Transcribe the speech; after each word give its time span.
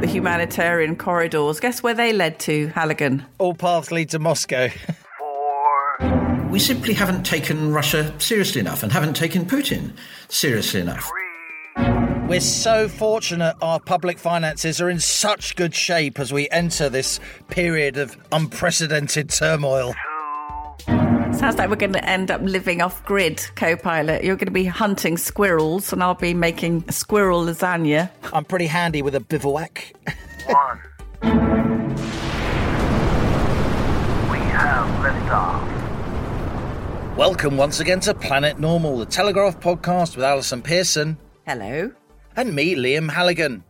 The 0.00 0.06
humanitarian 0.06 0.96
corridors. 0.96 1.58
Guess 1.58 1.82
where 1.82 1.94
they 1.94 2.12
led 2.12 2.38
to, 2.40 2.68
Halligan? 2.68 3.24
All 3.38 3.54
paths 3.54 3.90
lead 3.90 4.10
to 4.10 4.18
Moscow. 4.18 4.68
Four. 5.18 6.48
We 6.50 6.58
simply 6.58 6.92
haven't 6.92 7.24
taken 7.24 7.72
Russia 7.72 8.14
seriously 8.20 8.60
enough 8.60 8.82
and 8.82 8.92
haven't 8.92 9.14
taken 9.14 9.46
Putin 9.46 9.92
seriously 10.28 10.80
enough. 10.80 11.08
Three. 11.08 11.26
We're 12.28 12.40
so 12.40 12.88
fortunate 12.88 13.54
our 13.62 13.78
public 13.78 14.18
finances 14.18 14.80
are 14.80 14.90
in 14.90 14.98
such 14.98 15.54
good 15.54 15.74
shape 15.74 16.18
as 16.18 16.32
we 16.32 16.48
enter 16.50 16.88
this 16.88 17.20
period 17.48 17.96
of 17.96 18.16
unprecedented 18.32 19.30
turmoil. 19.30 19.94
Sounds 21.36 21.58
like 21.58 21.68
we're 21.68 21.76
going 21.76 21.92
to 21.92 22.08
end 22.08 22.30
up 22.30 22.40
living 22.40 22.80
off 22.80 23.04
grid, 23.04 23.46
co 23.56 23.76
pilot. 23.76 24.24
You're 24.24 24.36
going 24.36 24.46
to 24.46 24.52
be 24.52 24.64
hunting 24.64 25.18
squirrels, 25.18 25.92
and 25.92 26.02
I'll 26.02 26.14
be 26.14 26.32
making 26.32 26.90
squirrel 26.90 27.44
lasagna. 27.44 28.10
I'm 28.32 28.46
pretty 28.46 28.66
handy 28.66 29.02
with 29.02 29.14
a 29.14 29.20
bivouac. 29.20 29.92
One. 30.46 30.80
We 34.30 34.38
have 34.38 34.88
liftoff. 35.04 37.16
Welcome 37.18 37.58
once 37.58 37.80
again 37.80 38.00
to 38.00 38.14
Planet 38.14 38.58
Normal, 38.58 38.96
the 38.96 39.04
Telegraph 39.04 39.60
podcast 39.60 40.16
with 40.16 40.24
Allison 40.24 40.62
Pearson. 40.62 41.18
Hello. 41.46 41.92
And 42.34 42.54
me, 42.54 42.74
Liam 42.74 43.10
Halligan. 43.10 43.62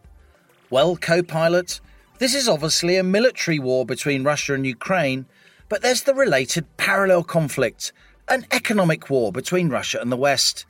Well, 0.70 0.97
co 0.97 1.25
pilot, 1.25 1.80
this 2.19 2.33
is 2.33 2.48
obviously 2.48 2.97
a 2.97 3.03
military 3.03 3.58
war 3.58 3.84
between 3.84 4.23
Russia 4.23 4.55
and 4.55 4.64
Ukraine 4.64 5.27
but 5.69 5.83
there's 5.83 6.03
the 6.03 6.14
related 6.14 6.64
parallel 6.77 7.25
conflict 7.25 7.92
an 8.28 8.45
economic 8.50 9.09
war 9.09 9.31
between 9.31 9.69
Russia 9.69 10.00
and 10.00 10.11
the 10.11 10.17
West. 10.17 10.67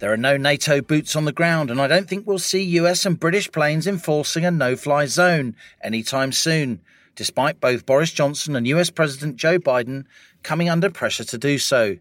There 0.00 0.12
are 0.12 0.16
no 0.16 0.36
NATO 0.36 0.80
boots 0.80 1.14
on 1.14 1.24
the 1.24 1.32
ground, 1.32 1.70
and 1.70 1.80
I 1.80 1.86
don't 1.86 2.08
think 2.08 2.26
we'll 2.26 2.40
see 2.40 2.62
US 2.62 3.06
and 3.06 3.20
British 3.20 3.52
planes 3.52 3.86
enforcing 3.86 4.44
a 4.44 4.50
no 4.50 4.74
fly 4.74 5.06
zone 5.06 5.54
anytime 5.82 6.32
soon, 6.32 6.80
despite 7.14 7.60
both 7.60 7.86
Boris 7.86 8.12
Johnson 8.12 8.56
and 8.56 8.66
US 8.66 8.90
President 8.90 9.36
Joe 9.36 9.58
Biden 9.58 10.04
coming 10.42 10.68
under 10.68 10.90
pressure 10.90 11.24
to 11.24 11.38
do 11.38 11.58
so. 11.58 11.96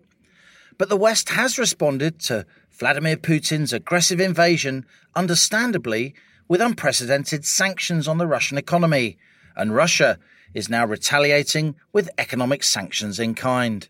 But 0.78 0.90
the 0.90 0.98
West 0.98 1.30
has 1.30 1.60
responded 1.60 2.20
to 2.22 2.46
Vladimir 2.72 3.18
Putin's 3.18 3.74
aggressive 3.74 4.20
invasion, 4.20 4.86
understandably, 5.14 6.16
with 6.48 6.62
unprecedented 6.62 7.46
sanctions 7.46 8.08
on 8.08 8.18
the 8.18 8.26
Russian 8.26 8.58
economy, 8.58 9.18
and 9.56 9.76
Russia 9.76 10.18
is 10.54 10.70
now 10.70 10.86
retaliating 10.86 11.76
with 11.94 12.10
economic 12.18 12.64
sanctions 12.64 13.20
in 13.20 13.36
kind. 13.36 13.88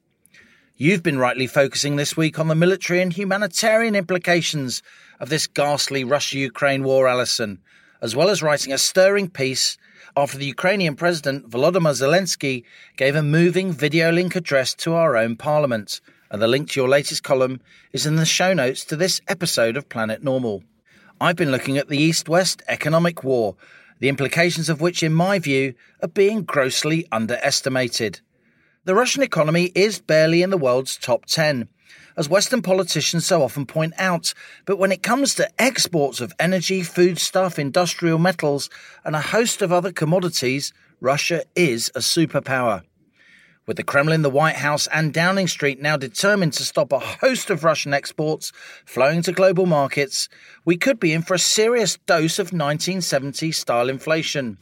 You've 0.75 1.03
been 1.03 1.19
rightly 1.19 1.47
focusing 1.47 1.95
this 1.95 2.15
week 2.15 2.39
on 2.39 2.47
the 2.47 2.55
military 2.55 3.01
and 3.01 3.11
humanitarian 3.11 3.95
implications 3.95 4.81
of 5.19 5.29
this 5.29 5.45
ghastly 5.45 6.03
Russia 6.03 6.37
Ukraine 6.37 6.83
war, 6.83 7.07
Allison, 7.07 7.59
as 8.01 8.15
well 8.15 8.29
as 8.29 8.41
writing 8.41 8.71
a 8.71 8.77
stirring 8.77 9.29
piece 9.29 9.77
after 10.15 10.37
the 10.37 10.45
Ukrainian 10.45 10.95
President 10.95 11.49
Volodymyr 11.49 11.93
Zelensky 11.93 12.63
gave 12.95 13.15
a 13.15 13.21
moving 13.21 13.73
video 13.73 14.11
link 14.11 14.35
address 14.35 14.73
to 14.75 14.93
our 14.93 15.17
own 15.17 15.35
parliament. 15.35 16.01
And 16.31 16.41
the 16.41 16.47
link 16.47 16.69
to 16.69 16.79
your 16.79 16.89
latest 16.89 17.23
column 17.23 17.59
is 17.91 18.05
in 18.05 18.15
the 18.15 18.25
show 18.25 18.53
notes 18.53 18.85
to 18.85 18.95
this 18.95 19.19
episode 19.27 19.75
of 19.75 19.89
Planet 19.89 20.23
Normal. 20.23 20.63
I've 21.19 21.35
been 21.35 21.51
looking 21.51 21.77
at 21.77 21.89
the 21.89 21.97
East 21.97 22.29
West 22.29 22.61
economic 22.67 23.23
war 23.23 23.55
the 23.99 24.09
implications 24.09 24.69
of 24.69 24.81
which, 24.81 25.03
in 25.03 25.13
my 25.13 25.39
view, 25.39 25.73
are 26.01 26.07
being 26.07 26.43
grossly 26.43 27.07
underestimated. 27.11 28.21
The 28.85 28.95
Russian 28.95 29.23
economy 29.23 29.71
is 29.75 29.99
barely 29.99 30.41
in 30.41 30.49
the 30.49 30.57
world's 30.57 30.97
top 30.97 31.25
10, 31.25 31.67
as 32.17 32.27
Western 32.27 32.61
politicians 32.61 33.25
so 33.25 33.43
often 33.43 33.65
point 33.65 33.93
out, 33.97 34.33
but 34.65 34.77
when 34.77 34.91
it 34.91 35.03
comes 35.03 35.35
to 35.35 35.49
exports 35.61 36.19
of 36.19 36.33
energy, 36.39 36.81
foodstuff, 36.83 37.57
industrial 37.57 38.19
metals, 38.19 38.69
and 39.05 39.15
a 39.15 39.21
host 39.21 39.61
of 39.61 39.71
other 39.71 39.91
commodities, 39.91 40.73
Russia 40.99 41.43
is 41.55 41.89
a 41.95 41.99
superpower. 41.99 42.83
With 43.69 43.77
the 43.77 43.83
Kremlin, 43.83 44.23
the 44.23 44.31
White 44.31 44.55
House, 44.55 44.87
and 44.87 45.13
Downing 45.13 45.47
Street 45.47 45.79
now 45.79 45.95
determined 45.95 46.53
to 46.53 46.63
stop 46.63 46.91
a 46.91 46.97
host 46.97 47.51
of 47.51 47.63
Russian 47.63 47.93
exports 47.93 48.51
flowing 48.83 49.21
to 49.21 49.31
global 49.31 49.67
markets, 49.67 50.27
we 50.65 50.75
could 50.75 50.99
be 50.99 51.13
in 51.13 51.21
for 51.21 51.35
a 51.35 51.37
serious 51.37 51.99
dose 52.07 52.39
of 52.39 52.47
1970 52.47 53.51
style 53.51 53.87
inflation. 53.87 54.57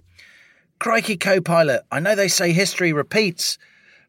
Crikey, 0.79 1.15
co 1.15 1.39
pilot, 1.39 1.83
I 1.89 2.01
know 2.01 2.15
they 2.15 2.27
say 2.27 2.51
history 2.51 2.91
repeats, 2.91 3.57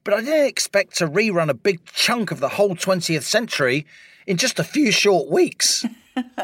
but 0.03 0.15
I 0.15 0.21
didn't 0.21 0.49
expect 0.49 0.97
to 0.97 1.07
rerun 1.07 1.49
a 1.49 1.55
big 1.55 1.85
chunk 1.85 2.33
of 2.33 2.41
the 2.41 2.49
whole 2.49 2.75
20th 2.75 3.23
century 3.23 3.87
in 4.27 4.37
just 4.37 4.59
a 4.59 4.65
few 4.65 4.91
short 4.91 5.31
weeks. 5.31 5.87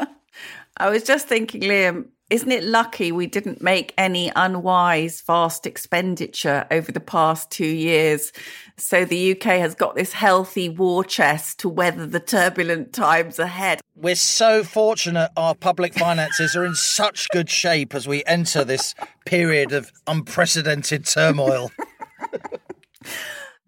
I 0.77 0.89
was 0.89 1.03
just 1.03 1.27
thinking, 1.27 1.59
Liam, 1.59 2.05
isn't 2.29 2.51
it 2.51 2.63
lucky 2.63 3.11
we 3.11 3.27
didn't 3.27 3.61
make 3.61 3.93
any 3.97 4.31
unwise 4.35 5.21
vast 5.21 5.67
expenditure 5.67 6.65
over 6.71 6.91
the 6.91 6.99
past 6.99 7.51
two 7.51 7.67
years? 7.67 8.31
So 8.77 9.05
the 9.05 9.33
UK 9.33 9.59
has 9.59 9.75
got 9.75 9.95
this 9.95 10.13
healthy 10.13 10.67
war 10.67 11.03
chest 11.03 11.59
to 11.59 11.69
weather 11.69 12.07
the 12.07 12.19
turbulent 12.19 12.93
times 12.93 13.37
ahead. 13.37 13.81
We're 13.95 14.15
so 14.15 14.63
fortunate 14.63 15.29
our 15.37 15.53
public 15.53 15.93
finances 15.93 16.55
are 16.55 16.65
in 16.65 16.75
such 16.75 17.29
good 17.29 17.49
shape 17.49 17.93
as 17.93 18.07
we 18.07 18.23
enter 18.25 18.63
this 18.63 18.95
period 19.25 19.71
of 19.71 19.91
unprecedented 20.07 21.05
turmoil. 21.05 21.71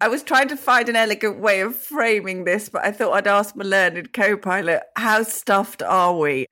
I 0.00 0.06
was 0.06 0.22
trying 0.22 0.46
to 0.48 0.56
find 0.56 0.88
an 0.88 0.94
elegant 0.94 1.40
way 1.40 1.60
of 1.60 1.74
framing 1.74 2.44
this, 2.44 2.68
but 2.68 2.84
I 2.84 2.92
thought 2.92 3.14
I'd 3.14 3.26
ask 3.26 3.56
my 3.56 3.64
learned 3.64 4.12
co 4.12 4.36
pilot, 4.36 4.82
how 4.94 5.24
stuffed 5.24 5.82
are 5.82 6.16
we? 6.16 6.46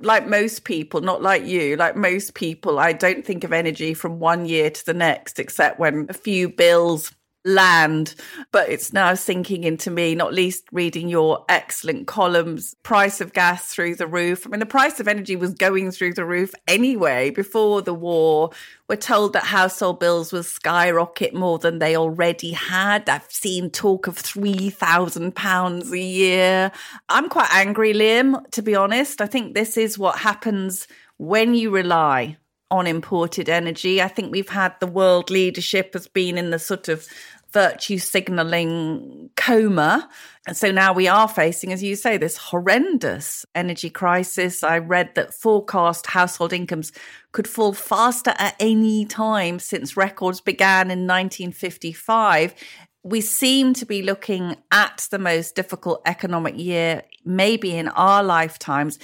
Like 0.00 0.26
most 0.26 0.64
people, 0.64 1.00
not 1.00 1.22
like 1.22 1.44
you, 1.44 1.76
like 1.76 1.94
most 1.94 2.34
people, 2.34 2.80
I 2.80 2.92
don't 2.92 3.24
think 3.24 3.44
of 3.44 3.52
energy 3.52 3.94
from 3.94 4.18
one 4.18 4.46
year 4.46 4.68
to 4.70 4.84
the 4.84 4.94
next, 4.94 5.38
except 5.38 5.78
when 5.78 6.06
a 6.08 6.12
few 6.12 6.48
bills 6.48 7.12
land, 7.48 8.14
but 8.52 8.68
it's 8.68 8.92
now 8.92 9.14
sinking 9.14 9.64
into 9.64 9.90
me, 9.90 10.14
not 10.14 10.32
least 10.32 10.64
reading 10.70 11.08
your 11.08 11.44
excellent 11.48 12.06
columns. 12.06 12.76
Price 12.82 13.20
of 13.20 13.32
gas 13.32 13.72
through 13.72 13.96
the 13.96 14.06
roof. 14.06 14.46
I 14.46 14.50
mean, 14.50 14.60
the 14.60 14.66
price 14.66 15.00
of 15.00 15.08
energy 15.08 15.34
was 15.34 15.54
going 15.54 15.90
through 15.90 16.14
the 16.14 16.24
roof 16.24 16.52
anyway 16.66 17.30
before 17.30 17.82
the 17.82 17.94
war. 17.94 18.50
We're 18.88 18.96
told 18.96 19.32
that 19.32 19.44
household 19.44 20.00
bills 20.00 20.32
will 20.32 20.42
skyrocket 20.42 21.34
more 21.34 21.58
than 21.58 21.78
they 21.78 21.96
already 21.96 22.52
had. 22.52 23.08
I've 23.08 23.30
seen 23.30 23.70
talk 23.70 24.06
of 24.06 24.16
£3,000 24.16 25.90
a 25.90 25.98
year. 25.98 26.72
I'm 27.08 27.28
quite 27.28 27.52
angry, 27.52 27.92
Liam, 27.94 28.48
to 28.52 28.62
be 28.62 28.74
honest. 28.74 29.20
I 29.20 29.26
think 29.26 29.54
this 29.54 29.76
is 29.76 29.98
what 29.98 30.18
happens 30.18 30.86
when 31.16 31.54
you 31.54 31.70
rely 31.70 32.36
on 32.70 32.86
imported 32.86 33.48
energy. 33.48 34.02
I 34.02 34.08
think 34.08 34.30
we've 34.30 34.48
had 34.48 34.78
the 34.80 34.86
world 34.86 35.30
leadership 35.30 35.94
has 35.94 36.06
been 36.06 36.36
in 36.36 36.50
the 36.50 36.58
sort 36.58 36.88
of 36.88 37.06
virtue 37.52 37.98
signaling 37.98 39.30
coma. 39.36 40.08
And 40.46 40.56
so 40.56 40.70
now 40.70 40.92
we 40.92 41.08
are 41.08 41.28
facing, 41.28 41.72
as 41.72 41.82
you 41.82 41.96
say, 41.96 42.16
this 42.16 42.36
horrendous 42.36 43.46
energy 43.54 43.90
crisis. 43.90 44.62
I 44.62 44.78
read 44.78 45.14
that 45.14 45.34
forecast 45.34 46.06
household 46.06 46.52
incomes 46.52 46.92
could 47.32 47.48
fall 47.48 47.72
faster 47.72 48.34
at 48.38 48.56
any 48.60 49.04
time 49.04 49.58
since 49.58 49.96
records 49.96 50.40
began 50.40 50.90
in 50.90 51.06
1955. 51.06 52.54
We 53.02 53.20
seem 53.20 53.74
to 53.74 53.86
be 53.86 54.02
looking 54.02 54.56
at 54.70 55.08
the 55.10 55.18
most 55.18 55.54
difficult 55.54 56.02
economic 56.04 56.58
year, 56.58 57.02
maybe 57.24 57.76
in 57.76 57.88
our 57.88 58.22
lifetimes. 58.22 58.98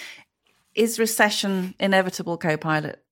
Is 0.75 0.99
recession 0.99 1.75
inevitable, 1.79 2.37
co 2.37 2.57
pilot? 2.57 3.04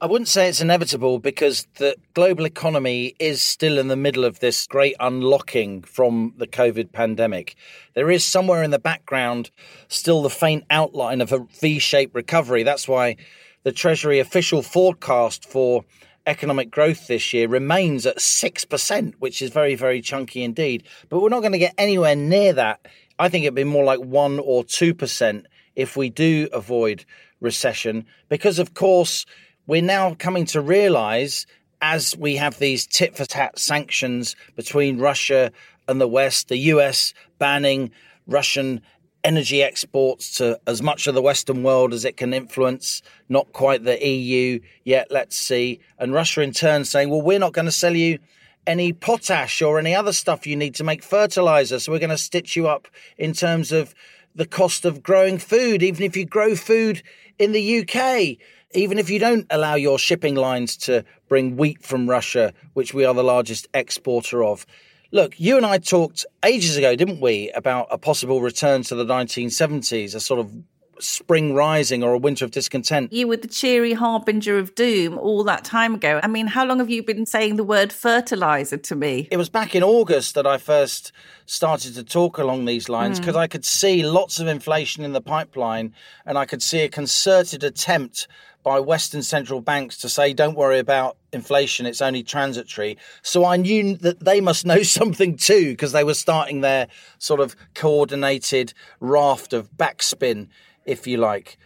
I 0.00 0.06
wouldn't 0.06 0.28
say 0.28 0.48
it's 0.48 0.60
inevitable 0.60 1.20
because 1.20 1.68
the 1.76 1.94
global 2.14 2.46
economy 2.46 3.14
is 3.20 3.40
still 3.40 3.78
in 3.78 3.86
the 3.86 3.96
middle 3.96 4.24
of 4.24 4.40
this 4.40 4.66
great 4.66 4.96
unlocking 4.98 5.82
from 5.82 6.34
the 6.36 6.48
COVID 6.48 6.90
pandemic. 6.90 7.54
There 7.94 8.10
is 8.10 8.24
somewhere 8.24 8.64
in 8.64 8.72
the 8.72 8.80
background 8.80 9.52
still 9.86 10.22
the 10.22 10.30
faint 10.30 10.64
outline 10.68 11.20
of 11.20 11.32
a 11.32 11.46
V 11.60 11.78
shaped 11.78 12.12
recovery. 12.12 12.64
That's 12.64 12.88
why 12.88 13.16
the 13.62 13.70
Treasury 13.70 14.18
official 14.18 14.62
forecast 14.62 15.48
for 15.48 15.84
economic 16.26 16.72
growth 16.72 17.06
this 17.06 17.32
year 17.32 17.46
remains 17.46 18.04
at 18.04 18.18
6%, 18.18 19.14
which 19.20 19.40
is 19.40 19.50
very, 19.50 19.76
very 19.76 20.00
chunky 20.00 20.42
indeed. 20.42 20.82
But 21.08 21.20
we're 21.20 21.28
not 21.28 21.40
going 21.40 21.52
to 21.52 21.58
get 21.58 21.74
anywhere 21.78 22.16
near 22.16 22.52
that. 22.54 22.84
I 23.20 23.28
think 23.28 23.44
it'd 23.44 23.54
be 23.54 23.62
more 23.62 23.84
like 23.84 24.00
1 24.00 24.40
or 24.40 24.64
2% 24.64 25.44
if 25.76 25.96
we 25.96 26.10
do 26.10 26.48
avoid 26.52 27.04
recession, 27.40 28.06
because 28.28 28.58
of 28.58 28.74
course, 28.74 29.24
we're 29.66 29.82
now 29.82 30.14
coming 30.14 30.46
to 30.46 30.60
realize 30.60 31.46
as 31.80 32.16
we 32.16 32.36
have 32.36 32.58
these 32.58 32.86
tit 32.86 33.16
for 33.16 33.24
tat 33.24 33.58
sanctions 33.58 34.36
between 34.56 34.98
Russia 34.98 35.52
and 35.86 36.00
the 36.00 36.08
West, 36.08 36.48
the 36.48 36.56
US 36.56 37.12
banning 37.38 37.90
Russian 38.26 38.80
energy 39.22 39.62
exports 39.62 40.36
to 40.36 40.60
as 40.66 40.82
much 40.82 41.06
of 41.06 41.14
the 41.14 41.22
Western 41.22 41.62
world 41.62 41.92
as 41.92 42.04
it 42.04 42.16
can 42.16 42.34
influence, 42.34 43.02
not 43.28 43.52
quite 43.52 43.84
the 43.84 44.06
EU 44.06 44.60
yet, 44.84 45.08
let's 45.10 45.36
see. 45.36 45.80
And 45.98 46.12
Russia 46.12 46.42
in 46.42 46.52
turn 46.52 46.84
saying, 46.84 47.10
well, 47.10 47.22
we're 47.22 47.38
not 47.38 47.54
going 47.54 47.64
to 47.64 47.72
sell 47.72 47.96
you 47.96 48.18
any 48.66 48.92
potash 48.92 49.62
or 49.62 49.78
any 49.78 49.94
other 49.94 50.12
stuff 50.12 50.46
you 50.46 50.56
need 50.56 50.74
to 50.76 50.84
make 50.84 51.02
fertilizer. 51.02 51.78
So 51.78 51.92
we're 51.92 51.98
going 51.98 52.10
to 52.10 52.18
stitch 52.18 52.56
you 52.56 52.68
up 52.68 52.88
in 53.18 53.32
terms 53.32 53.72
of 53.72 53.94
the 54.34 54.46
cost 54.46 54.84
of 54.84 55.02
growing 55.02 55.38
food, 55.38 55.82
even 55.82 56.02
if 56.02 56.16
you 56.16 56.24
grow 56.24 56.56
food 56.56 57.02
in 57.38 57.52
the 57.52 57.80
UK, 57.80 58.36
even 58.74 58.98
if 58.98 59.08
you 59.08 59.18
don't 59.18 59.46
allow 59.50 59.74
your 59.74 59.98
shipping 59.98 60.34
lines 60.34 60.76
to 60.76 61.04
bring 61.28 61.56
wheat 61.56 61.82
from 61.82 62.08
Russia, 62.10 62.52
which 62.72 62.92
we 62.92 63.04
are 63.04 63.14
the 63.14 63.22
largest 63.22 63.68
exporter 63.72 64.42
of. 64.42 64.66
Look, 65.12 65.38
you 65.38 65.56
and 65.56 65.64
I 65.64 65.78
talked 65.78 66.26
ages 66.44 66.76
ago, 66.76 66.96
didn't 66.96 67.20
we, 67.20 67.50
about 67.52 67.86
a 67.90 67.98
possible 67.98 68.40
return 68.40 68.82
to 68.84 68.96
the 68.96 69.04
1970s, 69.04 70.14
a 70.14 70.20
sort 70.20 70.40
of 70.40 70.52
spring 71.00 71.54
rising 71.54 72.02
or 72.02 72.12
a 72.12 72.18
winter 72.18 72.44
of 72.44 72.50
discontent. 72.50 73.12
You 73.12 73.28
were 73.28 73.36
the 73.36 73.48
cheery 73.48 73.92
harbinger 73.92 74.58
of 74.58 74.74
doom 74.74 75.18
all 75.18 75.44
that 75.44 75.64
time 75.64 75.94
ago. 75.94 76.20
I 76.22 76.28
mean, 76.28 76.46
how 76.46 76.64
long 76.64 76.78
have 76.78 76.90
you 76.90 77.02
been 77.02 77.26
saying 77.26 77.56
the 77.56 77.64
word 77.64 77.92
fertilizer 77.92 78.76
to 78.76 78.96
me? 78.96 79.28
It 79.30 79.36
was 79.36 79.48
back 79.48 79.74
in 79.74 79.82
August 79.82 80.34
that 80.34 80.46
I 80.46 80.58
first 80.58 81.12
started 81.46 81.94
to 81.94 82.04
talk 82.04 82.38
along 82.38 82.64
these 82.64 82.88
lines 82.88 83.20
because 83.20 83.36
mm. 83.36 83.40
I 83.40 83.46
could 83.46 83.64
see 83.64 84.02
lots 84.02 84.40
of 84.40 84.46
inflation 84.46 85.04
in 85.04 85.12
the 85.12 85.20
pipeline 85.20 85.94
and 86.24 86.38
I 86.38 86.46
could 86.46 86.62
see 86.62 86.80
a 86.80 86.88
concerted 86.88 87.62
attempt 87.62 88.26
by 88.64 88.80
Western 88.80 89.22
central 89.22 89.60
banks 89.60 89.98
to 89.98 90.08
say, 90.08 90.32
don't 90.32 90.56
worry 90.56 90.78
about 90.78 91.18
inflation, 91.32 91.84
it's 91.84 92.00
only 92.00 92.22
transitory. 92.22 92.96
So 93.22 93.44
I 93.44 93.58
knew 93.58 93.94
that 93.98 94.24
they 94.24 94.40
must 94.40 94.64
know 94.64 94.82
something 94.82 95.36
too, 95.36 95.72
because 95.72 95.92
they 95.92 96.02
were 96.02 96.14
starting 96.14 96.62
their 96.62 96.88
sort 97.18 97.40
of 97.40 97.54
coordinated 97.74 98.72
raft 99.00 99.52
of 99.52 99.70
backspin 99.72 100.48
if 100.84 101.06
you 101.06 101.16
like. 101.16 101.56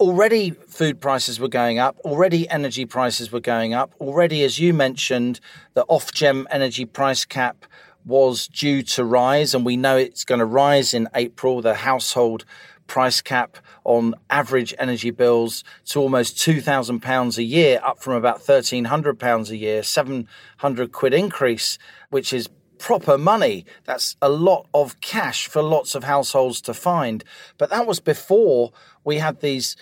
Already, 0.00 0.50
food 0.50 1.00
prices 1.00 1.40
were 1.40 1.48
going 1.48 1.78
up. 1.78 1.98
Already, 2.04 2.48
energy 2.48 2.84
prices 2.84 3.32
were 3.32 3.40
going 3.40 3.74
up. 3.74 3.94
Already, 4.00 4.44
as 4.44 4.58
you 4.58 4.72
mentioned, 4.72 5.40
the 5.74 5.84
Ofgem 5.86 6.44
energy 6.50 6.84
price 6.84 7.24
cap 7.24 7.66
was 8.04 8.46
due 8.46 8.82
to 8.82 9.04
rise, 9.04 9.54
and 9.54 9.66
we 9.66 9.76
know 9.76 9.96
it's 9.96 10.24
going 10.24 10.38
to 10.38 10.46
rise 10.46 10.94
in 10.94 11.08
April. 11.14 11.60
The 11.60 11.74
household 11.74 12.44
price 12.86 13.20
cap 13.20 13.58
on 13.84 14.14
average 14.30 14.74
energy 14.78 15.10
bills 15.10 15.62
to 15.86 16.00
almost 16.00 16.36
£2,000 16.36 17.38
a 17.38 17.42
year, 17.42 17.80
up 17.84 18.00
from 18.00 18.14
about 18.14 18.40
£1,300 18.40 19.50
a 19.50 19.56
year, 19.56 19.82
700 19.82 20.92
quid 20.92 21.14
increase, 21.14 21.78
which 22.10 22.32
is 22.32 22.48
proper 22.78 23.18
money. 23.18 23.64
That's 23.84 24.16
a 24.22 24.28
lot 24.28 24.66
of 24.72 25.00
cash 25.00 25.48
for 25.48 25.62
lots 25.62 25.94
of 25.94 26.04
households 26.04 26.60
to 26.62 26.74
find. 26.74 27.24
But 27.58 27.70
that 27.70 27.86
was 27.86 28.00
before 28.00 28.72
we 29.04 29.18
had 29.18 29.40
these 29.40 29.76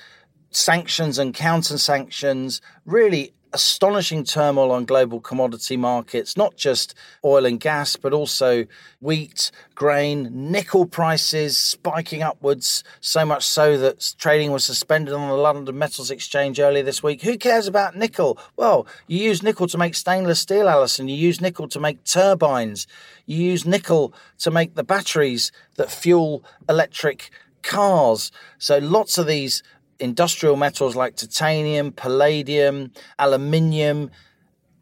sanctions 0.50 1.18
and 1.18 1.34
counter 1.34 1.78
sanctions, 1.78 2.60
really 2.84 3.34
astonishing 3.56 4.22
turmoil 4.22 4.70
on 4.70 4.84
global 4.84 5.18
commodity 5.18 5.78
markets, 5.78 6.36
not 6.36 6.56
just 6.56 6.94
oil 7.24 7.46
and 7.46 7.58
gas, 7.58 7.96
but 7.96 8.12
also 8.12 8.66
wheat, 9.00 9.50
grain, 9.74 10.28
nickel 10.30 10.84
prices 10.84 11.56
spiking 11.56 12.22
upwards, 12.22 12.84
so 13.00 13.24
much 13.24 13.46
so 13.46 13.78
that 13.78 14.12
trading 14.18 14.52
was 14.52 14.62
suspended 14.62 15.14
on 15.14 15.30
the 15.30 15.34
London 15.34 15.78
Metals 15.78 16.10
Exchange 16.10 16.60
earlier 16.60 16.82
this 16.82 17.02
week. 17.02 17.22
Who 17.22 17.38
cares 17.38 17.66
about 17.66 17.96
nickel? 17.96 18.38
Well, 18.56 18.86
you 19.06 19.24
use 19.24 19.42
nickel 19.42 19.68
to 19.68 19.78
make 19.78 19.94
stainless 19.94 20.40
steel, 20.40 20.68
Allison. 20.68 21.08
You 21.08 21.16
use 21.16 21.40
nickel 21.40 21.66
to 21.68 21.80
make 21.80 22.04
turbines. 22.04 22.86
You 23.24 23.38
use 23.38 23.64
nickel 23.64 24.12
to 24.40 24.50
make 24.50 24.74
the 24.74 24.84
batteries 24.84 25.50
that 25.76 25.90
fuel 25.90 26.44
electric 26.68 27.30
cars. 27.62 28.30
So 28.58 28.78
lots 28.78 29.16
of 29.16 29.26
these 29.26 29.62
industrial 29.98 30.56
metals 30.56 30.96
like 30.96 31.16
titanium, 31.16 31.92
palladium, 31.92 32.92
aluminium. 33.18 34.10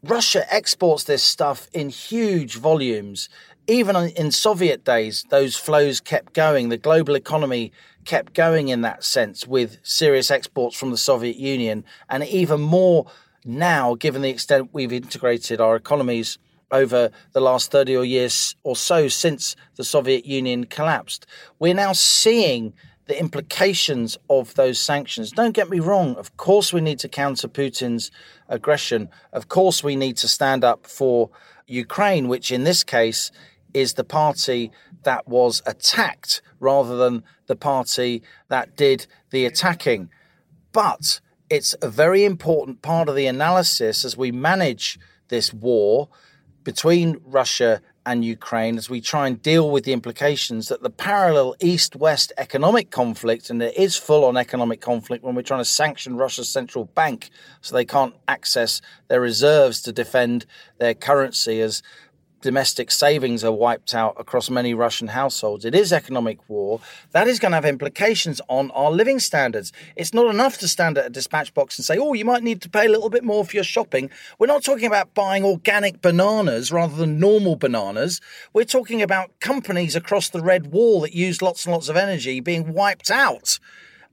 Russia 0.03 0.45
exports 0.53 1.05
this 1.05 1.23
stuff 1.23 1.67
in 1.73 1.89
huge 1.89 2.55
volumes. 2.55 3.29
Even 3.67 3.95
in 3.95 4.31
Soviet 4.31 4.83
days, 4.83 5.25
those 5.29 5.55
flows 5.55 5.99
kept 5.99 6.33
going. 6.33 6.69
The 6.69 6.77
global 6.77 7.15
economy 7.15 7.71
kept 8.05 8.33
going 8.33 8.69
in 8.69 8.81
that 8.81 9.03
sense 9.03 9.47
with 9.47 9.79
serious 9.81 10.29
exports 10.29 10.77
from 10.77 10.91
the 10.91 10.97
Soviet 10.97 11.37
Union, 11.37 11.83
and 12.07 12.23
even 12.23 12.61
more 12.61 13.07
now, 13.43 13.95
given 13.95 14.21
the 14.21 14.29
extent 14.29 14.69
we've 14.73 14.93
integrated 14.93 15.59
our 15.59 15.75
economies 15.75 16.37
over 16.71 17.11
the 17.33 17.39
last 17.39 17.71
30 17.71 17.95
or 17.95 18.05
years 18.05 18.55
or 18.63 18.75
so 18.75 19.07
since 19.07 19.55
the 19.75 19.83
Soviet 19.83 20.25
Union 20.25 20.65
collapsed. 20.65 21.25
We're 21.59 21.75
now 21.75 21.93
seeing 21.93 22.73
the 23.07 23.19
implications 23.19 24.17
of 24.29 24.53
those 24.55 24.79
sanctions. 24.79 25.31
Don't 25.31 25.53
get 25.53 25.69
me 25.69 25.79
wrong, 25.79 26.15
of 26.15 26.35
course, 26.37 26.73
we 26.73 26.81
need 26.81 26.99
to 26.99 27.09
counter 27.09 27.47
Putin's 27.47 28.11
aggression. 28.49 29.09
Of 29.31 29.47
course, 29.47 29.83
we 29.83 29.95
need 29.95 30.17
to 30.17 30.27
stand 30.27 30.63
up 30.63 30.87
for 30.87 31.29
Ukraine, 31.67 32.27
which 32.27 32.51
in 32.51 32.63
this 32.63 32.83
case 32.83 33.31
is 33.73 33.93
the 33.93 34.03
party 34.03 34.71
that 35.03 35.27
was 35.27 35.61
attacked 35.65 36.41
rather 36.59 36.95
than 36.97 37.23
the 37.47 37.55
party 37.55 38.23
that 38.47 38.75
did 38.75 39.05
the 39.29 39.45
attacking. 39.45 40.09
But 40.71 41.19
it's 41.49 41.75
a 41.81 41.89
very 41.89 42.25
important 42.25 42.81
part 42.81 43.07
of 43.07 43.15
the 43.15 43.27
analysis 43.27 44.03
as 44.03 44.17
we 44.17 44.31
manage 44.31 44.97
this 45.27 45.53
war 45.53 46.09
between 46.63 47.17
Russia 47.23 47.81
and 48.05 48.23
Ukraine 48.23 48.77
as 48.77 48.89
we 48.89 49.01
try 49.01 49.27
and 49.27 49.41
deal 49.41 49.69
with 49.69 49.83
the 49.83 49.93
implications 49.93 50.67
that 50.67 50.83
the 50.83 50.89
parallel 50.89 51.55
east 51.59 51.95
west 51.95 52.31
economic 52.37 52.91
conflict, 52.91 53.49
and 53.49 53.59
there 53.59 53.73
is 53.75 53.95
full 53.95 54.23
on 54.25 54.37
economic 54.37 54.81
conflict 54.81 55.23
when 55.23 55.35
we're 55.35 55.41
trying 55.41 55.61
to 55.61 55.65
sanction 55.65 56.17
Russia's 56.17 56.49
central 56.49 56.85
bank 56.85 57.29
so 57.61 57.75
they 57.75 57.85
can't 57.85 58.15
access 58.27 58.81
their 59.07 59.21
reserves 59.21 59.81
to 59.81 59.91
defend 59.91 60.45
their 60.77 60.93
currency 60.93 61.61
as 61.61 61.81
domestic 62.41 62.91
savings 62.91 63.43
are 63.43 63.51
wiped 63.51 63.95
out 63.95 64.15
across 64.19 64.49
many 64.49 64.73
Russian 64.73 65.09
households. 65.09 65.65
It 65.65 65.73
is 65.73 65.91
economic 65.91 66.37
war. 66.49 66.79
That 67.11 67.27
is 67.27 67.39
going 67.39 67.51
to 67.51 67.55
have 67.55 67.65
implications 67.65 68.39
on 68.47 68.71
our 68.71 68.91
living 68.91 69.19
standards. 69.19 69.71
It's 69.95 70.13
not 70.13 70.33
enough 70.33 70.57
to 70.59 70.67
stand 70.67 70.97
at 70.97 71.05
a 71.05 71.09
dispatch 71.09 71.53
box 71.53 71.77
and 71.77 71.85
say, 71.85 71.97
oh, 71.97 72.13
you 72.13 72.25
might 72.25 72.43
need 72.43 72.61
to 72.61 72.69
pay 72.69 72.85
a 72.85 72.89
little 72.89 73.09
bit 73.09 73.23
more 73.23 73.43
for 73.45 73.55
your 73.55 73.63
shopping. 73.63 74.09
We're 74.37 74.47
not 74.47 74.63
talking 74.63 74.85
about 74.85 75.13
buying 75.13 75.43
organic 75.43 76.01
bananas 76.01 76.71
rather 76.71 76.95
than 76.95 77.19
normal 77.19 77.55
bananas. 77.55 78.21
We're 78.53 78.65
talking 78.65 79.01
about 79.01 79.39
companies 79.39 79.95
across 79.95 80.29
the 80.29 80.41
red 80.41 80.67
wall 80.67 81.01
that 81.01 81.13
use 81.13 81.41
lots 81.41 81.65
and 81.65 81.73
lots 81.73 81.89
of 81.89 81.97
energy 81.97 82.39
being 82.39 82.73
wiped 82.73 83.09
out 83.09 83.59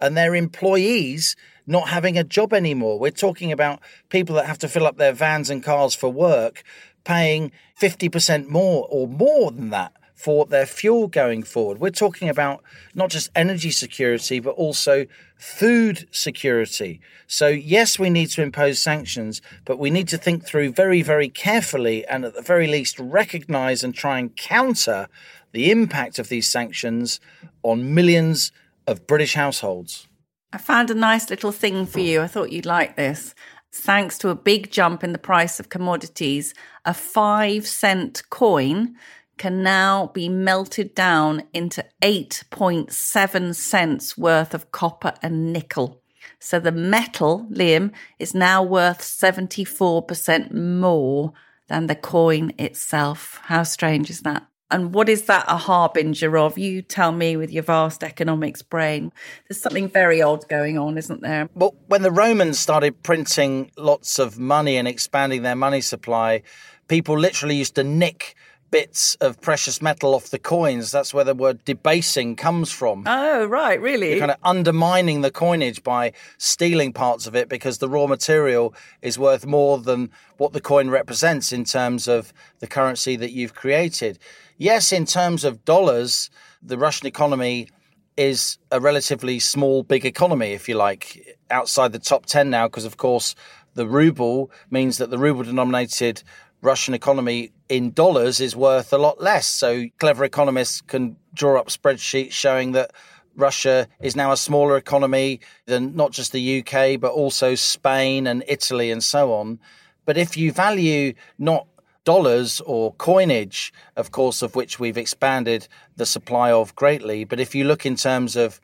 and 0.01 0.17
their 0.17 0.35
employees 0.35 1.37
not 1.67 1.89
having 1.89 2.19
a 2.19 2.25
job 2.25 2.53
anymore. 2.53 2.99
We're 2.99 3.11
talking 3.11 3.53
about 3.53 3.81
people 4.09 4.35
that 4.37 4.47
have 4.47 4.59
to 4.59 4.69
fill 4.69 4.87
up 4.87 4.97
their 4.97 5.13
vans 5.13 5.49
and 5.49 5.63
cars 5.63 5.95
for 5.95 6.11
work 6.11 6.65
paying 7.05 7.53
50% 7.81 8.49
more 8.49 8.87
or 8.91 9.07
more 9.09 9.51
than 9.51 9.71
that 9.71 9.93
for 10.23 10.47
their 10.47 10.67
fuel 10.67 11.09
going 11.09 11.43
forward. 11.43 11.81
We're 11.81 11.91
talking 11.91 12.29
about 12.29 12.63
not 12.95 13.11
just 13.11 13.29
energy 13.35 13.73
security, 13.73 14.39
but 14.39 14.51
also 14.51 15.07
food 15.37 16.07
security. 16.13 17.01
So, 17.27 17.49
yes, 17.49 17.99
we 17.99 18.09
need 18.09 18.29
to 18.31 18.43
impose 18.43 18.79
sanctions, 18.79 19.43
but 19.65 19.81
we 19.81 19.91
need 19.91 20.07
to 20.09 20.17
think 20.19 20.45
through 20.45 20.75
very, 20.75 21.03
very 21.03 21.29
carefully 21.29 22.07
and 22.07 22.25
at 22.25 22.35
the 22.35 22.43
very 22.43 22.69
least 22.69 23.01
recognize 23.01 23.83
and 23.83 23.93
try 23.93 24.21
and 24.21 24.37
counter 24.37 25.09
the 25.51 25.73
impact 25.73 26.21
of 26.21 26.29
these 26.29 26.47
sanctions 26.47 27.19
on 27.65 27.93
millions 27.93 28.53
of 28.87 29.09
British 29.09 29.35
households. 29.35 30.07
I 30.53 30.59
found 30.59 30.89
a 30.89 30.95
nice 30.95 31.31
little 31.31 31.51
thing 31.51 31.85
for 31.85 31.99
you. 31.99 32.21
I 32.21 32.29
thought 32.29 32.53
you'd 32.53 32.65
like 32.65 32.95
this 32.95 33.35
thanks 33.73 34.19
to 34.19 34.29
a 34.29 34.35
big 34.35 34.71
jump 34.71 35.03
in 35.03 35.13
the 35.13 35.19
price 35.19 35.59
of 35.59 35.69
commodities, 35.69 36.55
a 36.85 36.95
five 36.95 37.67
cent 37.67 38.23
coin 38.31 38.95
can 39.39 39.63
now 39.63 40.09
be 40.15 40.29
melted 40.29 40.95
down 40.95 41.43
into 41.53 41.85
8.7 42.03 43.55
cents 43.55 44.19
worth 44.19 44.55
of 44.55 44.71
copper 44.71 45.15
and 45.23 45.53
nickel. 45.53 46.03
So 46.39 46.61
the 46.61 46.73
metal, 46.73 47.47
Liam, 47.51 47.93
is 48.19 48.35
now 48.35 48.63
worth 48.63 49.01
74% 49.01 50.53
more 50.53 51.33
than 51.69 51.87
the 51.87 51.97
coin 51.97 52.53
itself. 52.59 53.41
How 53.45 53.63
strange 53.63 54.11
is 54.11 54.21
that? 54.21 54.47
And 54.73 54.95
what 54.95 55.11
is 55.11 55.27
that 55.27 55.45
a 55.49 55.59
harbinger 55.59 56.39
of? 56.39 56.57
You 56.57 56.81
tell 56.81 57.13
me 57.13 57.37
with 57.37 57.53
your 57.53 57.63
vast 57.63 58.03
economics 58.03 58.63
brain. 58.63 59.13
There's 59.47 59.61
something 59.61 59.87
very 59.87 60.23
odd 60.23 60.49
going 60.49 60.79
on, 60.79 60.97
isn't 60.97 61.21
there? 61.21 61.51
Well, 61.55 61.75
when 61.89 62.01
the 62.01 62.11
Romans 62.11 62.59
started 62.59 63.03
printing 63.03 63.71
lots 63.77 64.19
of 64.19 64.39
money 64.39 64.79
and 64.79 64.89
expanding 64.89 65.43
their 65.43 65.55
money 65.55 65.83
supply, 65.83 66.43
people 66.89 67.19
literally 67.19 67.57
used 67.57 67.75
to 67.75 67.85
nick 67.85 68.35
bits 68.73 69.15
of 69.21 69.41
precious 69.41 69.81
metal 69.81 70.15
off 70.15 70.31
the 70.31 70.39
coins. 70.39 70.91
That's 70.91 71.15
where 71.15 71.23
the 71.23 71.35
word 71.35 71.65
debasing 71.65 72.35
comes 72.35 72.73
from. 72.73 73.05
Oh, 73.07 73.45
right, 73.45 73.81
really? 73.81 74.11
You're 74.11 74.19
kind 74.19 74.33
of 74.33 74.39
undermining 74.43 75.21
the 75.21 75.31
coinage 75.31 75.85
by 75.85 76.13
stealing 76.39 76.93
parts 76.93 77.29
of 77.29 77.37
it 77.37 77.49
because 77.49 77.79
the 77.79 77.89
raw 77.89 78.09
material 78.09 78.75
is 79.03 79.19
worth 79.19 79.47
more 79.47 79.79
than 79.79 80.11
what 80.39 80.55
the 80.55 80.61
coin 80.61 80.91
represents 80.91 81.53
in 81.53 81.65
terms 81.65 82.09
of 82.09 82.33
the 82.59 82.67
currency 82.67 83.15
that 83.15 83.31
you've 83.31 83.55
created. 83.55 84.19
Yes, 84.57 84.91
in 84.91 85.05
terms 85.05 85.45
of 85.45 85.65
dollars, 85.65 86.31
the 86.63 86.79
Russian 86.79 87.07
economy 87.07 87.69
is 88.17 88.59
a 88.71 88.81
relatively 88.81 89.39
small, 89.39 89.83
big 89.83 90.07
economy, 90.07 90.53
if 90.53 90.69
you 90.69 90.77
like, 90.77 91.37
outside 91.51 91.93
the 91.93 91.99
top 91.99 92.25
10 92.27 92.49
now, 92.49 92.69
because 92.69 92.87
of 92.87 92.97
course 92.97 93.35
the 93.75 93.87
ruble 93.87 94.51
means 94.71 94.99
that 94.99 95.11
the 95.11 95.19
ruble 95.19 95.43
denominated 95.43 96.23
Russian 96.63 96.95
economy 96.95 97.53
in 97.69 97.91
dollars 97.91 98.41
is 98.41 98.55
worth 98.57 98.93
a 98.93 98.99
lot 98.99 99.21
less. 99.21 99.47
So 99.47 99.87
clever 99.99 100.25
economists 100.25 100.81
can 100.81 101.17
draw 101.35 101.59
up 101.59 101.69
spreadsheets 101.69 102.33
showing 102.33 102.73
that 102.73 102.93
Russia 103.35 103.89
is 104.01 104.15
now 104.15 104.33
a 104.33 104.37
smaller 104.37 104.77
economy 104.77 105.41
than 105.67 105.97
not 105.97 106.13
just 106.13 106.33
the 106.33 106.61
UK, 106.61 107.01
but 107.01 107.13
also 107.13 107.55
Spain 107.55 108.27
and 108.27 108.45
Italy 108.47 108.91
and 108.91 109.03
so 109.03 109.33
on. 109.33 109.59
But 110.05 110.17
if 110.17 110.37
you 110.37 110.53
value 110.53 111.15
not 111.39 111.67
dollars 112.05 112.61
or 112.63 112.95
coinage, 112.95 113.73
of 113.97 114.11
course, 114.11 114.43
of 114.43 114.55
which 114.55 114.79
we've 114.79 114.99
expanded 114.99 115.67
the 115.97 116.07
supply 116.07 116.53
of 116.53 116.75
greatly, 116.77 117.25
but 117.25 117.41
if 117.41 117.55
you 117.55 117.65
look 117.65 117.87
in 117.87 117.97
terms 117.97 118.37
of 118.37 118.61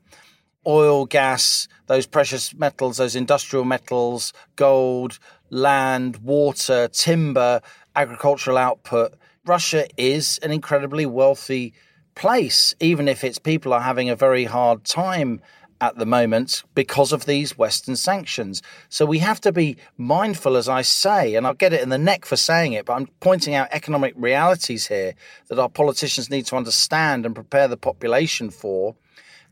oil, 0.67 1.07
gas, 1.07 1.67
those 1.87 2.07
precious 2.07 2.55
metals, 2.55 2.99
those 2.99 3.17
industrial 3.17 3.65
metals, 3.65 4.33
gold, 4.57 5.19
land, 5.51 6.19
water, 6.19 6.89
timber, 6.89 7.61
agricultural 7.99 8.57
output, 8.57 9.15
Russia 9.45 9.87
is 9.97 10.39
an 10.45 10.53
incredibly 10.53 11.05
wealthy 11.05 11.75
place, 12.15 12.73
even 12.79 13.09
if 13.09 13.25
its 13.25 13.41
people 13.41 13.73
are 13.73 13.81
having 13.81 14.09
a 14.09 14.15
very 14.15 14.45
hard 14.45 14.85
time 14.85 15.41
at 15.81 15.97
the 15.97 16.07
moment 16.07 16.63
because 16.75 17.13
of 17.13 17.25
these 17.25 17.59
Western 17.59 17.97
sanctions. 17.97 18.63
So 18.89 19.05
we 19.05 19.19
have 19.19 19.41
to 19.41 19.53
be 19.53 19.77
mindful, 19.97 20.57
as 20.57 20.69
I 20.69 20.83
say, 20.83 21.35
and 21.35 21.45
I'll 21.45 21.55
get 21.55 21.73
it 21.73 21.83
in 21.83 21.89
the 21.89 21.99
neck 21.99 22.25
for 22.25 22.37
saying 22.37 22.73
it, 22.73 22.87
but 22.87 22.95
I'm 22.95 23.09
pointing 23.19 23.55
out 23.55 23.69
economic 23.73 24.15
realities 24.17 24.87
here 24.87 25.15
that 25.49 25.59
our 25.59 25.69
politicians 25.69 26.31
need 26.31 26.47
to 26.47 26.57
understand 26.57 27.27
and 27.27 27.35
prepare 27.35 27.67
the 27.67 27.77
population 27.77 28.51
for 28.51 28.95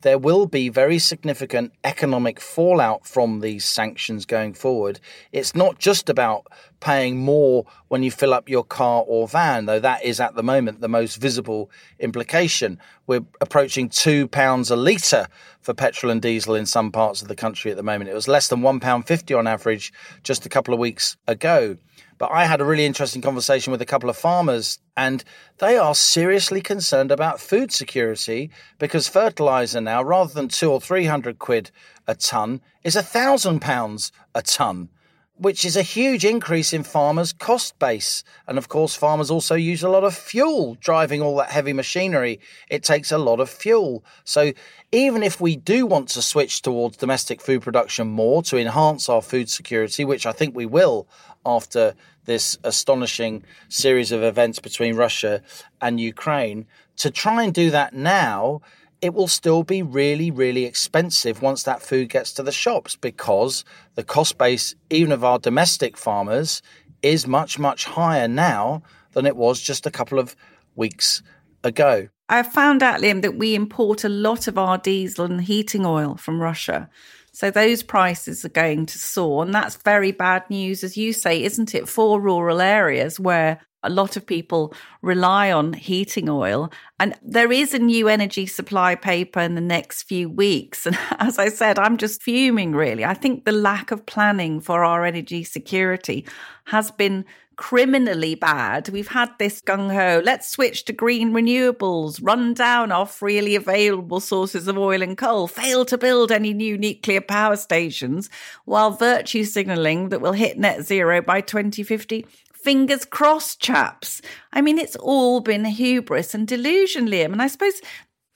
there 0.03 0.19
will 0.19 0.47
be 0.47 0.69
very 0.69 0.99
significant 0.99 1.73
economic 1.85 2.41
fallout 2.41 3.07
from 3.07 3.41
these 3.41 3.65
sanctions 3.65 4.27
going 4.27 4.55
forward. 4.55 5.01
It's 5.33 5.55
not 5.55 5.79
just 5.79 6.09
about 6.09 6.47
paying 6.81 7.19
more 7.19 7.67
when 7.89 8.03
you 8.03 8.11
fill 8.11 8.35
up 8.35 8.49
your 8.49 8.65
car 8.65 9.03
or 9.07 9.27
van, 9.27 9.67
though 9.67 9.81
that 9.81 10.05
is 10.05 10.21
at 10.21 10.35
the 10.35 10.43
moment 10.43 10.81
the 10.81 10.89
most 10.89 11.17
visible 11.17 11.71
implication. 11.99 12.79
We're 13.07 13.25
approaching 13.41 13.89
two 13.89 14.29
pounds 14.29 14.71
a 14.71 14.77
litre 14.77 15.29
for 15.61 15.75
petrol 15.75 16.13
and 16.13 16.23
diesel 16.23 16.55
in 16.55 16.67
some 16.67 16.93
parts 16.93 17.23
of 17.23 17.29
the 17.29 17.37
country 17.37 17.71
at 17.71 17.77
the 17.77 17.83
moment. 17.83 18.11
It 18.11 18.15
was 18.15 18.29
less 18.29 18.49
than 18.49 18.63
one 18.63 18.81
pound 18.81 19.07
fifty 19.07 19.35
on 19.35 19.47
average 19.47 19.93
just 20.23 20.47
a 20.47 20.51
couple 20.51 20.75
of 20.75 20.81
weeks 20.81 21.17
ago. 21.27 21.77
But 22.19 22.31
I 22.33 22.47
had 22.47 22.61
a 22.61 22.65
really 22.65 22.87
interesting 22.87 23.21
conversation 23.21 23.71
with 23.71 23.83
a 23.83 23.87
couple 23.87 24.09
of 24.09 24.17
farmers, 24.17 24.79
and 24.97 25.23
they 25.59 25.77
are 25.77 25.95
seriously 25.95 26.63
concerned 26.63 27.11
about 27.13 27.41
food 27.41 27.73
security 27.73 28.51
because 28.79 29.09
fertilizer 29.09 29.81
now, 29.81 30.03
rather 30.03 30.33
than 30.33 30.49
two 30.49 30.73
or 30.73 30.81
three 30.81 31.05
hundred 31.05 31.39
quid 31.39 31.71
a 32.07 32.15
ton, 32.15 32.61
is 32.85 32.97
a 32.97 33.03
thousand 33.03 33.61
pounds 33.61 34.13
a 34.35 34.43
ton, 34.43 34.89
which 35.39 35.65
is 35.65 35.77
a 35.77 35.83
huge 35.83 36.25
increase 36.25 36.73
in 36.73 36.83
farmers' 36.83 37.33
cost 37.33 37.79
base. 37.79 38.25
And 38.49 38.57
of 38.57 38.69
course, 38.69 38.95
farmers 38.95 39.31
also 39.31 39.55
use 39.55 39.83
a 39.83 39.89
lot 39.89 40.05
of 40.05 40.15
fuel 40.15 40.77
driving 40.81 41.21
all 41.21 41.37
that 41.37 41.51
heavy 41.51 41.73
machinery. 41.73 42.41
It 42.71 42.83
takes 42.83 43.13
a 43.13 43.19
lot 43.19 43.41
of 43.41 43.51
fuel. 43.51 44.05
So 44.25 44.53
even 44.93 45.23
if 45.23 45.41
we 45.41 45.57
do 45.57 45.85
want 45.87 46.09
to 46.11 46.23
switch 46.23 46.63
towards 46.63 46.97
domestic 46.97 47.41
food 47.41 47.63
production 47.63 48.09
more 48.09 48.43
to 48.45 48.57
enhance 48.57 49.09
our 49.09 49.23
food 49.23 49.51
security, 49.51 50.05
which 50.05 50.27
I 50.27 50.33
think 50.33 50.57
we 50.57 50.67
will 50.67 51.07
after 51.45 51.95
this 52.25 52.59
astonishing 52.65 53.45
series 53.69 54.13
of 54.13 54.23
events 54.23 54.59
between 54.59 54.97
Russia 54.97 55.43
and 55.81 56.01
Ukraine. 56.01 56.67
To 56.99 57.11
try 57.11 57.45
and 57.45 57.53
do 57.53 57.71
that 57.71 57.95
now, 57.95 58.63
it 59.01 59.15
will 59.15 59.29
still 59.29 59.63
be 59.63 59.83
really, 59.83 60.31
really 60.31 60.65
expensive 60.65 61.43
once 61.43 61.63
that 61.65 61.83
food 61.83 62.09
gets 62.09 62.33
to 62.33 62.43
the 62.43 62.53
shops 62.53 62.97
because 62.97 63.65
the 63.95 64.05
cost 64.05 64.39
base, 64.39 64.75
even 64.91 65.13
of 65.13 65.25
our 65.25 65.39
domestic 65.39 65.97
farmers, 65.97 66.63
is 67.03 67.27
much, 67.27 67.59
much 67.59 67.85
higher 67.85 68.29
now 68.29 68.83
than 69.13 69.27
it 69.27 69.37
was 69.37 69.61
just 69.61 69.87
a 69.87 69.91
couple 69.91 70.19
of 70.19 70.35
weeks 70.75 71.23
ago. 71.63 72.09
I 72.29 72.43
found 72.43 72.83
out, 72.83 73.01
Liam, 73.01 73.23
that 73.23 73.37
we 73.37 73.55
import 73.55 74.03
a 74.03 74.09
lot 74.09 74.49
of 74.49 74.59
our 74.59 74.79
diesel 74.79 75.27
and 75.27 75.43
heating 75.43 75.87
oil 75.87 76.17
from 76.17 76.41
Russia. 76.41 76.91
So 77.37 77.51
those 77.51 77.83
prices 77.83 78.47
are 78.47 78.49
going 78.49 78.87
to 78.87 78.99
soar. 78.99 79.45
And 79.45 79.53
that's 79.53 79.77
very 79.77 80.11
bad 80.11 80.49
news, 80.49 80.83
as 80.83 80.97
you 80.97 81.13
say, 81.13 81.43
isn't 81.43 81.75
it, 81.75 81.87
for 81.87 82.19
rural 82.19 82.63
areas 82.63 83.21
where 83.21 83.61
a 83.83 83.91
lot 83.91 84.17
of 84.17 84.25
people 84.25 84.73
rely 85.03 85.53
on 85.53 85.75
heating 85.75 86.31
oil. 86.31 86.73
And 86.99 87.15
there 87.21 87.53
is 87.53 87.75
a 87.75 87.79
new 87.79 88.09
energy 88.09 88.47
supply 88.47 88.95
paper 88.95 89.41
in 89.41 89.55
the 89.55 89.61
next 89.61 90.05
few 90.05 90.31
weeks. 90.31 90.87
And 90.87 90.99
as 91.19 91.39
I 91.39 91.51
said, 91.51 91.79
I'm 91.79 91.99
just 91.99 92.23
fuming, 92.23 92.73
really. 92.73 93.05
I 93.05 93.13
think 93.13 93.45
the 93.45 93.53
lack 93.53 93.91
of 93.91 94.07
planning 94.07 94.59
for 94.59 94.83
our 94.83 95.05
energy 95.05 95.45
security 95.45 96.25
has 96.65 96.91
been 96.91 97.27
criminally 97.57 98.35
bad. 98.35 98.89
We've 98.91 99.09
had 99.09 99.31
this 99.39 99.61
gung 99.61 99.93
ho, 99.93 100.21
let's 100.25 100.49
switch 100.49 100.85
to 100.85 100.93
green 100.93 101.33
renewables, 101.33 102.21
run 102.23 102.55
down 102.55 102.93
our 102.93 103.07
freely 103.07 103.57
available 103.57 104.21
sources 104.21 104.69
of 104.69 104.79
oil 104.79 105.03
and 105.03 105.17
coal, 105.17 105.49
fail 105.49 105.85
to 105.87 105.99
build 105.99 106.31
any 106.31 106.53
new 106.53 106.77
nuclear 106.79 107.21
power 107.21 107.57
stations, 107.57 108.31
while 108.65 108.91
virtue 108.91 109.45
signalling 109.45 110.11
that 110.11 110.21
we'll 110.21 110.33
hit 110.33 110.59
net 110.59 110.83
zero 110.83 111.23
by 111.23 111.41
2050 111.41 112.27
fingers 112.67 113.05
crossed, 113.05 113.61
chaps. 113.61 114.21
I 114.53 114.61
mean, 114.61 114.77
it's 114.77 114.97
all 114.97 115.39
been 115.39 115.65
hubris 115.65 116.35
and 116.35 116.49
delusion, 116.49 117.07
Liam. 117.07 117.33
And 117.33 117.41
I 117.41 117.47
suppose 117.47 117.81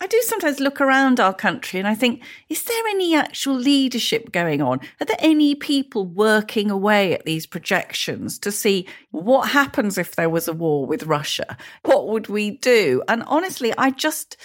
I 0.02 0.06
do 0.06 0.18
sometimes 0.22 0.60
look 0.60 0.80
around 0.80 1.20
our 1.20 1.34
country 1.34 1.78
and 1.78 1.86
I 1.86 1.94
think, 1.94 2.22
is 2.48 2.62
there 2.62 2.86
any 2.88 3.14
actual 3.14 3.54
leadership 3.54 4.32
going 4.32 4.62
on? 4.62 4.80
Are 4.98 5.04
there 5.04 5.16
any 5.18 5.54
people 5.54 6.06
working 6.06 6.70
away 6.70 7.12
at 7.12 7.26
these 7.26 7.46
projections 7.46 8.38
to 8.38 8.50
see 8.50 8.86
what 9.10 9.50
happens 9.50 9.98
if 9.98 10.16
there 10.16 10.30
was 10.30 10.48
a 10.48 10.54
war 10.54 10.86
with 10.86 11.02
Russia? 11.02 11.58
What 11.84 12.08
would 12.08 12.28
we 12.28 12.52
do? 12.52 13.02
And 13.08 13.22
honestly, 13.24 13.74
I 13.76 13.90
just 13.90 14.38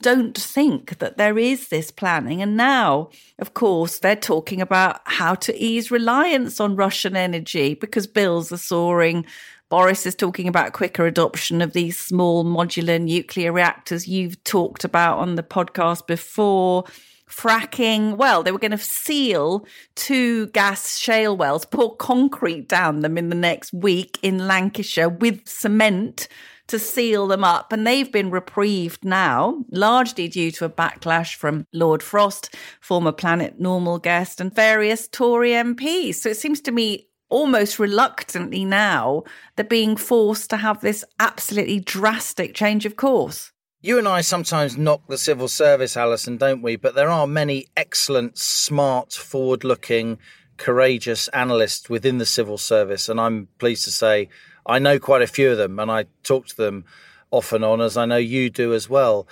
don't 0.00 0.36
think 0.36 0.98
that 0.98 1.16
there 1.16 1.38
is 1.38 1.68
this 1.68 1.90
planning. 1.90 2.42
And 2.42 2.56
now, 2.56 3.10
of 3.38 3.54
course, 3.54 4.00
they're 4.00 4.16
talking 4.16 4.60
about 4.60 5.00
how 5.04 5.34
to 5.36 5.56
ease 5.56 5.90
reliance 5.90 6.60
on 6.60 6.76
Russian 6.76 7.16
energy 7.16 7.74
because 7.74 8.06
bills 8.06 8.52
are 8.52 8.58
soaring 8.58 9.24
Boris 9.68 10.06
is 10.06 10.14
talking 10.14 10.46
about 10.46 10.72
quicker 10.72 11.06
adoption 11.06 11.60
of 11.60 11.72
these 11.72 11.98
small 11.98 12.44
modular 12.44 13.00
nuclear 13.00 13.52
reactors 13.52 14.06
you've 14.06 14.42
talked 14.44 14.84
about 14.84 15.18
on 15.18 15.34
the 15.34 15.42
podcast 15.42 16.06
before. 16.06 16.84
Fracking, 17.28 18.16
well, 18.16 18.44
they 18.44 18.52
were 18.52 18.60
going 18.60 18.70
to 18.70 18.78
seal 18.78 19.66
two 19.96 20.46
gas 20.48 20.96
shale 20.96 21.36
wells, 21.36 21.64
pour 21.64 21.96
concrete 21.96 22.68
down 22.68 23.00
them 23.00 23.18
in 23.18 23.28
the 23.28 23.34
next 23.34 23.72
week 23.72 24.20
in 24.22 24.46
Lancashire 24.46 25.08
with 25.08 25.46
cement 25.48 26.28
to 26.68 26.78
seal 26.78 27.26
them 27.26 27.42
up. 27.42 27.72
And 27.72 27.84
they've 27.84 28.10
been 28.10 28.30
reprieved 28.30 29.04
now, 29.04 29.64
largely 29.72 30.28
due 30.28 30.52
to 30.52 30.66
a 30.66 30.70
backlash 30.70 31.34
from 31.34 31.66
Lord 31.72 32.02
Frost, 32.04 32.54
former 32.80 33.12
Planet 33.12 33.58
Normal 33.58 33.98
guest, 33.98 34.40
and 34.40 34.54
various 34.54 35.08
Tory 35.08 35.50
MPs. 35.50 36.16
So 36.16 36.28
it 36.28 36.36
seems 36.36 36.60
to 36.62 36.70
me 36.70 37.08
almost 37.28 37.78
reluctantly 37.78 38.64
now 38.64 39.24
they're 39.56 39.64
being 39.64 39.96
forced 39.96 40.50
to 40.50 40.56
have 40.56 40.80
this 40.80 41.04
absolutely 41.18 41.80
drastic 41.80 42.54
change 42.54 42.86
of 42.86 42.96
course. 42.96 43.52
You 43.82 43.98
and 43.98 44.08
I 44.08 44.20
sometimes 44.22 44.76
knock 44.76 45.02
the 45.06 45.18
civil 45.18 45.46
service, 45.46 45.96
Allison, 45.96 46.38
don't 46.38 46.62
we? 46.62 46.74
But 46.74 46.96
there 46.96 47.10
are 47.10 47.26
many 47.26 47.68
excellent, 47.76 48.36
smart, 48.36 49.12
forward 49.12 49.62
looking, 49.62 50.18
courageous 50.56 51.28
analysts 51.28 51.88
within 51.88 52.18
the 52.18 52.26
civil 52.26 52.58
service. 52.58 53.08
And 53.08 53.20
I'm 53.20 53.48
pleased 53.58 53.84
to 53.84 53.90
say 53.90 54.28
I 54.66 54.78
know 54.78 54.98
quite 54.98 55.22
a 55.22 55.26
few 55.26 55.52
of 55.52 55.58
them 55.58 55.78
and 55.78 55.90
I 55.90 56.06
talk 56.24 56.48
to 56.48 56.56
them 56.56 56.84
off 57.30 57.52
and 57.52 57.64
on, 57.64 57.80
as 57.80 57.96
I 57.96 58.06
know 58.06 58.16
you 58.16 58.50
do 58.50 58.74
as 58.74 58.88
well. 58.88 59.28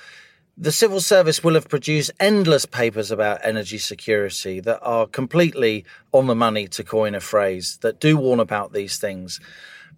The 0.57 0.71
civil 0.71 1.01
service 1.01 1.43
will 1.43 1.55
have 1.55 1.69
produced 1.69 2.13
endless 2.21 2.65
papers 2.65 3.11
about 3.11 3.41
energy 3.43 3.79
security 3.79 4.61
that 4.61 4.81
are 4.83 5.09
completely 5.09 5.85
on 6.13 6.29
the 6.29 6.37
money, 6.37 6.69
to 6.69 6.85
coin 6.85 7.17
a 7.17 7.21
phrase, 7.21 7.79
that 7.83 7.99
do 7.99 8.17
warn 8.17 8.39
about 8.39 8.73
these 8.73 8.97
things. 8.97 9.41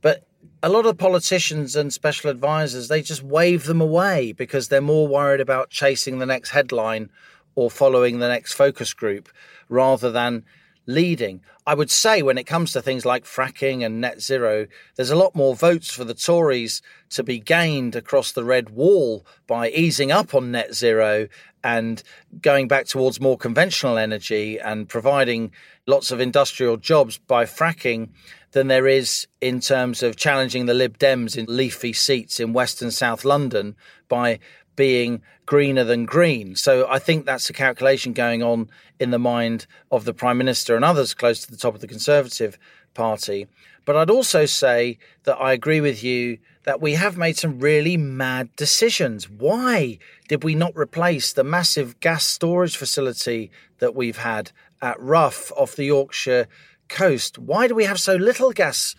But 0.01 0.27
a 0.63 0.71
lot 0.71 0.87
of 0.87 0.97
politicians 0.97 1.77
and 1.77 1.93
special 1.93 2.31
advisors, 2.31 2.89
they 2.89 3.03
just 3.03 3.23
wave 3.23 3.65
them 3.65 3.83
away 3.83 4.33
because 4.33 4.69
they're 4.69 4.81
more 4.81 5.07
worried 5.07 5.41
about 5.41 5.69
chasing 5.69 6.21
the 6.21 6.27
next 6.27 6.51
headline 6.51 7.11
or 7.55 7.71
following 7.71 8.19
the 8.19 8.29
next 8.29 8.55
focus 8.55 8.95
group 8.95 9.29
rather 9.69 10.11
than 10.11 10.43
leading. 10.87 11.41
I 11.67 11.75
would 11.75 11.91
say 11.91 12.23
when 12.23 12.39
it 12.39 12.45
comes 12.45 12.73
to 12.73 12.83
things 12.83 13.05
like 13.05 13.25
fracking 13.25 13.85
and 13.85 14.01
net 14.01 14.21
zero, 14.21 14.67
there's 14.95 15.11
a 15.11 15.17
lot 15.17 15.35
more 15.35 15.57
votes 15.57 15.91
for 15.91 16.05
the 16.05 16.15
Tories 16.15 16.81
to 17.11 17.23
be 17.23 17.39
gained 17.39 17.97
across 17.97 18.33
the 18.33 18.45
red 18.45 18.71
wall 18.71 19.27
by 19.47 19.71
easing 19.71 20.13
up 20.13 20.35
on 20.35 20.53
net 20.53 20.75
zero 20.75 21.29
and 21.65 22.03
going 22.41 22.69
back 22.69 22.87
towards 22.87 23.21
more 23.21 23.37
conventional 23.37 23.99
energy 23.99 24.59
and 24.59 24.89
providing 24.89 25.51
lots 25.87 26.13
of 26.13 26.21
industrial 26.21 26.77
jobs 26.77 27.19
by 27.19 27.45
fracking 27.45 28.11
than 28.53 28.69
there 28.69 28.87
is 28.87 29.27
in 29.41 29.59
terms 29.59 30.03
of 30.03 30.17
challenging 30.17 30.67
the 30.67 30.75
Lib 30.75 30.97
Dems 30.99 31.37
in 31.37 31.47
leafy 31.49 31.93
seats 31.93 32.39
in 32.39 32.53
West 32.53 32.81
and 32.81 32.95
South 32.95 33.25
London 33.25 33.75
by 34.09 34.39
being 34.77 35.23
greener 35.47 35.85
than 35.85 36.05
green. 36.05 36.55
So 36.55 36.87
I 36.89 36.99
think 36.99 37.25
that's 37.25 37.51
a 37.51 37.53
calculation 37.53 38.13
going 38.13 38.43
on 38.43 38.69
in 39.01 39.11
the 39.11 39.19
mind 39.19 39.67
of 39.91 40.05
the 40.05 40.15
Prime 40.15 40.39
Minister 40.39 40.77
and 40.77 40.85
others 40.85 41.15
close 41.15 41.45
to 41.45 41.51
the 41.51 41.57
top 41.57 41.75
of 41.75 41.81
the 41.81 41.87
Conservative 41.87 42.59
Party. 42.95 43.47
But 43.85 43.97
I'd 43.97 44.11
also 44.11 44.47
say 44.47 44.99
that 45.25 45.37
I 45.37 45.53
agree 45.53 45.81
with 45.81 46.03
you 46.03 46.39
that 46.65 46.81
we 46.81 46.95
have 46.95 47.17
made 47.17 47.37
some 47.37 47.61
really 47.61 47.97
mad 47.97 48.55
decisions. 48.57 49.31
Why 49.31 49.99
did 50.29 50.43
we 50.43 50.57
not 50.57 50.77
replace 50.77 51.33
the 51.33 51.45
massive 51.45 52.01
gas 52.01 52.25
storage 52.25 52.77
facility 52.77 53.53
that 53.79 53.95
we've 53.95 54.19
had 54.19 54.51
at 54.83 55.01
Rough 55.01 55.53
off 55.53 55.77
the 55.77 55.85
Yorkshire 55.85 56.49
coast? 56.89 57.39
Why 57.39 57.69
do 57.69 57.77
we 57.77 57.85
have 57.85 58.01
so 58.01 58.17
little 58.17 58.51
gas 58.51 58.97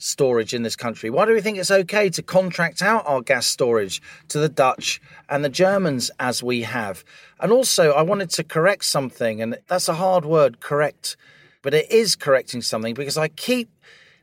storage 0.00 0.52
in 0.52 0.62
this 0.62 0.74
country? 0.74 1.10
Why 1.10 1.26
do 1.26 1.32
we 1.32 1.40
think 1.40 1.58
it's 1.58 1.70
okay 1.70 2.10
to 2.10 2.22
contract 2.22 2.82
out 2.82 3.06
our 3.06 3.20
gas 3.20 3.46
storage 3.46 4.02
to 4.28 4.38
the 4.38 4.48
Dutch 4.48 5.00
and 5.28 5.44
the 5.44 5.48
Germans 5.48 6.10
as 6.18 6.42
we 6.42 6.62
have? 6.62 7.04
And 7.38 7.52
also, 7.52 7.92
I 7.92 8.02
wanted 8.02 8.30
to 8.30 8.44
correct 8.44 8.84
something, 8.84 9.40
and 9.40 9.58
that's 9.68 9.88
a 9.88 9.94
hard 9.94 10.24
word, 10.24 10.60
correct, 10.60 11.16
but 11.62 11.74
it 11.74 11.90
is 11.90 12.16
correcting 12.16 12.62
something 12.62 12.94
because 12.94 13.16
I 13.16 13.28
keep 13.28 13.70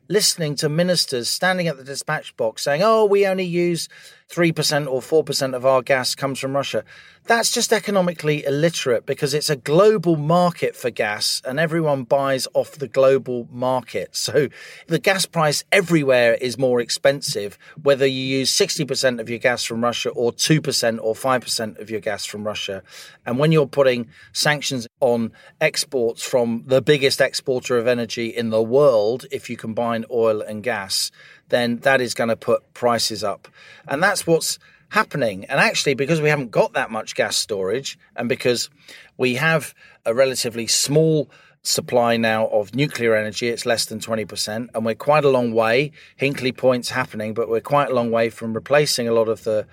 listening 0.10 0.56
to 0.56 0.70
ministers 0.70 1.30
standing 1.30 1.68
at 1.68 1.78
the 1.78 1.84
dispatch 1.84 2.36
box 2.38 2.64
saying, 2.64 2.82
oh, 2.84 3.06
we 3.06 3.28
only 3.28 3.44
use 3.44 3.88
3% 4.30 4.88
or 4.88 5.02
4% 5.02 5.56
of 5.56 5.66
our 5.66 5.82
gas 5.82 6.14
comes 6.14 6.40
from 6.40 6.56
Russia. 6.56 6.84
That's 7.28 7.52
just 7.52 7.74
economically 7.74 8.46
illiterate 8.46 9.06
because 9.06 9.34
it's 9.34 9.50
a 9.50 9.58
global 9.58 10.16
market 10.16 10.76
for 10.76 10.90
gas 10.90 11.42
and 11.46 11.60
everyone 11.60 12.04
buys 12.04 12.48
off 12.54 12.72
the 12.72 12.88
global 12.88 13.48
market. 13.52 14.16
So 14.16 14.48
the 14.88 15.00
gas 15.00 15.26
price 15.26 15.64
everywhere 15.72 16.36
is 16.36 16.58
more 16.58 16.80
expensive, 16.80 17.58
whether 17.82 18.06
you 18.06 18.22
use 18.22 18.56
60% 18.56 19.20
of 19.20 19.30
your 19.30 19.40
gas 19.40 19.64
from 19.64 19.84
Russia 19.84 20.10
or 20.10 20.32
2% 20.32 21.00
or 21.02 21.14
5% 21.14 21.80
of 21.80 21.90
your 21.90 22.00
gas 22.00 22.26
from 22.26 22.46
Russia. 22.46 22.82
And 23.26 23.38
when 23.38 23.52
you're 23.52 23.68
putting 23.68 24.10
sanctions 24.32 24.88
on 25.00 25.32
exports 25.60 26.24
from 26.24 26.64
the 26.66 26.82
biggest 26.82 27.20
exporter 27.22 27.78
of 27.78 27.88
energy 27.88 28.28
in 28.28 28.50
the 28.50 28.64
world, 28.64 29.26
if 29.32 29.50
you 29.50 29.58
combine 29.58 30.06
oil 30.10 30.42
and 30.42 30.64
gas, 30.64 31.12
then 31.50 31.78
that 31.80 32.02
is 32.02 32.14
going 32.14 32.30
to 32.30 32.36
put 32.36 32.74
prices 32.74 33.24
up. 33.24 33.48
And 33.88 34.02
that's 34.02 34.28
what's 34.28 34.60
happening. 34.90 35.46
And 35.46 35.60
actually, 35.60 35.94
because 35.94 36.22
we 36.22 36.30
haven't 36.30 36.52
got 36.52 36.74
that 36.74 36.92
much 36.92 37.16
gas 37.16 37.36
storage 37.36 37.98
and 38.16 38.30
because 38.30 38.70
we 39.18 39.36
have 39.36 39.74
a 40.06 40.14
relatively 40.14 40.68
small 40.68 41.30
supply 41.64 42.18
now 42.18 42.48
of 42.48 42.74
nuclear 42.74 43.16
energy, 43.16 43.50
it's 43.50 43.66
less 43.66 43.86
than 43.86 44.00
20%, 44.00 44.70
and 44.74 44.86
we're 44.86 44.96
quite 44.96 45.26
a 45.26 45.30
long 45.30 45.54
way. 45.54 45.92
Hinkley 46.20 46.56
Point's 46.56 46.90
happening, 46.90 47.34
but 47.34 47.50
we're 47.50 47.60
quite 47.60 47.90
a 47.90 47.94
long 47.94 48.10
way 48.12 48.30
from 48.30 48.54
replacing 48.54 49.08
a 49.08 49.12
lot 49.12 49.28
of 49.28 49.44
the 49.44 49.68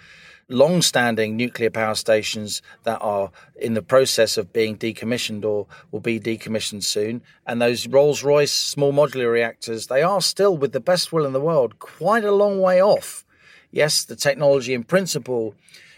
long 0.49 0.83
standing 0.83 1.37
nuclear 1.37 1.71
power 1.71 1.95
stations 1.95 2.63
that 2.85 2.99
are 3.01 3.31
in 3.57 3.75
the 3.75 3.83
process 3.83 4.37
of 4.37 4.53
being 4.53 4.77
decommissioned 4.77 5.45
or 5.45 5.67
will 5.91 6.01
be 6.01 6.21
decommissioned 6.21 6.85
soon. 6.85 7.23
And 7.47 7.61
those 7.61 7.87
Rolls 7.87 8.23
Royce 8.23 8.53
small 8.53 8.93
modular 8.93 9.33
reactors, 9.33 9.87
they 9.87 10.03
are 10.03 10.21
still, 10.21 10.57
with 10.57 10.73
the 10.73 10.81
best 10.81 11.13
will 11.13 11.27
in 11.27 11.33
the 11.33 11.41
world, 11.41 11.79
quite 11.79 12.25
a 12.25 12.33
long 12.33 12.61
way 12.61 12.83
off. 12.83 13.25
Yes, 13.71 14.05
the 14.05 14.17
technology 14.17 14.75
in 14.75 14.85
principle 14.85 15.55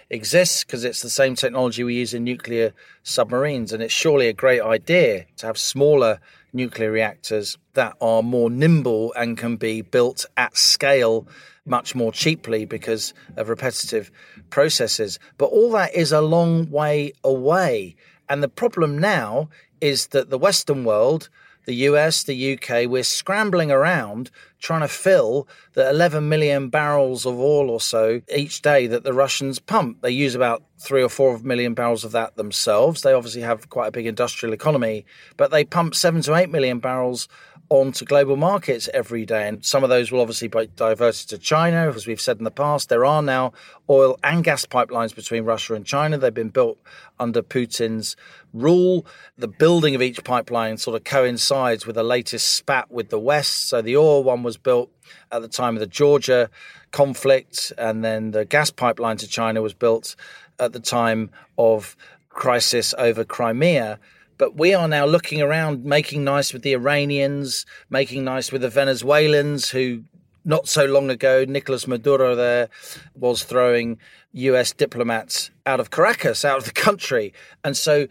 exists 0.09 0.63
because 0.63 0.85
it's 0.85 1.03
the 1.03 1.11
same 1.11 1.35
technology 1.35 1.83
we 1.83 1.95
use 1.95 2.15
in 2.15 2.25
nuclear 2.25 2.73
submarines. 3.03 3.73
And 3.73 3.83
it's 3.83 3.93
surely 3.93 4.29
a 4.29 4.33
great 4.33 4.63
idea 4.63 5.27
to 5.39 5.47
have 5.47 5.59
smaller 5.59 6.21
nuclear 6.53 6.91
reactors 6.91 7.59
that 7.75 7.95
are 8.01 8.23
more 8.23 8.49
nimble 8.49 9.13
and 9.15 9.37
can 9.37 9.57
be 9.57 9.83
built 9.83 10.25
at 10.37 10.57
scale 10.57 11.27
much 11.67 11.95
more 11.95 12.13
cheaply 12.13 12.65
because 12.65 13.13
of 13.37 13.49
repetitive 13.49 14.11
processes. 14.51 15.19
But 15.39 15.47
all 15.47 15.71
that 15.73 15.95
is 15.95 16.13
a 16.13 16.21
long 16.21 16.71
way 16.71 17.13
away. 17.23 17.97
And 18.29 18.43
the 18.43 18.49
problem 18.49 18.99
now 18.99 19.49
is 19.81 20.09
that 20.09 20.31
the 20.31 20.39
Western 20.39 20.85
world, 20.85 21.29
the 21.67 21.75
US, 21.75 22.23
the 22.23 22.55
UK, 22.55 22.89
we're 22.89 23.03
scrambling 23.03 23.71
around 23.71 24.31
trying 24.61 24.81
to 24.81 24.89
fill 24.89 25.47
the 25.75 25.89
11 25.91 26.29
million 26.29 26.69
barrels 26.69 27.27
of 27.27 27.39
oil 27.39 27.71
or 27.71 27.81
so 27.81 28.21
each 28.35 28.63
day 28.63 28.87
that 28.87 29.05
the 29.05 29.13
Russians 29.13 29.59
pump. 29.59 30.01
They 30.01 30.11
use 30.11 30.35
about 30.35 30.63
three 30.79 31.03
or 31.03 31.09
four 31.09 31.39
million 31.39 31.75
barrels 31.75 32.05
of 32.05 32.13
that 32.13 32.37
themselves. 32.37 33.03
They 33.03 33.13
obviously 33.13 33.43
have 33.43 33.69
quite 33.69 33.89
a 33.89 33.93
big 33.93 34.07
industrial 34.07 34.55
economy, 34.55 35.05
but 35.37 35.51
they 35.51 35.65
pump 35.65 35.95
seven 35.95 36.23
to 36.23 36.35
eight 36.35 36.51
million 36.51 36.79
barrels 36.79 37.29
onto 37.69 38.05
global 38.05 38.37
markets 38.37 38.89
every 38.95 39.27
day. 39.27 39.49
And 39.49 39.65
some 39.65 39.83
of 39.83 39.91
those 39.91 40.13
will 40.13 40.21
obviously 40.21 40.49
be 40.49 40.69
diverted 40.77 41.29
to 41.31 41.39
China, 41.39 41.89
as 41.89 42.07
we've 42.07 42.21
said 42.21 42.39
in 42.39 42.45
the 42.45 42.51
past. 42.51 42.89
There 42.89 43.05
are 43.05 43.23
now 43.23 43.53
oil 43.91 44.19
and 44.23 44.45
gas 44.45 44.67
pipelines 44.67 45.15
between 45.15 45.45
Russia 45.45 45.75
and 45.75 45.85
China. 45.85 46.19
They've 46.19 46.33
been 46.33 46.51
built 46.51 46.79
under 47.19 47.43
Putin's 47.43 48.17
rule. 48.53 49.07
The 49.37 49.49
building 49.49 49.95
of 49.95 50.03
each 50.03 50.23
pipeline 50.25 50.77
sort 50.77 50.97
of 50.97 51.05
coincides 51.05 51.87
with 51.87 51.97
the 51.97 52.03
latest 52.03 52.55
spat 52.55 52.91
with 52.91 53.11
the 53.11 53.19
West. 53.19 53.69
So 53.69 53.83
the 53.83 53.97
oil 53.97 54.23
one 54.23 54.43
was 54.43 54.57
built 54.57 54.91
at 55.33 55.43
the 55.43 55.49
time 55.49 55.75
of 55.75 55.81
the 55.81 55.87
Georgia 55.87 56.51
conflict, 56.93 57.73
and 57.77 58.05
then 58.05 58.31
the 58.31 58.45
gas 58.45 58.71
pipeline 58.71 59.17
to 59.19 59.29
China 59.29 59.61
was 59.61 59.75
built 59.75 60.17
at 60.59 60.73
the 60.73 60.81
time 60.81 61.31
of 61.59 61.97
crisis 62.29 62.95
over 62.99 63.25
Crimea. 63.25 63.99
But 64.39 64.57
we 64.57 64.75
are 64.75 64.89
now 64.89 65.07
looking 65.07 65.41
around, 65.41 65.85
making 65.85 66.25
nice 66.25 66.53
with 66.53 66.63
the 66.63 66.73
Iranians, 66.73 67.65
making 67.89 68.25
nice 68.25 68.53
with 68.53 68.63
the 68.63 68.69
Venezuelans, 68.69 69.71
who 69.71 70.05
not 70.45 70.69
so 70.69 70.85
long 70.85 71.11
ago, 71.11 71.45
Nicolas 71.47 71.89
Maduro 71.89 72.37
there 72.37 72.69
was 73.15 73.43
throwing 73.43 73.99
US 74.33 74.73
diplomats 74.73 75.51
out 75.67 75.81
of 75.81 75.91
Caracas, 75.91 76.45
out 76.45 76.59
of 76.59 76.65
the 76.65 76.73
country. 76.73 77.35
And 77.65 77.77
so 77.77 78.07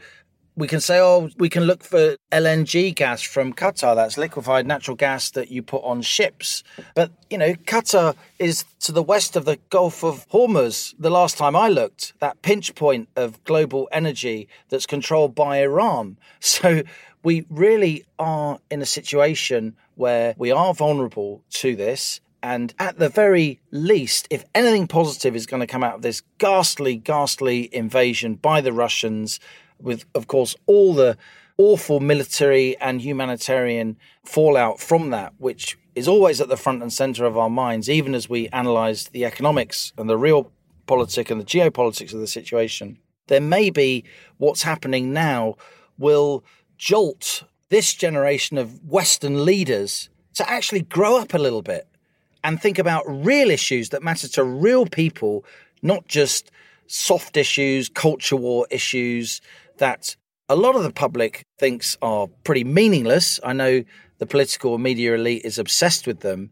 we 0.56 0.68
can 0.68 0.80
say, 0.80 1.00
oh, 1.00 1.30
we 1.38 1.50
can 1.50 1.64
look 1.64 1.84
for 1.84 2.16
LNG 2.32 2.96
gas 2.96 3.22
from 3.22 3.54
Qatar. 3.54 3.96
That's 3.96 4.18
liquefied 4.18 4.66
natural 4.66 4.96
gas 4.96 5.30
that 5.32 5.52
you 5.52 5.62
put 5.62 5.84
on 5.84 6.02
ships. 6.02 6.64
But, 6.94 7.12
you 7.30 7.38
know, 7.38 7.54
Qatar 7.54 8.16
is 8.40 8.64
to 8.82 8.92
the 8.92 9.04
west 9.04 9.36
of 9.36 9.46
the 9.46 9.60
Gulf 9.70 10.04
of 10.04 10.28
Hormuz. 10.30 10.94
The 10.98 11.10
last 11.10 11.38
time 11.38 11.56
I 11.56 11.68
looked, 11.68 12.14
that 12.20 12.42
pinch 12.42 12.74
point 12.76 13.10
of 13.16 13.44
global 13.44 13.90
energy 13.92 14.48
that's 14.70 14.86
controlled 14.86 15.36
by 15.36 15.62
Iran. 15.62 16.18
So 16.40 16.84
we 17.24 17.46
really 17.50 18.06
are 18.20 18.60
in 18.70 18.82
a 18.82 18.86
situation 18.86 19.76
where 19.96 20.36
we 20.38 20.52
are 20.52 20.74
vulnerable 20.74 21.44
to 21.50 21.76
this. 21.76 22.22
And 22.44 22.74
at 22.78 23.00
the 23.00 23.10
very 23.10 23.60
least, 23.72 24.28
if 24.30 24.46
anything 24.54 24.88
positive 24.88 25.36
is 25.36 25.48
going 25.48 25.62
to 25.62 25.68
come 25.68 25.84
out 25.84 25.96
of 25.96 26.02
this 26.04 26.22
ghastly, 26.38 26.96
ghastly 26.96 27.68
invasion 27.74 28.36
by 28.36 28.62
the 28.62 28.72
Russians, 28.72 29.40
with, 29.80 30.06
of 30.14 30.28
course, 30.28 30.56
all 30.66 30.94
the 30.94 31.18
awful 31.58 32.00
military 32.00 32.78
and 32.78 33.02
humanitarian 33.02 33.98
fallout 34.24 34.80
from 34.80 35.10
that, 35.12 35.34
which 35.38 35.78
is 35.96 36.08
always 36.08 36.42
at 36.42 36.50
the 36.50 36.58
front 36.58 36.82
and 36.82 36.92
center 36.92 37.26
of 37.26 37.38
our 37.38 37.50
minds, 37.50 37.90
even 37.90 38.14
as 38.14 38.30
we 38.30 38.50
analyze 38.50 39.06
the 39.06 39.24
economics 39.24 39.94
and 39.98 40.10
the 40.10 40.18
real 40.18 40.52
politics 40.88 41.32
and 41.32 41.40
the 41.40 41.46
geopolitics 41.46 42.14
of 42.14 42.20
the 42.20 42.28
situation. 42.28 43.00
There 43.28 43.42
may 43.42 43.70
be 43.70 44.04
what's 44.38 44.64
happening 44.64 45.14
now 45.14 45.56
will 45.98 46.44
jolt 46.78 47.44
this 47.70 47.94
generation 47.94 48.58
of 48.58 48.84
Western 48.84 49.46
leaders 49.46 50.10
to 50.36 50.48
actually 50.50 50.82
grow 50.82 51.18
up 51.18 51.34
a 51.34 51.40
little 51.40 51.62
bit 51.62 51.88
and 52.44 52.62
think 52.62 52.78
about 52.78 53.04
real 53.08 53.50
issues 53.50 53.90
that 53.90 54.04
matter 54.04 54.28
to 54.28 54.44
real 54.44 54.86
people, 54.86 55.46
not 55.82 56.08
just 56.08 56.52
soft 56.88 57.38
issues, 57.38 57.90
culture 57.90 58.36
war 58.36 58.68
issues, 58.70 59.42
that 59.78 60.16
a 60.48 60.56
lot 60.56 60.76
of 60.76 60.84
the 60.84 60.92
public 60.92 61.46
thinks 61.58 61.98
are 62.02 62.28
pretty 62.44 62.64
meaningless. 62.64 63.40
I 63.44 63.54
know 63.54 63.84
the 64.18 64.26
political 64.26 64.78
media 64.78 65.16
elite 65.16 65.44
is 65.44 65.58
obsessed 65.58 66.08
with 66.08 66.20
them, 66.20 66.52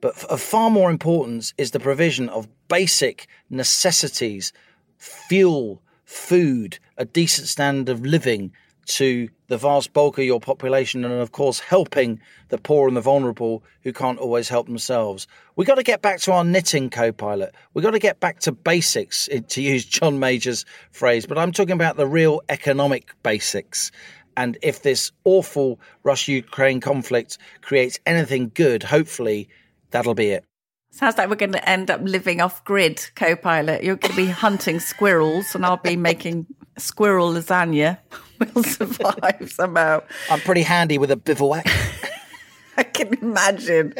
but 0.00 0.22
of 0.24 0.40
far 0.40 0.70
more 0.70 0.90
importance 0.90 1.52
is 1.58 1.70
the 1.70 1.80
provision 1.80 2.28
of 2.28 2.48
basic 2.68 3.28
necessities, 3.50 4.52
fuel, 4.98 5.82
food, 6.04 6.78
a 6.96 7.04
decent 7.04 7.48
standard 7.48 7.88
of 7.88 8.04
living, 8.04 8.52
to 8.86 9.28
the 9.48 9.58
vast 9.58 9.92
bulk 9.92 10.18
of 10.18 10.24
your 10.24 10.40
population 10.40 11.04
and 11.04 11.14
of 11.14 11.32
course 11.32 11.58
helping 11.58 12.20
the 12.48 12.58
poor 12.58 12.88
and 12.88 12.96
the 12.96 13.00
vulnerable 13.00 13.62
who 13.82 13.92
can't 13.92 14.18
always 14.18 14.48
help 14.48 14.66
themselves. 14.66 15.26
We've 15.54 15.66
got 15.66 15.76
to 15.76 15.82
get 15.82 16.02
back 16.02 16.20
to 16.20 16.32
our 16.32 16.44
knitting 16.44 16.90
co-pilot. 16.90 17.54
We've 17.74 17.84
got 17.84 17.92
to 17.92 17.98
get 17.98 18.20
back 18.20 18.40
to 18.40 18.52
basics 18.52 19.28
eh, 19.30 19.40
to 19.48 19.62
use 19.62 19.84
John 19.84 20.18
Major's 20.18 20.64
phrase, 20.90 21.26
but 21.26 21.38
I'm 21.38 21.52
talking 21.52 21.72
about 21.72 21.96
the 21.96 22.06
real 22.06 22.40
economic 22.48 23.10
basics. 23.22 23.90
And 24.36 24.58
if 24.62 24.82
this 24.82 25.12
awful 25.24 25.80
Russia 26.02 26.32
Ukraine 26.32 26.80
conflict 26.80 27.38
creates 27.62 27.98
anything 28.06 28.50
good, 28.54 28.82
hopefully 28.82 29.48
that'll 29.90 30.14
be 30.14 30.30
it. 30.30 30.44
Sounds 30.90 31.18
like 31.18 31.28
we're 31.28 31.36
going 31.36 31.52
to 31.52 31.68
end 31.68 31.90
up 31.90 32.00
living 32.02 32.40
off 32.40 32.64
grid, 32.64 33.06
co 33.14 33.36
pilot. 33.36 33.84
You're 33.84 33.96
going 33.96 34.12
to 34.12 34.16
be 34.16 34.28
hunting 34.28 34.80
squirrels, 34.80 35.54
and 35.54 35.64
I'll 35.66 35.76
be 35.76 35.96
making 35.96 36.46
squirrel 36.78 37.32
lasagna. 37.32 37.98
We'll 38.54 38.64
survive 38.64 39.50
somehow. 39.52 40.02
I'm 40.30 40.40
pretty 40.40 40.62
handy 40.62 40.98
with 40.98 41.10
a 41.10 41.16
bivouac. 41.16 41.66
I 42.78 42.82
can 42.82 43.14
imagine. 43.14 43.94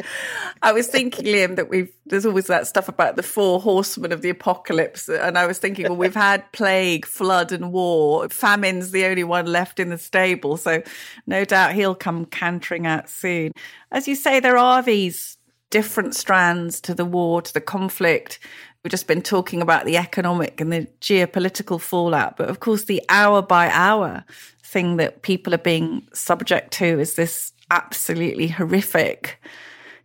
I 0.63 0.73
was 0.73 0.87
thinking, 0.87 1.25
Liam, 1.25 1.57
that 1.57 1.71
we've 1.71 1.93
there's 2.05 2.27
always 2.27 2.47
that 2.47 2.67
stuff 2.67 2.89
about 2.89 3.17
the 3.17 3.23
four 3.23 3.61
horsemen 3.61 4.13
of 4.13 4.23
the 4.23 4.29
apocalypse, 4.29 5.09
and 5.09 5.39
I 5.39 5.47
was 5.47 5.59
thinking, 5.59 5.85
well, 5.85 5.97
we've 5.97 6.15
had 6.15 6.51
plague, 6.53 7.07
flood, 7.07 7.53
and 7.53 7.73
war. 7.73 8.29
Famine's 8.29 8.91
the 8.91 9.07
only 9.07 9.25
one 9.25 9.47
left 9.47 9.81
in 9.81 9.89
the 9.89 9.99
stable, 9.99 10.57
so 10.57 10.83
no 11.27 11.45
doubt 11.45 11.75
he'll 11.75 11.95
come 11.95 12.27
cantering 12.27 12.87
out 12.87 13.09
soon. 13.09 13.53
As 13.91 14.07
you 14.07 14.15
say, 14.15 14.41
there 14.41 14.59
are 14.59 14.83
these 14.83 15.37
different 15.71 16.15
strands 16.15 16.81
to 16.83 16.95
the 16.95 17.05
war, 17.05 17.43
to 17.43 17.53
the 17.53 17.61
conflict. 17.61 18.39
We've 18.87 18.93
just 18.93 19.09
been 19.09 19.21
talking 19.21 19.63
about 19.63 19.85
the 19.85 19.97
economic 19.97 20.61
and 20.61 20.73
the 20.73 20.87
geopolitical 21.01 21.81
fallout, 21.81 22.37
but 22.37 22.49
of 22.49 22.61
course, 22.61 22.85
the 22.85 23.03
hour 23.09 23.43
by 23.43 23.69
hour 23.69 24.25
thing 24.63 24.97
that 24.99 25.23
people 25.23 25.53
are 25.53 25.59
being 25.59 26.07
subject 26.15 26.73
to 26.75 27.01
is 27.01 27.17
this 27.17 27.53
absolutely 27.69 28.47
horrific 28.47 29.43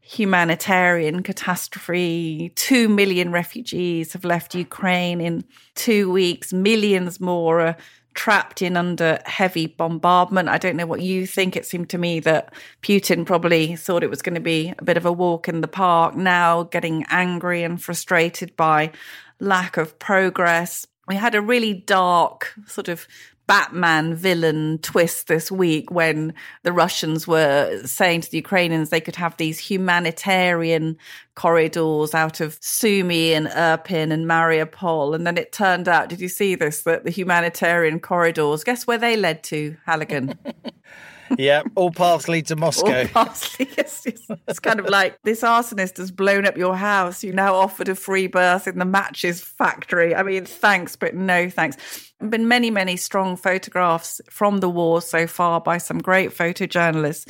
humanitarian 0.02 1.22
catastrophe. 1.22 2.52
Two 2.56 2.89
million 2.89 3.32
refugees 3.32 4.13
have 4.13 4.26
left 4.26 4.56
Ukraine 4.56 5.22
in 5.22 5.44
two 5.76 6.12
weeks. 6.12 6.52
Millions 6.52 7.20
more 7.20 7.62
are 7.62 7.78
trapped 8.13 8.62
in 8.62 8.78
under 8.78 9.19
heavy 9.26 9.67
bombardment. 9.67 10.50
I 10.50 10.58
don't 10.58 10.76
know 10.76 10.86
what 10.86 11.02
you 11.02 11.26
think. 11.26 11.56
It 11.56 11.65
seemed 11.65 11.89
to 11.89 11.97
me 11.97 12.19
that 12.21 12.54
Putin 12.82 13.26
probably 13.26 13.76
thought 13.76 14.04
it 14.04 14.10
was 14.10 14.21
going 14.21 14.36
to 14.36 14.41
be 14.41 14.74
a 14.78 14.84
bit 14.84 14.97
of 14.97 15.06
a 15.06 15.12
walk 15.12 15.47
in 15.47 15.62
the 15.62 15.67
park, 15.67 16.15
now 16.15 16.63
getting 16.63 17.06
angry 17.10 17.63
and 17.63 17.82
frustrated 17.82 18.56
by 18.56 18.91
lack 19.39 19.78
of 19.78 19.97
progress. 20.00 20.86
We 21.08 21.15
had 21.15 21.36
a 21.36 21.41
really 21.41 21.74
dark 21.74 22.54
sort 22.67 22.88
of 22.88 23.08
Batman 23.52 24.16
villain 24.16 24.80
twist 24.82 25.28
this 25.28 25.52
week 25.52 25.92
when 25.92 26.34
the 26.64 26.72
Russians 26.72 27.28
were 27.28 27.82
saying 27.84 28.22
to 28.22 28.32
the 28.32 28.38
Ukrainians 28.38 28.92
they 28.92 29.02
could 29.02 29.18
have 29.18 29.36
these 29.36 29.60
humanitarian 29.60 30.98
corridors 31.36 32.16
out 32.16 32.40
of 32.40 32.58
Sumy 32.62 33.32
and 33.32 33.48
Irpin 33.48 34.10
and 34.14 34.26
Mariupol. 34.26 35.14
And 35.14 35.28
then 35.28 35.38
it 35.38 35.52
turned 35.52 35.90
out, 35.90 36.08
did 36.08 36.22
you 36.22 36.30
see 36.30 36.56
this, 36.56 36.84
that 36.84 37.04
the 37.04 37.12
humanitarian 37.12 38.00
corridors, 38.00 38.64
guess 38.64 38.88
where 38.88 38.98
they 38.98 39.18
led 39.18 39.44
to, 39.44 39.76
Halligan? 39.86 40.40
yeah, 41.38 41.63
all 41.76 41.91
paths 41.91 42.28
lead 42.28 42.48
to 42.48 42.56
Moscow. 42.56 43.06
Paths, 43.08 43.58
yes, 43.60 44.04
yes. 44.06 44.28
It's 44.48 44.60
kind 44.60 44.80
of 44.80 44.88
like 44.89 45.22
this 45.24 45.41
arsonist 45.41 45.98
has 45.98 46.12
blown 46.12 46.46
up 46.46 46.58
your 46.58 46.76
house. 46.76 47.24
You 47.24 47.34
now 47.34 47.56
offered 47.56 47.89
a 47.89 47.96
free 47.96 48.28
berth 48.28 48.67
in 48.67 48.80
the 48.80 48.86
matches 48.86 49.41
factory. 49.41 50.15
I 50.15 50.24
mean, 50.24 50.46
thanks, 50.46 50.96
but 50.96 51.15
no 51.15 51.50
thanks. 51.50 51.78
There 52.20 52.28
have 52.28 52.32
been 52.32 52.48
many, 52.48 52.70
many 52.70 52.98
strong 52.98 53.36
photographs 53.36 54.22
from 54.30 54.60
the 54.60 54.70
war 54.70 55.02
so 55.02 55.26
far 55.26 55.60
by 55.60 55.80
some 55.80 55.98
great 56.00 56.30
photojournalists. 56.30 57.28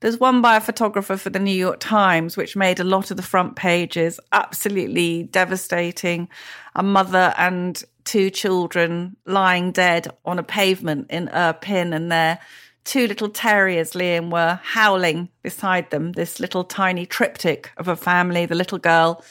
There's 0.00 0.20
one 0.20 0.42
by 0.42 0.56
a 0.56 0.60
photographer 0.60 1.16
for 1.16 1.30
the 1.30 1.38
New 1.38 1.56
York 1.56 1.80
Times, 1.80 2.36
which 2.36 2.54
made 2.54 2.78
a 2.78 2.84
lot 2.84 3.10
of 3.10 3.16
the 3.16 3.22
front 3.22 3.56
pages. 3.56 4.20
Absolutely 4.32 5.24
devastating. 5.24 6.28
A 6.74 6.82
mother 6.82 7.32
and 7.38 7.82
two 8.04 8.28
children 8.28 9.16
lying 9.24 9.72
dead 9.72 10.08
on 10.24 10.38
a 10.38 10.42
pavement 10.42 11.06
in 11.10 11.28
Irpin, 11.28 11.94
and 11.94 12.12
their 12.12 12.38
two 12.84 13.06
little 13.06 13.28
terriers, 13.28 13.92
Liam, 13.92 14.30
were 14.30 14.60
howling 14.62 15.30
beside 15.42 15.90
them. 15.90 16.12
This 16.12 16.40
little 16.40 16.64
tiny 16.64 17.06
triptych 17.06 17.70
of 17.76 17.88
a 17.88 17.96
family, 17.96 18.46
the 18.46 18.54
little 18.54 18.78
girl, 18.78 19.24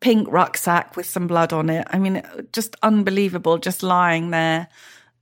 pink 0.00 0.28
rucksack 0.30 0.96
with 0.96 1.06
some 1.06 1.26
blood 1.26 1.52
on 1.52 1.70
it. 1.70 1.86
I 1.90 1.98
mean, 1.98 2.22
just 2.52 2.76
unbelievable, 2.82 3.58
just 3.58 3.82
lying 3.82 4.30
there 4.30 4.68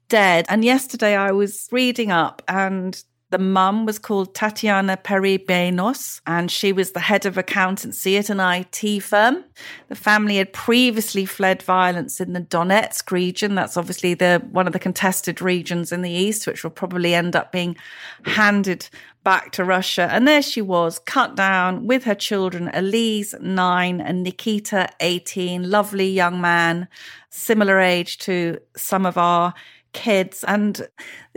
dead. 0.09 0.47
And 0.49 0.65
yesterday 0.65 1.17
I 1.17 1.33
was 1.33 1.69
reading 1.73 2.11
up 2.11 2.43
and 2.49 3.03
the 3.35 3.39
mum 3.39 3.85
was 3.85 3.99
called 3.99 4.33
Tatiana 4.33 4.97
Perebyinis, 4.97 6.21
and 6.25 6.53
she 6.53 6.73
was 6.73 6.93
the 6.93 7.01
head 7.01 7.27
of 7.27 7.37
accountancy 7.37 8.17
at 8.17 8.31
an 8.31 8.39
IT 8.39 9.01
firm. 9.03 9.43
The 9.89 9.97
family 9.97 10.37
had 10.37 10.53
previously 10.53 11.27
fled 11.27 11.61
violence 11.61 12.21
in 12.21 12.33
the 12.33 12.41
Donetsk 12.41 13.11
region. 13.11 13.57
That's 13.57 13.77
obviously 13.77 14.15
the 14.15 14.41
one 14.53 14.69
of 14.69 14.73
the 14.73 14.79
contested 14.79 15.43
regions 15.43 15.91
in 15.91 16.03
the 16.03 16.13
east, 16.13 16.47
which 16.47 16.63
will 16.63 16.71
probably 16.71 17.13
end 17.13 17.35
up 17.35 17.51
being 17.51 17.77
handed 18.25 18.89
back 19.25 19.51
to 19.53 19.65
Russia. 19.65 20.09
And 20.13 20.29
there 20.29 20.41
she 20.41 20.63
was, 20.63 21.01
cut 21.01 21.35
down 21.35 21.89
with 21.89 22.05
her 22.05 22.15
children, 22.15 22.71
Elise, 22.73 23.35
nine, 23.41 24.01
and 24.01 24.23
Nikita, 24.23 24.91
18, 25.01 25.69
lovely 25.69 26.09
young 26.09 26.41
man, 26.41 26.87
similar 27.31 27.81
age 27.81 28.19
to 28.19 28.61
some 28.77 29.05
of 29.05 29.19
our 29.19 29.55
kids. 29.95 30.45
And 30.45 30.87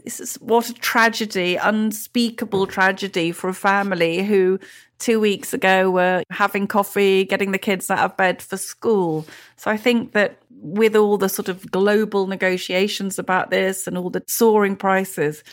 this 0.04 0.20
is 0.20 0.36
what 0.36 0.70
a 0.70 0.74
tragedy, 0.74 1.56
unspeakable 1.56 2.68
mm. 2.68 2.70
tragedy 2.70 3.32
for 3.32 3.50
a 3.50 3.54
family 3.54 4.24
who 4.24 4.60
two 5.00 5.20
weeks 5.20 5.54
ago 5.54 5.90
were 5.90 6.24
having 6.32 6.68
coffee, 6.68 7.24
getting 7.24 7.52
the 7.52 7.58
kids 7.58 7.90
out 7.90 8.00
of 8.00 8.18
bed 8.18 8.42
for 8.42 8.58
school. 8.58 9.26
So 9.56 9.72
I 9.72 9.78
think 9.78 10.12
that 10.14 10.40
with 10.50 10.96
all 10.96 11.18
the 11.18 11.30
sort 11.30 11.50
of 11.50 11.72
global 11.72 12.28
negotiations 12.28 13.20
about 13.20 13.52
this 13.52 13.88
and 13.88 13.98
all 13.98 14.10
the 14.10 14.24
soaring 14.28 14.76
prices, 14.76 15.44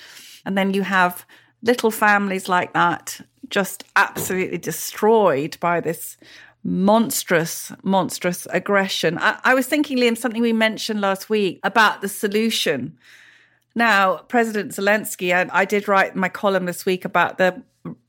and 0.47 0.57
then 0.57 0.75
you 0.75 0.83
have 0.83 1.27
little 1.63 1.91
families 1.91 2.49
like 2.49 2.73
that 2.73 3.21
just 3.51 3.85
absolutely 3.97 4.59
destroyed 4.59 5.57
by 5.61 5.81
this 5.81 6.17
monstrous, 6.65 7.71
monstrous 7.83 8.47
aggression. 8.51 9.19
I, 9.19 9.39
I, 9.45 9.55
was 9.55 9.67
thinking, 9.67 9.99
Liam, 9.99 10.17
something 10.17 10.41
we 10.41 10.53
mentioned 10.53 11.01
last 11.01 11.29
week 11.29 11.61
about 11.63 12.01
the 12.01 12.09
solution. 12.09 12.97
Now, 13.75 14.17
President 14.17 14.73
Zelensky, 14.73 15.35
I, 15.35 15.49
I 15.53 15.65
did 15.67 15.87
write 15.87 16.17
my 16.17 16.31
column 16.31 16.65
this 16.65 16.87
week 16.87 17.05
about 17.05 17.39
the 17.39 17.63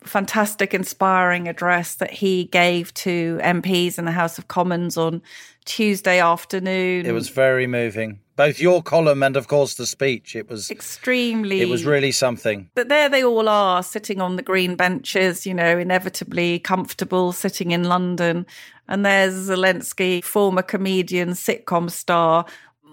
fantastic, 0.04 0.74
inspiring 0.74 1.48
address 1.50 1.96
that 1.96 2.12
he 2.12 2.46
gave 2.46 2.94
to 2.94 3.40
MPs 3.44 4.00
in 4.00 4.06
the 4.06 4.12
House 4.12 4.38
of 4.38 4.48
Commons 4.48 4.96
on 4.96 5.22
Tuesday 5.66 6.20
afternoon. 6.20 7.06
It 7.06 7.12
was 7.12 7.30
very 7.30 7.68
moving. 7.68 8.20
Both 8.36 8.60
your 8.60 8.84
column 8.84 9.24
and, 9.24 9.38
of 9.38 9.48
course, 9.48 9.76
the 9.76 9.86
speech. 9.86 10.36
It 10.36 10.50
was 10.50 10.70
extremely. 10.70 11.62
It 11.62 11.70
was 11.70 11.86
really 11.86 12.12
something. 12.12 12.70
But 12.76 12.90
there 12.90 13.08
they 13.08 13.24
all 13.24 13.48
are, 13.48 13.82
sitting 13.82 14.20
on 14.20 14.36
the 14.36 14.42
green 14.42 14.76
benches, 14.76 15.46
you 15.46 15.54
know, 15.54 15.78
inevitably 15.78 16.60
comfortable, 16.60 17.32
sitting 17.32 17.72
in 17.72 17.86
London. 17.86 18.46
And 18.88 19.06
there's 19.06 19.50
Zelensky, 19.50 20.24
former 20.24 20.62
comedian, 20.62 21.30
sitcom 21.30 21.90
star, 21.90 22.46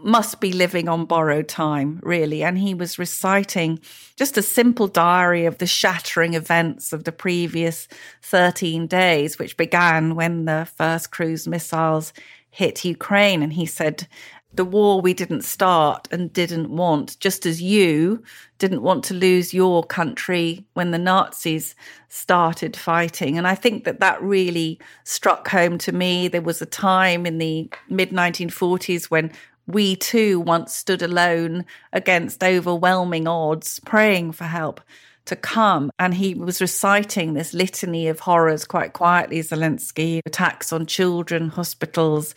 must 0.05 0.40
be 0.40 0.52
living 0.52 0.88
on 0.88 1.05
borrowed 1.05 1.48
time, 1.48 2.00
really. 2.02 2.42
And 2.42 2.59
he 2.59 2.74
was 2.74 2.98
reciting 2.98 3.78
just 4.16 4.37
a 4.37 4.42
simple 4.42 4.88
diary 4.88 5.46
of 5.46 5.59
the 5.59 5.66
shattering 5.66 6.35
events 6.35 6.92
of 6.92 7.05
the 7.05 7.12
previous 7.12 7.88
13 8.22 8.87
days, 8.87 9.38
which 9.38 9.57
began 9.57 10.14
when 10.14 10.44
the 10.44 10.68
first 10.76 11.11
cruise 11.11 11.46
missiles 11.46 12.12
hit 12.50 12.85
Ukraine. 12.85 13.42
And 13.42 13.52
he 13.52 13.66
said, 13.66 14.07
the 14.55 14.65
war 14.65 15.01
we 15.01 15.15
didn't 15.15 15.43
start 15.43 16.09
and 16.11 16.33
didn't 16.33 16.71
want, 16.71 17.19
just 17.21 17.47
as 17.47 17.62
you 17.62 18.23
didn't 18.59 18.83
want 18.83 19.03
to 19.05 19.15
lose 19.15 19.55
your 19.55 19.83
country 19.83 20.65
when 20.75 20.91
the 20.91 20.99
Nazis 20.99 21.75
started 22.09 22.77
fighting. 22.77 23.38
And 23.38 23.47
I 23.47 23.55
think 23.55 23.85
that 23.85 24.01
that 24.01 24.23
really 24.23 24.79
struck 25.05 25.49
home 25.49 25.79
to 25.79 25.93
me. 25.93 26.29
There 26.29 26.43
was 26.43 26.61
a 26.61 26.67
time 26.67 27.25
in 27.27 27.38
the 27.38 27.71
mid 27.88 28.11
1940s 28.11 29.05
when 29.07 29.33
we 29.67 29.97
too 29.97 30.41
once 30.41 30.75
stood 30.75 31.03
alone 31.03 31.65
against 31.93 32.43
overwhelming 32.43 33.27
odds, 33.27 33.81
praying 33.81 34.33
for 34.33 34.45
help 34.45 34.81
to 35.25 35.37
come. 35.37 35.91
And 35.99 36.15
he 36.15 36.35
was 36.35 36.61
reciting 36.61 37.35
this 37.35 37.55
litany 37.55 38.09
of 38.09 38.21
horrors 38.21 38.65
quite 38.65 38.93
quietly, 38.93 39.38
Zelensky 39.41 40.21
attacks 40.27 40.73
on 40.73 40.87
children, 40.87 41.49
hospitals. 41.49 42.35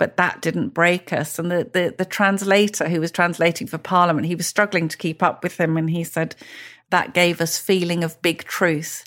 But 0.00 0.16
that 0.16 0.40
didn't 0.40 0.70
break 0.70 1.12
us. 1.12 1.38
And 1.38 1.50
the, 1.50 1.68
the, 1.70 1.94
the 1.96 2.06
translator 2.06 2.88
who 2.88 3.00
was 3.00 3.10
translating 3.10 3.66
for 3.66 3.76
Parliament, 3.76 4.26
he 4.26 4.34
was 4.34 4.46
struggling 4.46 4.88
to 4.88 4.96
keep 4.96 5.22
up 5.22 5.42
with 5.42 5.60
him. 5.60 5.76
And 5.76 5.90
he 5.90 6.04
said, 6.04 6.34
that 6.88 7.12
gave 7.12 7.42
us 7.42 7.58
feeling 7.58 8.02
of 8.02 8.20
big 8.22 8.44
truth 8.44 9.04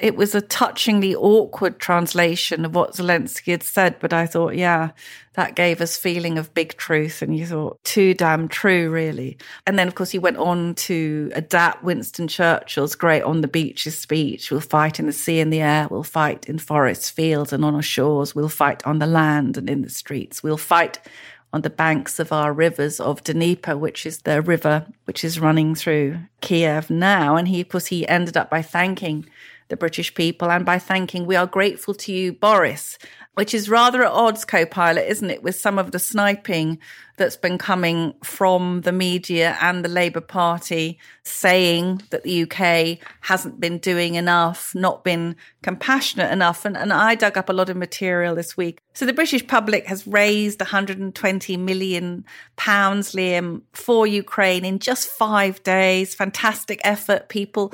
it 0.00 0.16
was 0.16 0.34
a 0.34 0.40
touchingly 0.40 1.14
awkward 1.14 1.78
translation 1.78 2.64
of 2.64 2.74
what 2.74 2.94
Zelensky 2.94 3.52
had 3.52 3.62
said, 3.62 3.96
but 4.00 4.12
I 4.12 4.26
thought, 4.26 4.56
yeah, 4.56 4.90
that 5.34 5.54
gave 5.54 5.80
us 5.80 5.96
feeling 5.96 6.38
of 6.38 6.54
big 6.54 6.76
truth. 6.76 7.22
And 7.22 7.36
you 7.36 7.46
thought, 7.46 7.82
too 7.84 8.14
damn 8.14 8.48
true, 8.48 8.90
really. 8.90 9.38
And 9.66 9.78
then, 9.78 9.88
of 9.88 9.94
course, 9.94 10.10
he 10.10 10.18
went 10.18 10.38
on 10.38 10.74
to 10.76 11.30
adapt 11.34 11.84
Winston 11.84 12.28
Churchill's 12.28 12.94
great 12.94 13.22
on 13.22 13.40
the 13.40 13.48
beaches 13.48 13.98
speech. 13.98 14.50
We'll 14.50 14.60
fight 14.60 14.98
in 14.98 15.06
the 15.06 15.12
sea 15.12 15.40
and 15.40 15.52
the 15.52 15.60
air. 15.60 15.88
We'll 15.90 16.02
fight 16.02 16.48
in 16.48 16.58
forests, 16.58 17.10
fields, 17.10 17.52
and 17.52 17.64
on 17.64 17.74
our 17.74 17.82
shores. 17.82 18.34
We'll 18.34 18.48
fight 18.48 18.86
on 18.86 18.98
the 18.98 19.06
land 19.06 19.56
and 19.56 19.68
in 19.68 19.82
the 19.82 19.90
streets. 19.90 20.42
We'll 20.42 20.56
fight 20.56 20.98
on 21.52 21.62
the 21.62 21.70
banks 21.70 22.18
of 22.18 22.32
our 22.32 22.52
rivers 22.52 22.98
of 22.98 23.22
Dnieper, 23.22 23.76
which 23.76 24.06
is 24.06 24.22
the 24.22 24.40
river 24.40 24.86
which 25.04 25.22
is 25.22 25.38
running 25.38 25.74
through 25.74 26.18
Kiev 26.40 26.88
now. 26.88 27.36
And 27.36 27.46
he, 27.46 27.60
of 27.60 27.68
course, 27.68 27.86
he 27.86 28.08
ended 28.08 28.36
up 28.36 28.48
by 28.48 28.62
thanking 28.62 29.26
the 29.72 29.76
British 29.78 30.14
people 30.14 30.50
and 30.50 30.66
by 30.66 30.78
thanking, 30.78 31.24
we 31.24 31.34
are 31.34 31.46
grateful 31.46 31.94
to 31.94 32.12
you, 32.12 32.34
Boris, 32.34 32.98
which 33.36 33.54
is 33.54 33.70
rather 33.70 34.04
at 34.04 34.12
odds, 34.12 34.44
co 34.44 34.66
pilot, 34.66 35.08
isn't 35.08 35.30
it, 35.30 35.42
with 35.42 35.56
some 35.56 35.78
of 35.78 35.92
the 35.92 35.98
sniping 35.98 36.78
that's 37.16 37.38
been 37.38 37.56
coming 37.56 38.12
from 38.22 38.82
the 38.82 38.92
media 38.92 39.56
and 39.62 39.82
the 39.82 39.88
Labour 39.88 40.20
Party 40.20 40.98
saying 41.22 42.02
that 42.10 42.22
the 42.22 42.42
UK 42.42 42.98
hasn't 43.22 43.58
been 43.60 43.78
doing 43.78 44.16
enough, 44.16 44.74
not 44.74 45.04
been 45.04 45.36
compassionate 45.62 46.30
enough. 46.30 46.66
And, 46.66 46.76
and 46.76 46.92
I 46.92 47.14
dug 47.14 47.38
up 47.38 47.48
a 47.48 47.54
lot 47.54 47.70
of 47.70 47.76
material 47.78 48.34
this 48.34 48.54
week. 48.54 48.80
So 48.92 49.06
the 49.06 49.14
British 49.14 49.46
public 49.46 49.86
has 49.86 50.06
raised 50.06 50.60
120 50.60 51.56
million 51.56 52.26
pounds, 52.56 53.12
Liam, 53.12 53.62
for 53.72 54.06
Ukraine 54.06 54.66
in 54.66 54.78
just 54.78 55.08
five 55.08 55.62
days. 55.62 56.14
Fantastic 56.14 56.80
effort, 56.84 57.30
people 57.30 57.72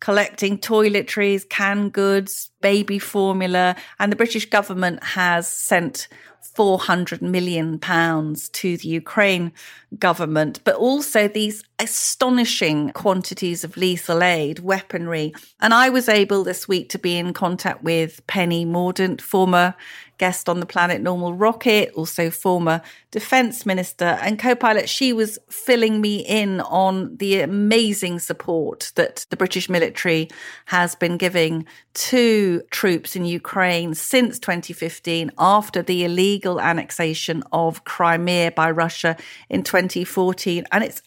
collecting 0.00 0.58
toiletries, 0.58 1.48
canned 1.48 1.92
goods, 1.92 2.50
baby 2.60 2.98
formula, 2.98 3.76
and 3.98 4.12
the 4.12 4.16
British 4.16 4.48
government 4.50 5.02
has 5.02 5.48
sent 5.48 6.08
400 6.56 7.20
million 7.20 7.78
pounds 7.78 8.48
to 8.48 8.76
the 8.78 8.88
Ukraine 8.88 9.52
government, 9.98 10.60
but 10.64 10.74
also 10.74 11.28
these 11.28 11.62
astonishing 11.78 12.90
quantities 12.90 13.62
of 13.64 13.76
lethal 13.76 14.22
aid, 14.22 14.60
weaponry. 14.60 15.34
And 15.60 15.74
I 15.74 15.90
was 15.90 16.08
able 16.08 16.42
this 16.42 16.66
week 16.66 16.88
to 16.90 16.98
be 16.98 17.16
in 17.18 17.32
contact 17.32 17.82
with 17.82 18.26
Penny 18.26 18.64
Mordaunt, 18.64 19.20
former 19.20 19.74
guest 20.18 20.48
on 20.48 20.60
the 20.60 20.66
Planet 20.66 21.00
Normal 21.02 21.34
rocket, 21.34 21.92
also 21.94 22.30
former 22.30 22.80
defense 23.10 23.66
minister 23.66 24.18
and 24.22 24.38
co-pilot. 24.38 24.88
She 24.88 25.12
was 25.12 25.38
filling 25.48 26.00
me 26.00 26.18
in 26.18 26.60
on 26.62 27.16
the 27.16 27.40
amazing 27.40 28.18
support 28.18 28.92
that 28.94 29.26
the 29.30 29.36
British 29.36 29.68
military 29.68 30.28
has 30.66 30.94
been 30.94 31.16
giving 31.16 31.66
to 31.94 32.62
troops 32.70 33.16
in 33.16 33.24
Ukraine 33.24 33.94
since 33.94 34.38
2015 34.38 35.30
after 35.38 35.82
the 35.82 36.04
illegal 36.04 36.60
annexation 36.60 37.42
of 37.52 37.84
Crimea 37.84 38.52
by 38.52 38.70
Russia 38.70 39.16
in 39.48 39.62
2014. 39.62 40.64
And 40.72 40.84
it's 40.84 41.02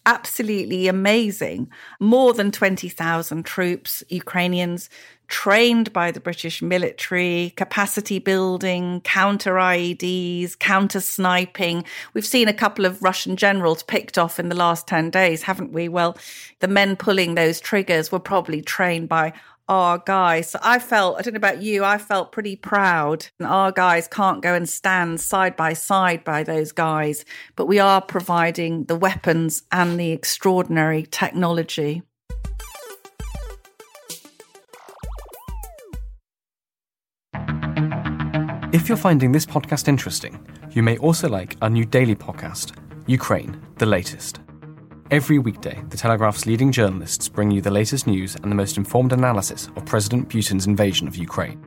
absolutely 0.60 0.88
amazing. 0.90 1.70
More 2.02 2.34
than 2.34 2.52
20,000 2.52 3.46
troops, 3.46 4.04
Ukrainians, 4.10 4.90
trained 5.28 5.94
by 5.94 6.12
the 6.12 6.20
British 6.20 6.62
military, 6.62 7.54
capacity 7.56 8.20
building, 8.20 9.00
counter 9.02 9.54
IEDs, 9.54 10.60
counter 10.60 11.00
sniping. 11.00 11.86
We've 12.14 12.26
seen 12.26 12.50
a 12.50 12.54
couple 12.54 12.86
of 12.86 13.02
Russian 13.02 13.38
generals 13.38 13.84
picked 13.84 14.18
off 14.18 14.38
in 14.38 14.50
the 14.50 14.56
last 14.56 14.86
10 14.88 15.12
days, 15.12 15.44
haven't 15.44 15.72
we? 15.72 15.88
Well, 15.88 16.18
the 16.60 16.68
men 16.68 16.98
pulling 16.98 17.36
those 17.36 17.62
triggers 17.62 18.12
were 18.12 18.20
probably 18.20 18.62
trained 18.62 19.08
by 19.08 19.32
our 19.70 20.00
guys. 20.00 20.50
So 20.50 20.60
I 20.62 20.80
felt, 20.80 21.18
I 21.18 21.22
don't 21.22 21.36
know 21.36 21.38
about 21.38 21.62
you, 21.62 21.86
I 21.86 21.98
felt 21.98 22.32
pretty 22.32 22.56
proud. 22.56 23.28
And 23.40 23.48
our 23.48 23.72
guys 23.72 24.08
can't 24.08 24.42
go 24.42 24.54
and 24.54 24.68
stand 24.68 25.22
side 25.22 25.56
by 25.56 25.74
side 25.74 26.24
by 26.24 26.44
those 26.44 26.72
guys, 26.72 27.24
but 27.56 27.68
we 27.68 27.80
are 27.80 28.02
providing 28.02 28.86
the 28.86 28.96
weapons 28.96 29.64
and 29.72 30.00
the 30.00 30.12
extraordinary 30.12 31.04
technology. 31.10 32.02
If 38.72 38.88
you're 38.88 38.98
finding 38.98 39.32
this 39.32 39.46
podcast 39.46 39.88
interesting, 39.88 40.46
you 40.72 40.84
may 40.84 40.98
also 40.98 41.28
like 41.28 41.58
our 41.62 41.70
new 41.70 41.86
daily 41.86 42.16
podcast, 42.16 42.76
Ukraine, 43.08 43.60
the 43.78 43.86
latest. 43.88 44.40
Every 45.12 45.40
weekday, 45.40 45.84
The 45.90 45.98
Telegraph's 45.98 46.46
leading 46.46 46.72
journalists 46.72 47.28
bring 47.28 47.50
you 47.50 47.62
the 47.62 47.72
latest 47.72 48.06
news 48.06 48.36
and 48.36 48.52
the 48.52 48.56
most 48.56 48.78
informed 48.78 49.12
analysis 49.12 49.68
of 49.76 49.84
President 49.84 50.30
Putin's 50.30 50.68
invasion 50.68 51.08
of 51.08 51.16
Ukraine. 51.16 51.60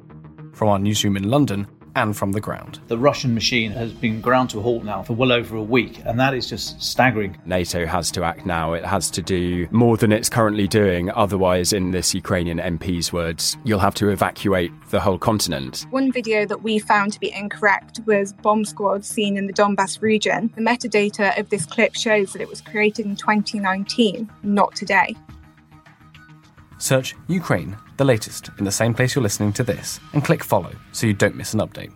From 0.53 0.69
our 0.69 0.79
newsroom 0.79 1.17
in 1.17 1.29
London, 1.29 1.67
and 1.95 2.17
from 2.17 2.33
the 2.33 2.41
ground. 2.41 2.81
The 2.89 2.99
Russian 2.99 3.35
machine 3.35 3.73
has 3.73 3.93
been 3.93 4.21
ground 4.21 4.51
to 4.51 4.59
a 4.59 4.63
halt 4.63 4.85
now 4.85 5.03
for 5.03 5.15
well 5.15 5.33
over 5.33 5.57
a 5.57 5.63
week, 5.63 6.01
and 6.05 6.19
that 6.21 6.35
is 6.35 6.49
just 6.49 6.83
staggering. 6.83 7.37
NATO 7.45 7.87
has 7.87 8.11
to 8.13 8.25
act 8.25 8.47
now. 8.47 8.73
It 8.73 8.85
has 8.85 9.11
to 9.11 9.23
do 9.23 9.69
more 9.71 9.97
than 9.97 10.13
it's 10.13 10.29
currently 10.29 10.69
doing. 10.69 11.11
Otherwise, 11.11 11.73
in 11.73 11.91
this 11.91 12.15
Ukrainian 12.15 12.59
MP's 12.59 13.13
words, 13.13 13.57
you'll 13.65 13.79
have 13.79 13.95
to 13.97 14.09
evacuate 14.09 14.73
the 14.91 15.01
whole 15.01 15.19
continent. 15.19 15.87
One 15.91 16.13
video 16.13 16.47
that 16.47 16.63
we 16.63 16.79
found 16.79 17.13
to 17.13 17.21
be 17.21 17.33
incorrect 17.33 18.01
was 18.07 18.33
bomb 18.33 18.65
squads 18.65 19.09
seen 19.09 19.37
in 19.37 19.47
the 19.47 19.53
Donbass 19.53 20.01
region. 20.01 20.53
The 20.55 20.63
metadata 20.63 21.39
of 21.39 21.51
this 21.51 21.67
clip 21.67 21.95
shows 21.95 22.33
that 22.33 22.43
it 22.43 22.49
was 22.49 22.61
created 22.61 23.07
in 23.07 23.17
2019, 23.17 24.31
not 24.43 24.75
today. 24.75 25.15
Search 26.83 27.14
Ukraine, 27.29 27.77
the 27.97 28.05
latest, 28.05 28.51
in 28.59 28.64
the 28.64 28.73
same 28.73 28.92
place 28.92 29.14
you're 29.14 29.23
listening 29.23 29.53
to 29.53 29.62
this, 29.62 30.01
and 30.14 30.25
click 30.25 30.42
follow 30.42 30.73
so 30.90 31.07
you 31.07 31.12
don't 31.12 31.37
miss 31.37 31.55
an 31.55 31.61
update. 31.61 31.92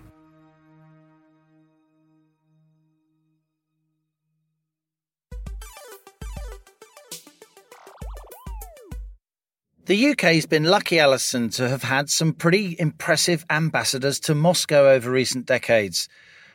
The 9.86 10.10
UK's 10.10 10.46
been 10.46 10.64
lucky, 10.64 11.00
Allison, 11.00 11.48
to 11.50 11.68
have 11.68 11.82
had 11.82 12.08
some 12.08 12.32
pretty 12.32 12.76
impressive 12.78 13.44
ambassadors 13.50 14.20
to 14.20 14.36
Moscow 14.36 14.88
over 14.88 15.10
recent 15.10 15.46
decades. 15.46 16.08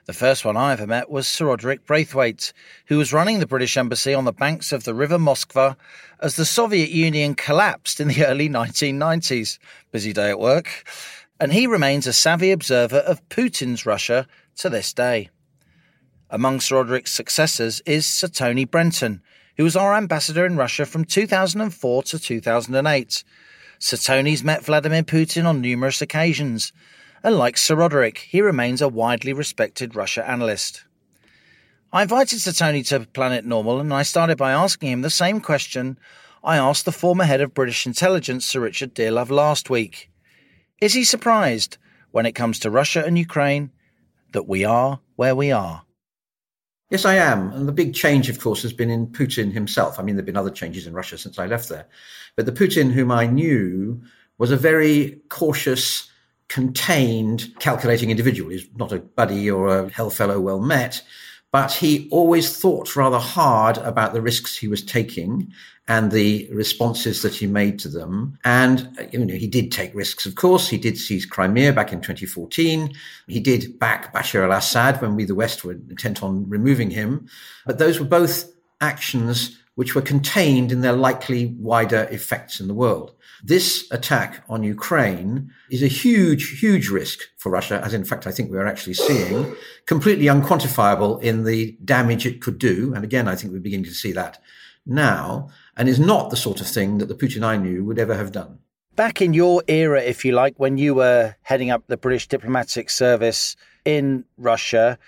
The 0.08 0.14
first 0.14 0.44
one 0.44 0.58
I 0.58 0.74
ever 0.74 0.88
met 0.88 1.12
was 1.12 1.28
Sir 1.28 1.46
Rodric 1.46 1.86
Braithwaite, 1.86 2.54
who 2.88 2.98
was 2.98 3.14
running 3.14 3.40
the 3.40 3.46
British 3.46 3.78
Embassy 3.78 4.16
on 4.16 4.26
the 4.26 4.34
banks 4.34 4.72
of 4.72 4.84
the 4.84 4.96
River 4.96 5.20
Moskva 5.20 5.76
as 6.20 6.36
the 6.36 6.46
Soviet 6.46 6.90
Union 6.90 7.36
collapsed 7.36 8.00
in 8.00 8.08
the 8.08 8.26
early 8.26 8.50
1990s. 8.50 9.60
Busy 9.92 10.12
day 10.12 10.32
at 10.32 10.40
work. 10.40 10.86
And 11.40 11.54
he 11.54 11.68
remains 11.68 12.08
a 12.08 12.14
savvy 12.14 12.52
observer 12.52 12.98
of 12.98 13.28
Putin's 13.30 13.86
Russia 13.86 14.28
to 14.58 14.70
this 14.70 14.92
day. 14.92 15.30
Among 16.32 16.62
Sir 16.62 16.78
Rodric's 16.78 17.12
successors 17.12 17.80
is 17.86 18.08
Sir 18.08 18.28
Tony 18.28 18.66
Brenton, 18.66 19.22
who 19.58 19.64
was 19.64 19.76
our 19.76 19.94
ambassador 19.94 20.48
in 20.48 20.58
Russia 20.58 20.88
from 20.88 21.06
2004 21.06 22.04
to 22.04 22.18
2008. 22.18 23.24
Sir 23.78 23.98
Tony's 23.98 24.44
met 24.44 24.66
Vladimir 24.66 25.04
Putin 25.04 25.46
on 25.46 25.62
numerous 25.62 26.02
occasions 26.02 26.74
and 27.24 27.36
like 27.38 27.58
Sir 27.58 27.76
Rodric, 27.76 28.18
he 28.18 28.42
remains 28.42 28.82
a 28.82 28.88
widely 28.88 29.34
respected 29.34 29.96
Russia 29.96 30.28
analyst. 30.28 30.84
I 31.94 32.04
invited 32.04 32.40
Sir 32.40 32.52
Tony 32.52 32.84
to 32.84 33.02
Planet 33.02 33.46
Normal 33.46 33.80
and 33.80 33.94
I 33.94 34.04
started 34.04 34.38
by 34.38 34.52
asking 34.52 34.90
him 34.90 35.02
the 35.02 35.10
same 35.10 35.42
question 35.42 35.98
I 36.44 36.58
asked 36.58 36.86
the 36.86 36.92
former 36.92 37.26
head 37.26 37.42
of 37.42 37.54
British 37.54 37.86
intelligence, 37.86 38.46
Sir 38.46 38.62
Richard 38.62 38.96
Dearlove, 38.96 39.30
last 39.30 39.70
week. 39.70 40.10
Is 40.82 40.94
he 40.94 41.04
surprised, 41.04 41.78
when 42.12 42.26
it 42.26 42.32
comes 42.32 42.58
to 42.60 42.72
Russia 42.72 43.04
and 43.06 43.18
Ukraine, 43.18 43.72
that 44.32 44.48
we 44.48 44.66
are 44.66 45.00
where 45.16 45.36
we 45.36 45.52
are? 45.52 45.84
Yes, 46.90 47.06
I 47.06 47.16
am. 47.16 47.52
And 47.54 47.68
the 47.68 47.72
big 47.72 47.94
change, 47.94 48.28
of 48.28 48.40
course, 48.40 48.64
has 48.64 48.74
been 48.74 48.90
in 48.90 49.08
Putin 49.08 49.54
himself. 49.54 50.00
I 50.00 50.04
mean, 50.04 50.16
there 50.16 50.22
have 50.22 50.26
been 50.26 50.36
other 50.36 50.50
changes 50.50 50.88
in 50.88 50.94
Russia 50.94 51.18
since 51.18 51.38
I 51.38 51.46
left 51.46 51.70
there. 51.70 51.88
But 52.36 52.46
the 52.48 52.52
Putin 52.52 52.92
whom 52.92 53.12
I 53.12 53.28
knew 53.28 54.02
was 54.38 54.52
a 54.52 54.58
very 54.58 55.22
cautious, 55.30 56.11
contained, 56.52 57.50
calculating 57.60 58.12
individual. 58.12 58.52
He's 58.52 58.68
not 58.76 58.92
a 58.92 59.00
buddy 59.00 59.50
or 59.50 59.68
a 59.70 59.90
hell 59.90 60.10
fellow 60.10 60.38
well 60.42 60.60
met, 60.60 61.02
but 61.50 61.72
he 61.72 62.10
always 62.12 62.58
thought 62.58 62.94
rather 62.98 63.20
hard 63.20 63.78
about 63.78 64.12
the 64.12 64.22
risks 64.22 64.58
he 64.58 64.68
was 64.68 64.84
taking 64.84 65.54
and 65.88 66.12
the 66.12 66.50
responses 66.52 67.22
that 67.22 67.34
he 67.34 67.48
made 67.48 67.80
to 67.80 67.88
them. 67.88 68.38
And, 68.44 68.90
you 69.14 69.24
know, 69.24 69.34
he 69.34 69.48
did 69.48 69.72
take 69.72 69.96
risks, 69.96 70.26
of 70.26 70.36
course. 70.36 70.68
He 70.68 70.78
did 70.78 70.98
seize 70.98 71.26
Crimea 71.26 71.72
back 71.72 71.94
in 71.94 72.02
2014. 72.02 72.94
He 73.28 73.40
did 73.40 73.80
back 73.80 74.14
Bashar 74.14 74.44
al-Assad 74.44 75.02
when 75.02 75.16
we, 75.16 75.24
the 75.24 75.36
West, 75.36 75.64
were 75.64 75.72
intent 75.72 76.22
on 76.22 76.50
removing 76.50 76.90
him. 76.90 77.30
But 77.66 77.78
those 77.78 77.98
were 77.98 78.06
both 78.06 78.52
actions 78.82 79.58
which 79.76 79.96
were 79.96 80.02
contained 80.02 80.72
in 80.72 80.82
their 80.82 80.94
likely 80.94 81.56
wider 81.58 82.08
effects 82.12 82.60
in 82.60 82.68
the 82.68 82.74
world. 82.74 83.16
This 83.44 83.88
attack 83.92 84.44
on 84.50 84.64
Ukraine 84.64 85.50
is 85.72 85.82
a 85.82 85.88
huge, 85.88 86.60
huge 86.60 86.90
risk 86.90 87.20
for 87.38 87.52
Russia, 87.52 87.82
as 87.84 87.94
in 87.94 88.06
fact 88.06 88.28
I 88.28 88.32
think 88.32 88.52
we 88.52 88.58
are 88.58 88.68
actually 88.68 88.94
seeing, 88.94 89.56
completely 89.86 90.26
unquantifiable 90.26 91.22
in 91.22 91.44
the 91.44 91.78
damage 91.84 92.26
it 92.26 92.42
could 92.42 92.60
do. 92.60 92.94
And 92.94 93.04
again, 93.04 93.28
I 93.28 93.36
think 93.36 93.54
we're 93.54 93.60
beginning 93.60 93.86
to 93.86 93.94
see 93.94 94.12
that 94.12 94.42
now, 94.86 95.50
and 95.78 95.88
is 95.88 96.00
not 96.00 96.30
the 96.30 96.38
sort 96.38 96.62
of 96.62 96.68
thing 96.68 96.98
that 96.98 97.08
the 97.08 97.16
Putin 97.16 97.44
I 97.44 97.58
knew 97.58 97.84
would 97.86 98.00
ever 98.00 98.16
have 98.16 98.32
done. 98.32 98.60
Back 98.96 99.22
in 99.22 99.34
your 99.34 99.64
era, 99.68 100.02
if 100.02 100.26
you 100.26 100.34
like, 100.34 100.56
when 100.58 100.78
you 100.78 100.94
were 100.94 101.36
heading 101.44 101.72
up 101.72 101.84
the 101.88 101.98
British 101.98 102.28
diplomatic 102.28 102.90
service 102.90 103.56
in 103.86 104.26
Russia, 104.38 105.00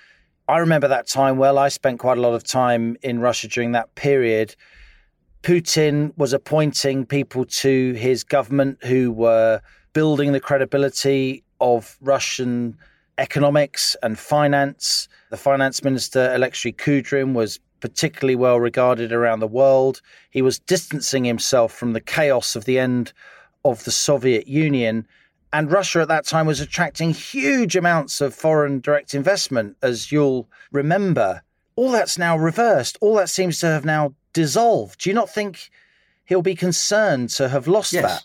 I 0.47 0.57
remember 0.57 0.89
that 0.89 1.07
time 1.07 1.37
well. 1.37 1.57
I 1.57 1.69
spent 1.69 1.99
quite 1.99 2.17
a 2.17 2.21
lot 2.21 2.33
of 2.33 2.43
time 2.43 2.97
in 3.01 3.19
Russia 3.21 3.47
during 3.47 3.71
that 3.71 3.95
period. 3.95 4.55
Putin 5.41 6.11
was 6.17 6.33
appointing 6.33 7.05
people 7.05 7.45
to 7.45 7.93
his 7.93 8.23
government 8.23 8.83
who 8.83 9.11
were 9.11 9.61
building 9.93 10.33
the 10.33 10.39
credibility 10.41 11.43
of 11.61 11.97
Russian 12.01 12.77
economics 13.17 13.95
and 14.03 14.19
finance. 14.19 15.07
The 15.29 15.37
finance 15.37 15.81
minister, 15.83 16.31
Alexei 16.33 16.73
Kudrin, 16.73 17.33
was 17.33 17.59
particularly 17.79 18.35
well 18.35 18.59
regarded 18.59 19.13
around 19.13 19.39
the 19.39 19.47
world. 19.47 20.01
He 20.31 20.41
was 20.41 20.59
distancing 20.59 21.23
himself 21.23 21.71
from 21.71 21.93
the 21.93 22.01
chaos 22.01 22.55
of 22.55 22.65
the 22.65 22.79
end 22.79 23.13
of 23.63 23.83
the 23.85 23.91
Soviet 23.91 24.47
Union. 24.47 25.07
And 25.53 25.71
Russia 25.71 26.01
at 26.01 26.07
that 26.07 26.25
time 26.25 26.47
was 26.47 26.59
attracting 26.59 27.11
huge 27.11 27.75
amounts 27.75 28.21
of 28.21 28.33
foreign 28.33 28.79
direct 28.79 29.13
investment, 29.13 29.77
as 29.83 30.11
you'll 30.11 30.49
remember. 30.71 31.43
All 31.75 31.91
that's 31.91 32.17
now 32.17 32.35
reversed. 32.35 32.97
All 33.01 33.15
that 33.15 33.29
seems 33.29 33.59
to 33.59 33.67
have 33.67 33.85
now 33.85 34.15
dissolved. 34.33 35.01
Do 35.01 35.11
you 35.11 35.13
not 35.13 35.29
think 35.29 35.69
he'll 36.25 36.41
be 36.41 36.55
concerned 36.55 37.29
to 37.31 37.49
have 37.49 37.67
lost 37.67 37.93
yes. 37.93 38.03
that? 38.03 38.23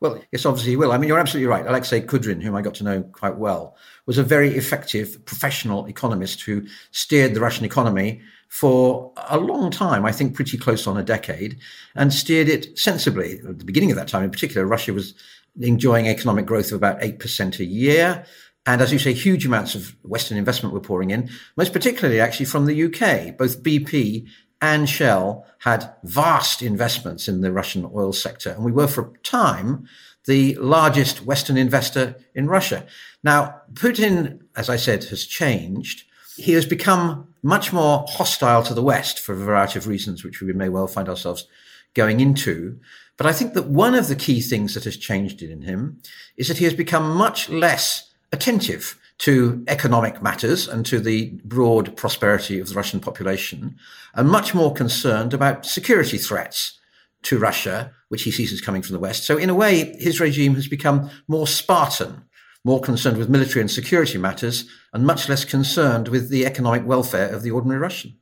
Well, 0.00 0.22
yes, 0.32 0.46
obviously 0.46 0.70
he 0.70 0.76
will. 0.76 0.92
I 0.92 0.96
mean, 0.96 1.08
you're 1.08 1.18
absolutely 1.18 1.48
right. 1.48 1.66
Alexei 1.66 2.00
Kudrin, 2.00 2.42
whom 2.42 2.56
I 2.56 2.62
got 2.62 2.74
to 2.76 2.84
know 2.84 3.02
quite 3.02 3.36
well, 3.36 3.76
was 4.06 4.16
a 4.16 4.22
very 4.22 4.56
effective 4.56 5.22
professional 5.26 5.84
economist 5.84 6.40
who 6.40 6.66
steered 6.92 7.34
the 7.34 7.40
Russian 7.40 7.66
economy 7.66 8.22
for 8.48 9.12
a 9.28 9.38
long 9.38 9.70
time, 9.70 10.06
I 10.06 10.12
think 10.12 10.34
pretty 10.34 10.56
close 10.56 10.86
on 10.86 10.96
a 10.96 11.04
decade, 11.04 11.58
and 11.94 12.12
steered 12.12 12.48
it 12.48 12.78
sensibly. 12.78 13.38
At 13.46 13.58
the 13.58 13.64
beginning 13.64 13.90
of 13.90 13.96
that 13.96 14.08
time, 14.08 14.24
in 14.24 14.30
particular, 14.30 14.66
Russia 14.66 14.94
was 14.94 15.14
enjoying 15.60 16.08
economic 16.08 16.46
growth 16.46 16.72
of 16.72 16.76
about 16.76 17.00
8% 17.00 17.58
a 17.58 17.64
year. 17.64 18.24
And 18.66 18.80
as 18.82 18.92
you 18.92 18.98
say, 18.98 19.12
huge 19.12 19.46
amounts 19.46 19.74
of 19.74 19.96
Western 20.02 20.36
investment 20.36 20.74
were 20.74 20.80
pouring 20.80 21.10
in, 21.10 21.30
most 21.56 21.72
particularly 21.72 22.20
actually 22.20 22.46
from 22.46 22.66
the 22.66 22.84
UK. 22.84 23.36
Both 23.36 23.62
BP 23.62 24.28
and 24.60 24.88
Shell 24.88 25.46
had 25.60 25.92
vast 26.04 26.62
investments 26.62 27.28
in 27.28 27.40
the 27.40 27.52
Russian 27.52 27.90
oil 27.94 28.12
sector. 28.12 28.50
And 28.50 28.64
we 28.64 28.72
were 28.72 28.86
for 28.86 29.02
a 29.02 29.18
time 29.22 29.86
the 30.26 30.54
largest 30.56 31.24
Western 31.24 31.56
investor 31.56 32.16
in 32.34 32.46
Russia. 32.46 32.86
Now, 33.24 33.62
Putin, 33.72 34.40
as 34.54 34.68
I 34.68 34.76
said, 34.76 35.04
has 35.04 35.24
changed. 35.24 36.04
He 36.36 36.52
has 36.52 36.66
become 36.66 37.28
much 37.42 37.72
more 37.72 38.04
hostile 38.06 38.62
to 38.64 38.74
the 38.74 38.82
West 38.82 39.18
for 39.18 39.32
a 39.32 39.36
variety 39.36 39.78
of 39.78 39.86
reasons, 39.86 40.22
which 40.22 40.40
we 40.42 40.52
may 40.52 40.68
well 40.68 40.86
find 40.86 41.08
ourselves 41.08 41.46
going 41.94 42.20
into. 42.20 42.78
But 43.20 43.26
I 43.26 43.34
think 43.34 43.52
that 43.52 43.66
one 43.66 43.94
of 43.94 44.08
the 44.08 44.16
key 44.16 44.40
things 44.40 44.72
that 44.72 44.84
has 44.84 44.96
changed 44.96 45.42
in 45.42 45.60
him 45.60 46.00
is 46.38 46.48
that 46.48 46.56
he 46.56 46.64
has 46.64 46.72
become 46.72 47.14
much 47.14 47.50
less 47.50 48.10
attentive 48.32 48.98
to 49.18 49.62
economic 49.68 50.22
matters 50.22 50.66
and 50.66 50.86
to 50.86 50.98
the 50.98 51.38
broad 51.44 51.94
prosperity 51.98 52.58
of 52.58 52.70
the 52.70 52.74
Russian 52.74 52.98
population, 52.98 53.76
and 54.14 54.30
much 54.30 54.54
more 54.54 54.72
concerned 54.72 55.34
about 55.34 55.66
security 55.66 56.16
threats 56.16 56.78
to 57.24 57.38
Russia, 57.38 57.92
which 58.08 58.22
he 58.22 58.30
sees 58.30 58.54
as 58.54 58.62
coming 58.62 58.80
from 58.80 58.94
the 58.94 59.00
West. 59.00 59.24
So, 59.24 59.36
in 59.36 59.50
a 59.50 59.54
way, 59.54 59.94
his 59.98 60.18
regime 60.18 60.54
has 60.54 60.66
become 60.66 61.10
more 61.28 61.46
Spartan, 61.46 62.24
more 62.64 62.80
concerned 62.80 63.18
with 63.18 63.28
military 63.28 63.60
and 63.60 63.70
security 63.70 64.16
matters, 64.16 64.64
and 64.94 65.04
much 65.04 65.28
less 65.28 65.44
concerned 65.44 66.08
with 66.08 66.30
the 66.30 66.46
economic 66.46 66.86
welfare 66.86 67.28
of 67.28 67.42
the 67.42 67.50
ordinary 67.50 67.80
Russian. 67.80 68.16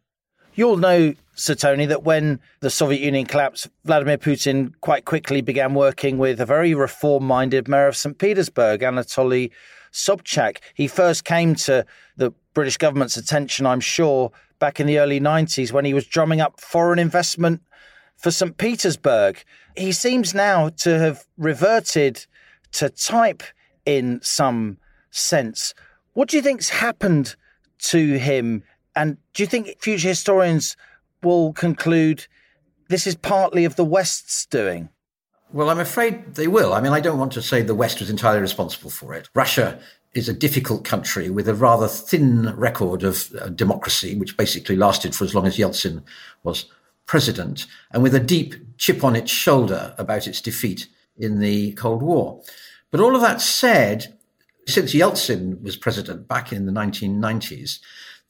You'll 0.59 0.77
know, 0.77 1.15
Sir 1.37 1.55
Tony, 1.55 1.87
that 1.87 2.03
when 2.03 2.41
the 2.59 2.69
Soviet 2.69 3.01
Union 3.01 3.27
collapsed, 3.27 3.69
Vladimir 3.85 4.19
Putin 4.19 4.73
quite 4.81 5.05
quickly 5.05 5.41
began 5.41 5.73
working 5.73 6.19
with 6.19 6.41
a 6.41 6.47
very 6.47 6.75
reform 6.75 7.23
minded 7.23 7.69
mayor 7.69 7.87
of 7.87 7.97
St. 7.97 8.19
Petersburg, 8.19 8.81
Anatoly 8.81 9.53
Sobchak. 9.93 10.57
He 10.75 10.89
first 10.89 11.25
came 11.25 11.55
to 11.55 11.87
the 12.17 12.33
British 12.55 12.77
government's 12.77 13.17
attention, 13.17 13.67
I'm 13.67 13.79
sure, 13.79 14.33
back 14.59 14.81
in 14.81 14.89
the 14.89 14.99
early 14.99 15.21
90s 15.21 15.71
when 15.71 15.85
he 15.85 15.95
was 15.95 16.09
drumming 16.09 16.41
up 16.41 16.59
foreign 16.59 16.99
investment 16.99 17.63
for 18.17 18.33
St. 18.33 18.57
Petersburg. 18.57 19.45
He 19.77 19.93
seems 19.93 20.35
now 20.35 20.71
to 20.71 20.99
have 20.99 21.25
reverted 21.37 22.27
to 22.73 22.91
type 22.91 23.45
in 23.87 24.19
some 24.25 24.79
sense. 25.13 25.73
What 26.15 26.31
do 26.31 26.37
you 26.37 26.43
think's 26.43 26.71
happened 26.71 27.37
to 27.79 28.19
him? 28.19 28.65
And 28.99 29.17
do 29.33 29.45
you 29.45 29.47
think 29.47 29.81
future 29.81 30.09
historians 30.09 30.77
will 31.23 31.53
conclude 31.53 32.27
this 32.89 33.07
is 33.07 33.15
partly 33.15 33.65
of 33.65 33.77
the 33.77 33.85
West's 33.85 34.45
doing? 34.47 34.89
Well, 35.53 35.71
I'm 35.71 35.79
afraid 35.79 36.35
they 36.35 36.49
will. 36.49 36.75
I 36.75 36.81
mean, 36.81 36.93
I 36.93 36.99
don't 36.99 37.19
want 37.19 37.31
to 37.35 37.43
say 37.43 37.63
the 37.63 37.77
West 37.77 38.01
was 38.01 38.11
entirely 38.11 38.41
responsible 38.41 38.91
for 38.91 39.15
it. 39.15 39.29
Russia 39.37 39.79
is 40.15 40.29
a 40.29 40.35
difficult 40.35 40.85
country 40.85 41.31
with 41.31 41.49
a 41.49 41.55
rather 41.55 41.87
thin 41.87 42.53
record 42.57 43.05
of 43.05 43.33
uh, 43.41 43.51
democracy, 43.51 44.17
which 44.17 44.37
basically 44.37 44.75
lasted 44.75 45.15
for 45.15 45.23
as 45.23 45.33
long 45.33 45.47
as 45.47 45.59
Yeltsin 45.59 46.03
was 46.43 46.65
president, 47.07 47.67
and 47.93 48.03
with 48.03 48.17
a 48.17 48.21
deep 48.21 48.57
chip 48.79 49.05
on 49.05 49.15
its 49.15 49.31
shoulder 49.31 49.95
about 49.97 50.27
its 50.27 50.41
defeat 50.41 50.89
in 51.17 51.39
the 51.39 51.71
Cold 51.75 52.03
War. 52.03 52.43
But 52.91 53.01
all 53.01 53.15
of 53.15 53.21
that 53.21 53.41
said, 53.41 54.19
since 54.67 54.93
Yeltsin 54.93 55.63
was 55.63 55.77
president 55.77 56.27
back 56.27 56.53
in 56.53 56.67
the 56.67 56.73
1990s, 56.73 57.79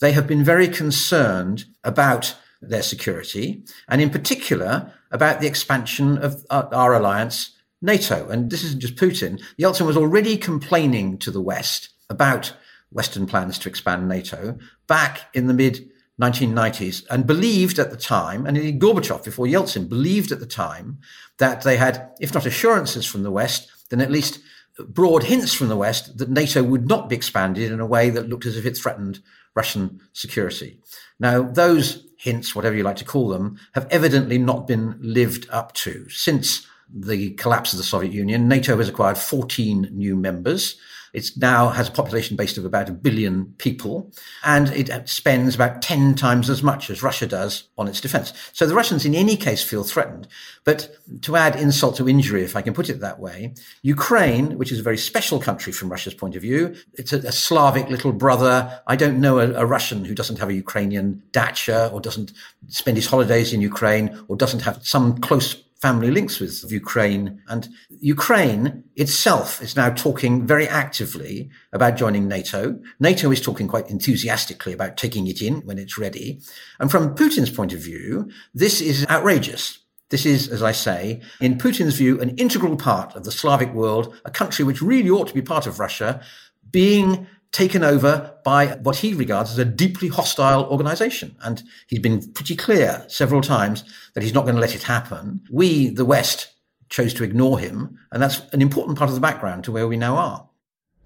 they 0.01 0.13
have 0.13 0.27
been 0.27 0.45
very 0.45 0.69
concerned 0.69 1.65
about 1.85 2.37
their 2.61 2.83
security, 2.83 3.65
and 3.89 4.01
in 4.01 4.11
particular 4.11 4.93
about 5.11 5.41
the 5.41 5.47
expansion 5.47 6.19
of 6.19 6.45
uh, 6.51 6.67
our 6.73 6.95
alliance, 6.95 7.57
NATO. 7.81 8.29
And 8.29 8.51
this 8.51 8.65
isn't 8.65 8.81
just 8.81 8.97
Putin. 8.97 9.41
Yeltsin 9.59 9.87
was 9.87 9.97
already 9.97 10.37
complaining 10.37 11.19
to 11.19 11.31
the 11.31 11.41
West 11.41 11.91
about 12.11 12.53
Western 12.91 13.27
plans 13.27 13.59
to 13.61 13.69
expand 13.69 14.09
NATO 14.09 14.59
back 14.87 15.29
in 15.35 15.47
the 15.47 15.55
mid 15.55 15.89
1990s 16.21 17.05
and 17.11 17.27
believed 17.27 17.79
at 17.79 17.91
the 17.91 17.97
time, 17.97 18.45
and 18.45 18.57
Gorbachev 18.81 19.25
before 19.25 19.47
Yeltsin 19.47 19.89
believed 19.89 20.33
at 20.33 20.41
the 20.41 20.47
time 20.47 20.99
that 21.39 21.63
they 21.63 21.77
had, 21.77 22.11
if 22.21 22.35
not 22.35 22.47
assurances 22.47 23.07
from 23.07 23.23
the 23.23 23.31
West, 23.31 23.71
then 23.91 24.01
at 24.01 24.11
least 24.11 24.41
broad 24.89 25.25
hints 25.25 25.55
from 25.55 25.69
the 25.69 25.77
West 25.77 26.19
that 26.19 26.29
NATO 26.29 26.63
would 26.63 26.89
not 26.89 27.09
be 27.09 27.17
expanded 27.17 27.71
in 27.71 27.81
a 27.81 27.87
way 27.87 28.11
that 28.11 28.29
looked 28.29 28.47
as 28.47 28.57
if 28.57 28.67
it 28.67 28.77
threatened 28.77 29.21
Russian 29.59 30.01
security. 30.13 30.79
Now, 31.19 31.43
those 31.43 32.07
hints, 32.17 32.55
whatever 32.55 32.77
you 32.77 32.85
like 32.85 33.01
to 33.03 33.11
call 33.13 33.29
them, 33.29 33.59
have 33.75 33.89
evidently 33.91 34.39
not 34.39 34.69
been 34.69 34.97
lived 35.01 35.45
up 35.51 35.73
to. 35.85 36.09
Since 36.11 36.65
the 36.93 37.31
collapse 37.33 37.73
of 37.73 37.79
the 37.79 37.85
Soviet 37.85 38.13
Union, 38.13 38.49
NATO 38.49 38.77
has 38.77 38.89
acquired 38.89 39.19
14 39.19 39.91
new 39.93 40.17
members. 40.17 40.79
It 41.13 41.31
now 41.37 41.69
has 41.71 41.89
a 41.89 41.93
population 41.93 42.37
base 42.37 42.59
of 42.59 42.65
about 42.65 42.89
a 42.89 42.93
billion 42.93 43.55
people, 43.59 44.13
and 44.45 44.69
it 44.69 45.09
spends 45.09 45.55
about 45.55 45.81
10 45.81 46.15
times 46.15 46.51
as 46.51 46.63
much 46.63 46.91
as 46.91 47.03
Russia 47.03 47.27
does 47.27 47.65
on 47.79 47.89
its 47.89 48.01
defense. 48.01 48.33
So 48.53 48.67
the 48.67 48.75
Russians, 48.75 49.05
in 49.05 49.15
any 49.15 49.37
case, 49.37 49.63
feel 49.63 49.85
threatened. 49.85 50.29
But 50.65 50.97
to 51.23 51.37
add 51.37 51.57
insult 51.57 51.97
to 51.97 52.09
injury, 52.09 52.43
if 52.43 52.57
I 52.57 52.63
can 52.63 52.75
put 52.75 52.91
it 52.91 53.01
that 53.01 53.19
way, 53.19 53.55
Ukraine, 53.83 54.59
which 54.59 54.71
is 54.71 54.81
a 54.81 54.83
very 54.83 54.99
special 54.99 55.41
country 55.41 55.73
from 55.73 55.89
Russia's 55.89 56.15
point 56.15 56.37
of 56.37 56.43
view, 56.43 56.75
it's 56.95 57.13
a, 57.13 57.19
a 57.19 57.33
Slavic 57.33 57.89
little 57.89 58.13
brother. 58.13 58.81
I 58.87 58.97
don't 58.97 59.21
know 59.21 59.39
a, 59.39 59.53
a 59.55 59.67
Russian 59.67 60.05
who 60.05 60.15
doesn't 60.15 60.39
have 60.39 60.51
a 60.51 60.55
Ukrainian 60.55 61.23
dacha 61.33 61.89
or 61.93 62.01
doesn't 62.01 62.33
spend 62.69 62.97
his 62.97 63.07
holidays 63.07 63.53
in 63.53 63.63
Ukraine 63.63 64.19
or 64.29 64.37
doesn't 64.37 64.61
have 64.61 64.87
some 64.87 65.19
close 65.19 65.55
family 65.81 66.11
links 66.11 66.41
with 66.41 66.71
Ukraine. 66.71 67.41
And 67.49 67.69
Ukraine 67.89 68.85
itself 68.97 69.63
is 69.63 69.77
now 69.77 69.91
talking 69.91 70.47
very 70.47 70.69
actively 70.69 71.51
about 71.73 71.97
joining 71.97 72.29
NATO. 72.29 72.81
NATO 72.99 73.31
is 73.31 73.41
talking 73.41 73.69
quite 73.69 73.89
enthusiastically 73.89 74.73
about 74.73 74.97
taking 74.97 75.27
it 75.27 75.41
in 75.41 75.61
when 75.63 75.79
it's 75.79 75.99
ready. 75.99 76.41
And 76.81 76.91
from 76.91 77.15
Putin's 77.15 77.51
point 77.51 77.73
of 77.73 77.81
view, 77.81 78.31
this 78.55 78.81
is 78.81 79.07
outrageous. 79.09 79.79
This 80.11 80.25
is, 80.25 80.49
as 80.49 80.63
I 80.63 80.73
say, 80.73 81.21
in 81.41 81.59
Putin's 81.59 81.95
view, 81.95 82.21
an 82.21 82.31
integral 82.39 82.77
part 82.77 83.15
of 83.15 83.25
the 83.25 83.33
Slavic 83.33 83.73
world, 83.75 84.19
a 84.25 84.31
country 84.31 84.65
which 84.65 84.81
really 84.81 85.11
ought 85.11 85.29
to 85.29 85.35
be 85.35 85.43
part 85.43 85.67
of 85.67 85.79
Russia, 85.79 86.23
being 86.71 87.27
taken 87.53 87.83
over 87.83 88.35
by 88.45 88.67
what 88.83 88.97
he 88.97 89.15
regards 89.15 89.51
as 89.51 89.59
a 89.59 89.65
deeply 89.65 90.09
hostile 90.09 90.65
organization. 90.67 91.35
And 91.43 91.63
he's 91.87 91.99
been 91.99 92.31
pretty 92.33 92.57
clear 92.57 93.05
several 93.09 93.41
times 93.41 93.85
that 94.15 94.23
he's 94.23 94.35
not 94.35 94.45
going 94.45 94.55
to 94.55 94.61
let 94.61 94.75
it 94.75 94.83
happen. 94.83 95.41
We, 95.51 95.89
the 95.89 96.05
West, 96.05 96.53
chose 96.91 97.15
to 97.15 97.25
ignore 97.25 97.59
him. 97.59 97.99
And 98.13 98.23
that's 98.23 98.41
an 98.53 98.63
important 98.63 98.99
part 98.99 99.09
of 99.09 99.15
the 99.15 99.21
background 99.21 99.65
to 99.65 99.73
where 99.73 99.89
we 99.89 99.97
now 99.97 100.17
are. 100.17 100.49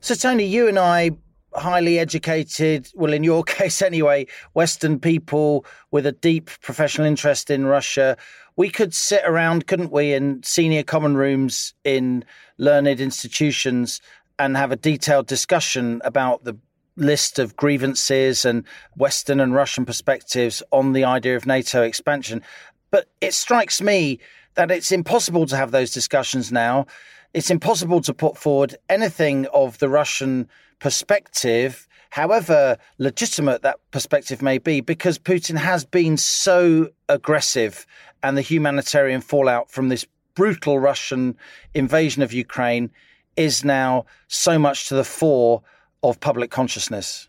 So, 0.01 0.15
Tony, 0.15 0.45
you 0.45 0.69
and 0.69 0.79
I, 0.79 1.13
highly 1.55 1.99
educated, 1.99 2.89
well, 2.95 3.13
in 3.13 3.25
your 3.25 3.43
case 3.45 3.83
anyway, 3.83 4.27
Western 4.55 4.99
people 4.99 5.65
with 5.91 6.07
a 6.07 6.13
deep 6.13 6.51
professional 6.61 7.07
interest 7.07 7.51
in 7.51 7.67
Russia, 7.67 8.17
we 8.57 8.69
could 8.69 8.95
sit 8.95 9.23
around, 9.25 9.67
couldn't 9.67 9.93
we, 9.93 10.13
in 10.13 10.43
senior 10.43 10.83
common 10.83 11.17
rooms 11.17 11.75
in 11.85 12.25
learned 12.59 13.01
institutions 13.01 14.01
and 14.43 14.57
have 14.57 14.73
a 14.73 14.77
detailed 14.77 15.29
discussion 15.29 16.03
about 16.05 16.43
the 16.43 16.59
list 16.97 17.39
of 17.39 17.55
grievances 17.55 18.45
and 18.45 18.65
Western 18.97 19.39
and 19.39 19.55
Russian 19.55 19.85
perspectives 19.85 20.65
on 20.73 20.95
the 20.95 21.05
idea 21.05 21.37
of 21.37 21.47
NATO 21.47 21.83
expansion. 21.83 22.43
But 22.91 23.09
it 23.21 23.35
strikes 23.35 23.81
me 23.81 24.19
that 24.55 24.73
it's 24.73 24.91
impossible 24.91 25.47
to 25.47 25.57
have 25.57 25.71
those 25.71 25.93
discussions 25.93 26.51
now. 26.51 26.87
It's 27.33 27.53
impossible 27.53 28.01
to 28.01 28.13
put 28.13 28.37
forward 28.37 28.75
anything 28.89 29.47
of 29.55 29.79
the 29.79 29.89
Russian 29.89 30.49
perspective, 30.81 31.87
however 32.11 32.79
legitimate 32.99 33.63
that 33.63 33.79
perspective 33.93 34.43
may 34.43 34.59
be, 34.59 34.81
because 34.81 35.21
Putin 35.21 35.57
has 35.57 35.85
been 35.85 36.17
so 36.17 36.89
aggressive 37.09 37.87
and 38.25 38.37
the 38.37 38.43
humanitarian 38.43 39.21
fallout 39.21 39.71
from 39.71 39.89
this 39.89 40.05
brutal 40.35 40.81
Russian 40.81 41.37
invasion 41.75 42.23
of 42.23 42.33
Ukraine 42.33 42.91
is 43.37 43.65
now 43.65 44.05
so 44.29 44.59
much 44.59 44.89
to 44.89 44.95
the 44.95 45.05
fore 45.05 45.63
of 46.03 46.21
public 46.21 46.51
consciousness. 46.51 47.29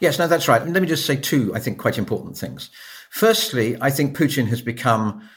Yes, 0.00 0.18
no, 0.18 0.26
that's 0.26 0.48
right. 0.48 0.62
And 0.62 0.72
let 0.72 0.82
me 0.82 0.88
just 0.88 1.06
say 1.06 1.16
two, 1.16 1.54
I 1.54 1.60
think, 1.60 1.78
quite 1.78 1.98
important 1.98 2.36
things. 2.36 2.70
Firstly, 3.10 3.76
I 3.80 3.90
think 3.90 4.16
Putin 4.16 4.46
has 4.48 4.62
become 4.62 5.28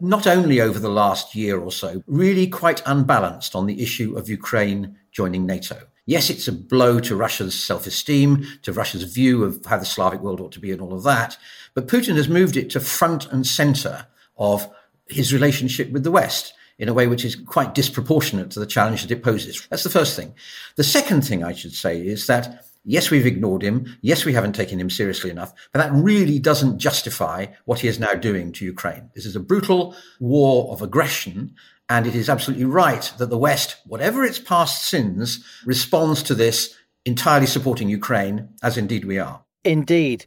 not 0.00 0.26
only 0.26 0.60
over 0.60 0.78
the 0.78 0.88
last 0.88 1.34
year 1.34 1.58
or 1.60 1.70
so, 1.70 2.02
really 2.06 2.46
quite 2.46 2.82
unbalanced 2.86 3.54
on 3.54 3.66
the 3.66 3.82
issue 3.82 4.16
of 4.16 4.28
Ukraine 4.28 4.96
joining 5.12 5.44
NATO. 5.44 5.76
Yes, 6.06 6.30
it's 6.30 6.48
a 6.48 6.52
blow 6.52 6.98
to 7.00 7.14
Russia's 7.14 7.54
self 7.54 7.86
esteem, 7.86 8.46
to 8.62 8.72
Russia's 8.72 9.04
view 9.04 9.44
of 9.44 9.64
how 9.66 9.76
the 9.76 9.84
Slavic 9.84 10.20
world 10.20 10.40
ought 10.40 10.52
to 10.52 10.60
be, 10.60 10.72
and 10.72 10.80
all 10.80 10.94
of 10.94 11.02
that. 11.02 11.36
But 11.74 11.88
Putin 11.88 12.16
has 12.16 12.28
moved 12.28 12.56
it 12.56 12.70
to 12.70 12.80
front 12.80 13.30
and 13.30 13.46
center 13.46 14.06
of 14.36 14.68
his 15.08 15.32
relationship 15.32 15.90
with 15.92 16.04
the 16.04 16.10
West 16.10 16.54
in 16.80 16.88
a 16.88 16.94
way 16.94 17.06
which 17.06 17.24
is 17.24 17.36
quite 17.36 17.74
disproportionate 17.74 18.50
to 18.50 18.58
the 18.58 18.66
challenge 18.66 19.02
that 19.02 19.10
it 19.12 19.22
poses. 19.22 19.64
That's 19.70 19.84
the 19.84 19.90
first 19.90 20.16
thing. 20.16 20.34
The 20.76 20.82
second 20.82 21.22
thing 21.22 21.44
I 21.44 21.52
should 21.52 21.74
say 21.74 22.04
is 22.04 22.26
that 22.26 22.64
Yes, 22.82 23.10
we've 23.10 23.26
ignored 23.26 23.60
him. 23.60 23.94
Yes, 24.00 24.24
we 24.24 24.32
haven't 24.32 24.54
taken 24.54 24.80
him 24.80 24.88
seriously 24.88 25.28
enough, 25.28 25.52
but 25.70 25.80
that 25.80 25.92
really 25.92 26.38
doesn't 26.38 26.78
justify 26.78 27.44
what 27.66 27.80
he 27.80 27.88
is 27.88 28.00
now 28.00 28.14
doing 28.14 28.52
to 28.52 28.64
Ukraine. 28.64 29.10
This 29.14 29.26
is 29.26 29.36
a 29.36 29.40
brutal 29.40 29.94
war 30.18 30.72
of 30.72 30.80
aggression. 30.80 31.54
And 31.90 32.06
it 32.06 32.14
is 32.14 32.30
absolutely 32.30 32.64
right 32.64 33.12
that 33.18 33.28
the 33.28 33.36
West, 33.36 33.76
whatever 33.84 34.24
its 34.24 34.38
past 34.38 34.88
sins, 34.88 35.44
responds 35.66 36.22
to 36.22 36.34
this 36.34 36.74
entirely 37.04 37.46
supporting 37.46 37.90
Ukraine, 37.90 38.48
as 38.62 38.78
indeed 38.78 39.04
we 39.04 39.18
are. 39.18 39.42
Indeed. 39.62 40.24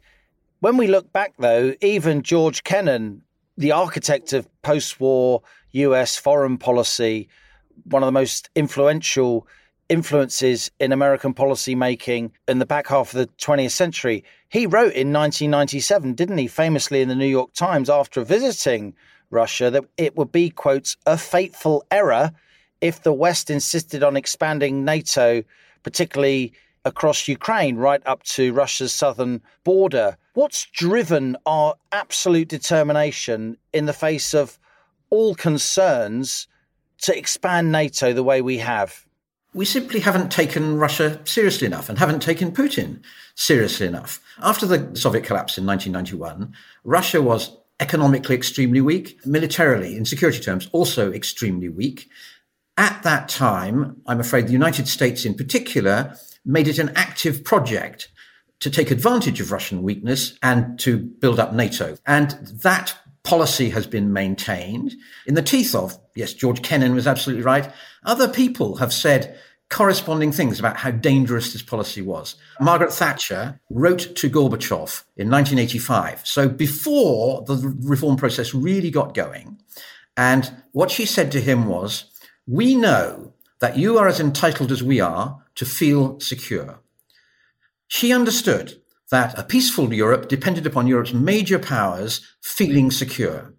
When 0.60 0.76
we 0.76 0.86
look 0.86 1.12
back, 1.12 1.34
though, 1.38 1.74
even 1.80 2.22
George 2.22 2.62
Kennan, 2.62 3.22
the 3.56 3.72
architect 3.72 4.32
of 4.32 4.48
post 4.62 5.00
war 5.00 5.42
US 5.74 6.16
foreign 6.16 6.56
policy, 6.56 7.28
one 7.84 8.02
of 8.02 8.06
the 8.06 8.12
most 8.12 8.48
influential 8.54 9.46
influences 9.88 10.70
in 10.80 10.92
American 10.92 11.34
policy 11.34 11.74
making 11.74 12.32
in 12.48 12.58
the 12.58 12.66
back 12.66 12.86
half 12.86 13.12
of 13.12 13.18
the 13.18 13.26
20th 13.36 13.72
century. 13.72 14.24
He 14.48 14.66
wrote 14.66 14.94
in 14.94 15.12
1997, 15.12 16.14
didn't 16.14 16.38
he, 16.38 16.46
famously 16.46 17.02
in 17.02 17.08
the 17.08 17.14
New 17.14 17.26
York 17.26 17.52
Times 17.52 17.90
after 17.90 18.24
visiting 18.24 18.94
Russia, 19.30 19.70
that 19.70 19.84
it 19.96 20.16
would 20.16 20.32
be, 20.32 20.48
quotes, 20.48 20.96
a 21.06 21.18
fateful 21.18 21.84
error 21.90 22.30
if 22.80 23.02
the 23.02 23.12
West 23.12 23.50
insisted 23.50 24.02
on 24.02 24.16
expanding 24.16 24.84
NATO, 24.84 25.42
particularly 25.82 26.52
across 26.84 27.28
Ukraine, 27.28 27.76
right 27.76 28.02
up 28.06 28.22
to 28.22 28.52
Russia's 28.52 28.92
southern 28.92 29.42
border. 29.64 30.16
What's 30.34 30.66
driven 30.66 31.36
our 31.46 31.74
absolute 31.92 32.48
determination 32.48 33.56
in 33.72 33.86
the 33.86 33.92
face 33.92 34.34
of 34.34 34.58
all 35.14 35.34
concerns 35.34 36.48
to 37.02 37.16
expand 37.16 37.72
NATO 37.72 38.12
the 38.12 38.22
way 38.22 38.42
we 38.42 38.58
have? 38.58 39.04
we 39.54 39.64
simply 39.64 40.00
haven't 40.00 40.30
taken 40.30 40.76
Russia 40.76 41.20
seriously 41.24 41.66
enough 41.66 41.88
and 41.88 41.98
haven't 41.98 42.20
taken 42.20 42.50
Putin 42.50 43.00
seriously 43.36 43.86
enough. 43.86 44.20
After 44.42 44.66
the 44.66 44.90
Soviet 44.96 45.24
collapse 45.24 45.56
in 45.56 45.64
1991, 45.64 46.52
Russia 46.82 47.22
was 47.22 47.56
economically 47.80 48.34
extremely 48.34 48.80
weak, 48.80 49.24
militarily, 49.24 49.96
in 49.96 50.04
security 50.04 50.40
terms, 50.40 50.68
also 50.72 51.12
extremely 51.12 51.68
weak. 51.68 52.08
At 52.76 53.02
that 53.04 53.28
time, 53.28 54.00
I'm 54.06 54.20
afraid 54.20 54.48
the 54.48 54.52
United 54.52 54.88
States 54.88 55.24
in 55.24 55.34
particular 55.34 56.16
made 56.44 56.66
it 56.66 56.78
an 56.78 56.92
active 56.96 57.44
project 57.44 58.08
to 58.60 58.70
take 58.70 58.90
advantage 58.90 59.40
of 59.40 59.52
Russian 59.52 59.82
weakness 59.82 60.36
and 60.42 60.78
to 60.80 60.98
build 60.98 61.38
up 61.38 61.52
NATO. 61.52 61.96
And 62.06 62.30
that 62.62 62.96
policy 63.24 63.70
has 63.70 63.86
been 63.86 64.12
maintained 64.12 64.94
in 65.26 65.34
the 65.34 65.42
teeth 65.42 65.74
of, 65.74 65.98
yes, 66.14 66.34
George 66.34 66.62
Kennan 66.62 66.94
was 66.94 67.06
absolutely 67.06 67.42
right. 67.42 67.70
Other 68.04 68.28
people 68.28 68.76
have 68.76 68.92
said 68.92 69.38
corresponding 69.70 70.30
things 70.30 70.60
about 70.60 70.76
how 70.76 70.90
dangerous 70.90 71.52
this 71.52 71.62
policy 71.62 72.02
was. 72.02 72.36
Margaret 72.60 72.92
Thatcher 72.92 73.60
wrote 73.70 74.14
to 74.14 74.30
Gorbachev 74.30 75.02
in 75.16 75.30
1985. 75.30 76.26
So 76.26 76.48
before 76.48 77.42
the 77.46 77.74
reform 77.80 78.16
process 78.16 78.54
really 78.54 78.90
got 78.90 79.14
going. 79.14 79.58
And 80.16 80.62
what 80.72 80.90
she 80.90 81.06
said 81.06 81.32
to 81.32 81.40
him 81.40 81.66
was, 81.66 82.04
we 82.46 82.76
know 82.76 83.32
that 83.60 83.78
you 83.78 83.98
are 83.98 84.06
as 84.06 84.20
entitled 84.20 84.70
as 84.70 84.82
we 84.82 85.00
are 85.00 85.42
to 85.54 85.64
feel 85.64 86.20
secure. 86.20 86.80
She 87.88 88.12
understood 88.12 88.80
that 89.10 89.38
a 89.38 89.42
peaceful 89.42 89.92
Europe 89.92 90.28
depended 90.28 90.66
upon 90.66 90.86
Europe's 90.86 91.12
major 91.12 91.58
powers 91.58 92.26
feeling 92.42 92.90
secure. 92.90 93.54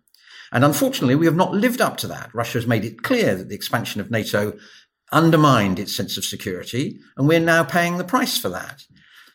And 0.52 0.64
unfortunately, 0.64 1.16
we 1.16 1.26
have 1.26 1.36
not 1.36 1.54
lived 1.54 1.82
up 1.82 1.98
to 1.98 2.08
that. 2.08 2.34
Russia 2.34 2.60
has 2.60 2.68
made 2.68 2.86
it 2.86 3.04
clear 3.04 3.36
that 3.36 3.50
the 3.50 3.56
expansion 3.56 4.00
of 4.02 4.12
NATO 4.12 4.54
undermined 5.12 5.80
its 5.80 5.96
sense 5.96 6.18
of 6.18 6.26
security, 6.26 7.00
and 7.18 7.28
we're 7.28 7.40
now 7.40 7.64
paying 7.64 7.98
the 7.98 8.04
price 8.04 8.38
for 8.38 8.50
that. 8.50 8.84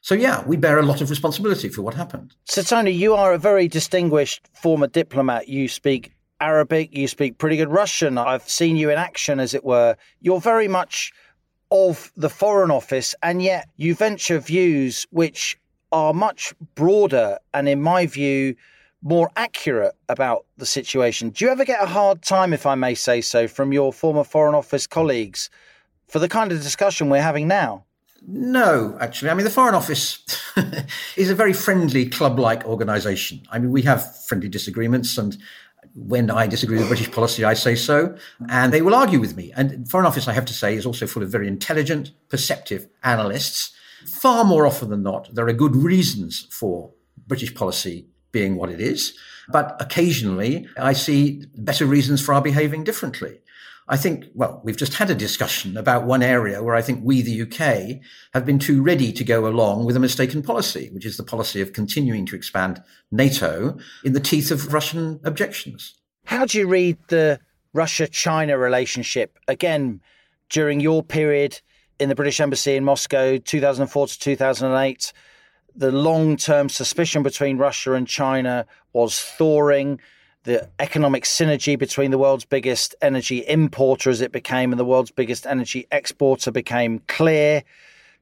So, 0.02 0.14
yeah, 0.14 0.42
we 0.46 0.56
bear 0.56 0.78
a 0.78 0.82
lot 0.82 1.00
of 1.00 1.10
responsibility 1.10 1.68
for 1.68 1.82
what 1.82 1.94
happened. 1.94 2.34
So, 2.44 2.62
Tony, 2.62 2.90
you 2.90 3.14
are 3.14 3.34
a 3.34 3.38
very 3.38 3.68
distinguished 3.68 4.48
former 4.54 4.86
diplomat. 4.86 5.48
You 5.48 5.68
speak 5.68 6.12
Arabic, 6.40 6.96
you 6.96 7.06
speak 7.06 7.36
pretty 7.36 7.58
good 7.58 7.68
Russian. 7.68 8.16
I've 8.16 8.48
seen 8.48 8.76
you 8.76 8.88
in 8.90 8.96
action, 8.96 9.38
as 9.40 9.52
it 9.52 9.62
were. 9.62 9.96
You're 10.20 10.40
very 10.40 10.68
much 10.68 11.12
of 11.70 12.10
the 12.16 12.30
Foreign 12.30 12.70
Office, 12.70 13.14
and 13.22 13.42
yet 13.42 13.68
you 13.76 13.94
venture 13.94 14.38
views 14.38 15.06
which 15.10 15.58
are 15.92 16.14
much 16.14 16.54
broader 16.74 17.38
and, 17.54 17.68
in 17.68 17.82
my 17.82 18.06
view, 18.06 18.54
more 19.02 19.30
accurate 19.36 19.94
about 20.08 20.44
the 20.58 20.66
situation. 20.66 21.30
Do 21.30 21.44
you 21.44 21.50
ever 21.50 21.64
get 21.64 21.82
a 21.82 21.86
hard 21.86 22.22
time, 22.22 22.52
if 22.52 22.66
I 22.66 22.74
may 22.74 22.94
say 22.94 23.20
so, 23.20 23.48
from 23.48 23.72
your 23.72 23.92
former 23.92 24.24
Foreign 24.24 24.54
Office 24.54 24.86
colleagues 24.86 25.50
for 26.08 26.18
the 26.18 26.28
kind 26.28 26.52
of 26.52 26.62
discussion 26.62 27.08
we're 27.08 27.22
having 27.22 27.48
now? 27.48 27.84
No, 28.26 28.98
actually. 29.00 29.30
I 29.30 29.34
mean, 29.34 29.44
the 29.44 29.50
Foreign 29.50 29.74
Office 29.74 30.22
is 31.16 31.30
a 31.30 31.34
very 31.34 31.54
friendly 31.54 32.08
club 32.08 32.38
like 32.38 32.64
organization. 32.66 33.42
I 33.50 33.58
mean, 33.58 33.70
we 33.70 33.82
have 33.82 34.24
friendly 34.26 34.48
disagreements, 34.48 35.16
and 35.16 35.38
when 35.94 36.30
I 36.30 36.46
disagree 36.46 36.78
with 36.78 36.88
British 36.88 37.10
policy, 37.10 37.44
I 37.44 37.54
say 37.54 37.74
so, 37.74 38.14
and 38.50 38.72
they 38.72 38.82
will 38.82 38.94
argue 38.94 39.18
with 39.18 39.36
me. 39.36 39.52
And 39.56 39.88
Foreign 39.88 40.06
Office, 40.06 40.28
I 40.28 40.34
have 40.34 40.44
to 40.46 40.52
say, 40.52 40.74
is 40.74 40.84
also 40.84 41.06
full 41.06 41.22
of 41.22 41.30
very 41.30 41.48
intelligent, 41.48 42.10
perceptive 42.28 42.86
analysts 43.02 43.72
Far 44.06 44.44
more 44.44 44.66
often 44.66 44.90
than 44.90 45.02
not, 45.02 45.34
there 45.34 45.46
are 45.48 45.52
good 45.52 45.76
reasons 45.76 46.46
for 46.50 46.92
British 47.26 47.54
policy 47.54 48.06
being 48.32 48.56
what 48.56 48.70
it 48.70 48.80
is. 48.80 49.14
But 49.48 49.76
occasionally 49.80 50.68
I 50.76 50.92
see 50.92 51.44
better 51.56 51.86
reasons 51.86 52.20
for 52.20 52.34
our 52.34 52.42
behaving 52.42 52.84
differently. 52.84 53.40
I 53.88 53.96
think, 53.96 54.26
well, 54.34 54.60
we've 54.62 54.76
just 54.76 54.94
had 54.94 55.10
a 55.10 55.16
discussion 55.16 55.76
about 55.76 56.06
one 56.06 56.22
area 56.22 56.62
where 56.62 56.76
I 56.76 56.82
think 56.82 57.00
we, 57.02 57.22
the 57.22 57.42
UK, 57.42 58.00
have 58.32 58.46
been 58.46 58.60
too 58.60 58.82
ready 58.82 59.12
to 59.12 59.24
go 59.24 59.48
along 59.48 59.84
with 59.84 59.96
a 59.96 60.00
mistaken 60.00 60.42
policy, 60.42 60.90
which 60.92 61.04
is 61.04 61.16
the 61.16 61.24
policy 61.24 61.60
of 61.60 61.72
continuing 61.72 62.24
to 62.26 62.36
expand 62.36 62.80
NATO 63.10 63.78
in 64.04 64.12
the 64.12 64.20
teeth 64.20 64.52
of 64.52 64.72
Russian 64.72 65.18
objections. 65.24 65.96
How 66.24 66.44
do 66.44 66.58
you 66.58 66.68
read 66.68 66.98
the 67.08 67.40
Russia 67.72 68.06
China 68.06 68.56
relationship? 68.56 69.36
Again, 69.48 70.00
during 70.50 70.78
your 70.78 71.02
period, 71.02 71.60
in 72.00 72.08
the 72.08 72.14
British 72.14 72.40
Embassy 72.40 72.76
in 72.76 72.84
Moscow, 72.84 73.36
2004 73.36 74.06
to 74.06 74.18
2008, 74.18 75.12
the 75.76 75.92
long 75.92 76.36
term 76.36 76.70
suspicion 76.70 77.22
between 77.22 77.58
Russia 77.58 77.92
and 77.92 78.08
China 78.08 78.66
was 78.94 79.20
thawing. 79.20 80.00
The 80.44 80.66
economic 80.78 81.24
synergy 81.24 81.78
between 81.78 82.10
the 82.10 82.16
world's 82.16 82.46
biggest 82.46 82.94
energy 83.02 83.44
importer 83.46 84.08
as 84.08 84.22
it 84.22 84.32
became 84.32 84.72
and 84.72 84.80
the 84.80 84.84
world's 84.86 85.10
biggest 85.10 85.46
energy 85.46 85.86
exporter 85.92 86.50
became 86.50 87.00
clear. 87.06 87.62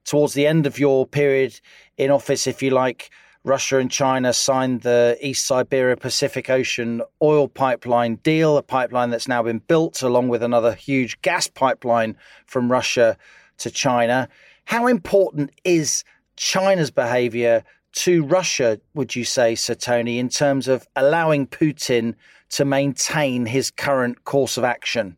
Towards 0.03 0.33
the 0.33 0.45
end 0.45 0.67
of 0.67 0.77
your 0.77 1.07
period 1.07 1.59
in 1.97 2.11
office, 2.11 2.45
if 2.47 2.61
you 2.61 2.71
like, 2.71 3.09
Russia 3.45 3.77
and 3.77 3.89
China 3.89 4.33
signed 4.33 4.81
the 4.81 5.17
East 5.21 5.45
Siberia 5.45 5.95
Pacific 5.95 6.49
Ocean 6.49 7.01
oil 7.21 7.47
pipeline 7.47 8.15
deal, 8.15 8.57
a 8.57 8.63
pipeline 8.63 9.09
that's 9.09 9.29
now 9.29 9.41
been 9.41 9.59
built 9.59 10.01
along 10.01 10.27
with 10.27 10.43
another 10.43 10.73
huge 10.73 11.21
gas 11.21 11.47
pipeline 11.47 12.17
from 12.45 12.69
Russia 12.69 13.17
to 13.59 13.71
China. 13.71 14.27
How 14.65 14.87
important 14.87 15.51
is 15.63 16.03
China's 16.35 16.91
behavior 16.91 17.63
to 17.91 18.23
Russia, 18.23 18.79
would 18.93 19.15
you 19.15 19.23
say, 19.23 19.55
Sir 19.55 19.75
Tony, 19.75 20.19
in 20.19 20.29
terms 20.29 20.67
of 20.67 20.87
allowing 20.95 21.47
Putin 21.47 22.15
to 22.51 22.65
maintain 22.65 23.45
his 23.45 23.71
current 23.71 24.23
course 24.25 24.57
of 24.57 24.63
action? 24.63 25.17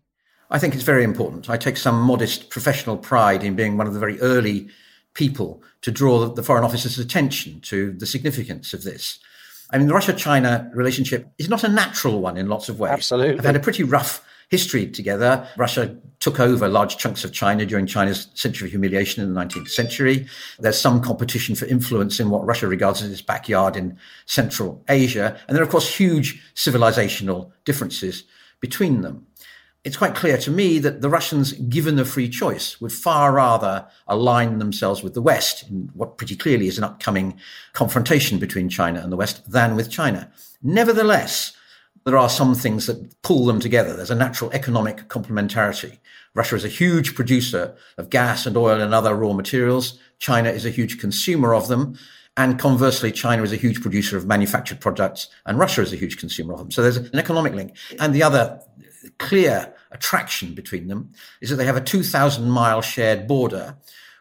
I 0.50 0.60
think 0.60 0.74
it's 0.74 0.84
very 0.84 1.04
important. 1.04 1.50
I 1.50 1.58
take 1.58 1.78
some 1.78 2.00
modest 2.02 2.50
professional 2.50 2.98
pride 2.98 3.44
in 3.44 3.56
being 3.56 3.78
one 3.78 3.88
of 3.88 3.94
the 3.94 4.00
very 4.00 4.20
early 4.20 4.70
people 5.14 5.64
to 5.82 5.92
draw 5.92 6.28
the 6.28 6.44
Foreign 6.44 6.64
Office's 6.64 7.00
attention 7.00 7.62
to 7.62 7.94
the 7.94 8.06
significance 8.06 8.74
of 8.74 8.84
this. 8.84 9.20
I 9.72 9.78
mean, 9.78 9.88
the 9.88 9.94
Russia 9.94 10.14
China 10.14 10.70
relationship 10.74 11.32
is 11.38 11.48
not 11.48 11.64
a 11.64 11.70
natural 11.70 12.20
one 12.22 12.38
in 12.38 12.50
lots 12.50 12.68
of 12.68 12.80
ways. 12.80 12.92
Absolutely. 12.92 13.40
I've 13.40 13.46
had 13.46 13.56
a 13.56 13.60
pretty 13.60 13.84
rough 13.84 14.26
history 14.52 14.86
together. 14.86 15.48
Russia 15.58 15.98
took 16.20 16.40
over 16.40 16.68
large 16.68 16.98
chunks 16.98 17.24
of 17.24 17.34
China 17.34 17.66
during 17.66 17.88
China's 17.88 18.28
century 18.36 18.68
of 18.68 18.72
humiliation 18.72 19.24
in 19.24 19.34
the 19.34 19.42
19th 19.42 19.70
century. 19.70 20.28
There's 20.60 20.80
some 20.80 21.02
competition 21.02 21.56
for 21.56 21.66
influence 21.66 22.20
in 22.20 22.30
what 22.30 22.46
Russia 22.46 22.68
regards 22.68 23.02
as 23.02 23.12
its 23.12 23.24
backyard 23.24 23.76
in 23.76 23.98
Central 24.28 24.84
Asia. 24.88 25.40
And 25.48 25.56
there 25.56 25.64
are, 25.64 25.66
of 25.66 25.72
course, 25.72 25.96
huge 25.96 26.44
civilizational 26.54 27.52
differences 27.66 28.24
between 28.60 29.02
them. 29.02 29.26
it's 29.84 29.98
quite 29.98 30.14
clear 30.14 30.38
to 30.38 30.52
me 30.52 30.78
that 30.78 31.02
the 31.02 31.10
Russians, 31.10 31.54
given 31.54 31.96
the 31.96 32.06
free 32.06 32.30
choice, 32.30 32.80
would 32.80 32.92
far 32.92 33.34
rather 33.34 33.88
align 34.08 34.60
themselves 34.60 35.02
with 35.02 35.16
the 35.16 35.22
West 35.24 35.68
in 35.70 35.90
what 35.96 36.18
pretty 36.18 36.36
clearly 36.36 36.68
is 36.68 36.78
an 36.78 36.84
upcoming 36.84 37.40
confrontation 37.74 38.38
between 38.38 38.70
China 38.70 39.00
and 39.02 39.12
the 39.12 39.18
West 39.18 39.52
than 39.52 39.76
with 39.76 39.90
China. 39.90 40.32
Nevertheless, 40.62 41.54
there 42.06 42.18
are 42.18 42.30
some 42.30 42.56
things 42.56 42.88
that 42.88 43.22
pull 43.22 43.46
them 43.46 43.60
together. 43.60 43.96
There's 43.96 44.12
a 44.12 44.16
natural 44.16 44.52
economic 44.52 45.08
complementarity. 45.08 46.00
Russia 46.34 46.56
is 46.56 46.66
a 46.66 46.70
huge 46.70 47.16
producer 47.16 47.76
of 47.98 48.10
gas 48.10 48.46
and 48.46 48.58
oil 48.58 48.82
and 48.82 48.94
other 48.94 49.16
raw 49.16 49.34
materials. 49.34 50.00
China 50.20 50.50
is 50.50 50.66
a 50.66 50.70
huge 50.70 51.00
consumer 51.00 51.54
of 51.54 51.68
them. 51.68 51.98
And 52.38 52.58
conversely, 52.58 53.12
China 53.12 53.44
is 53.44 53.52
a 53.52 53.58
huge 53.58 53.82
producer 53.82 54.18
of 54.18 54.26
manufactured 54.26 54.80
products 54.80 55.28
and 55.46 55.60
Russia 55.60 55.82
is 55.82 55.92
a 55.92 55.98
huge 55.98 56.18
consumer 56.18 56.54
of 56.54 56.60
them. 56.60 56.72
So 56.72 56.82
there's 56.82 56.98
an 56.98 57.20
economic 57.20 57.54
link. 57.54 57.76
And 58.00 58.16
the 58.16 58.24
other 58.24 58.62
clear 59.18 59.74
attraction 59.92 60.54
between 60.54 60.88
them 60.88 61.12
is 61.42 61.50
that 61.50 61.58
they 61.58 61.66
have 61.66 61.76
a 61.76 61.82
2,000 61.82 62.50
mile 62.50 62.82
shared 62.82 63.28
border, 63.28 63.76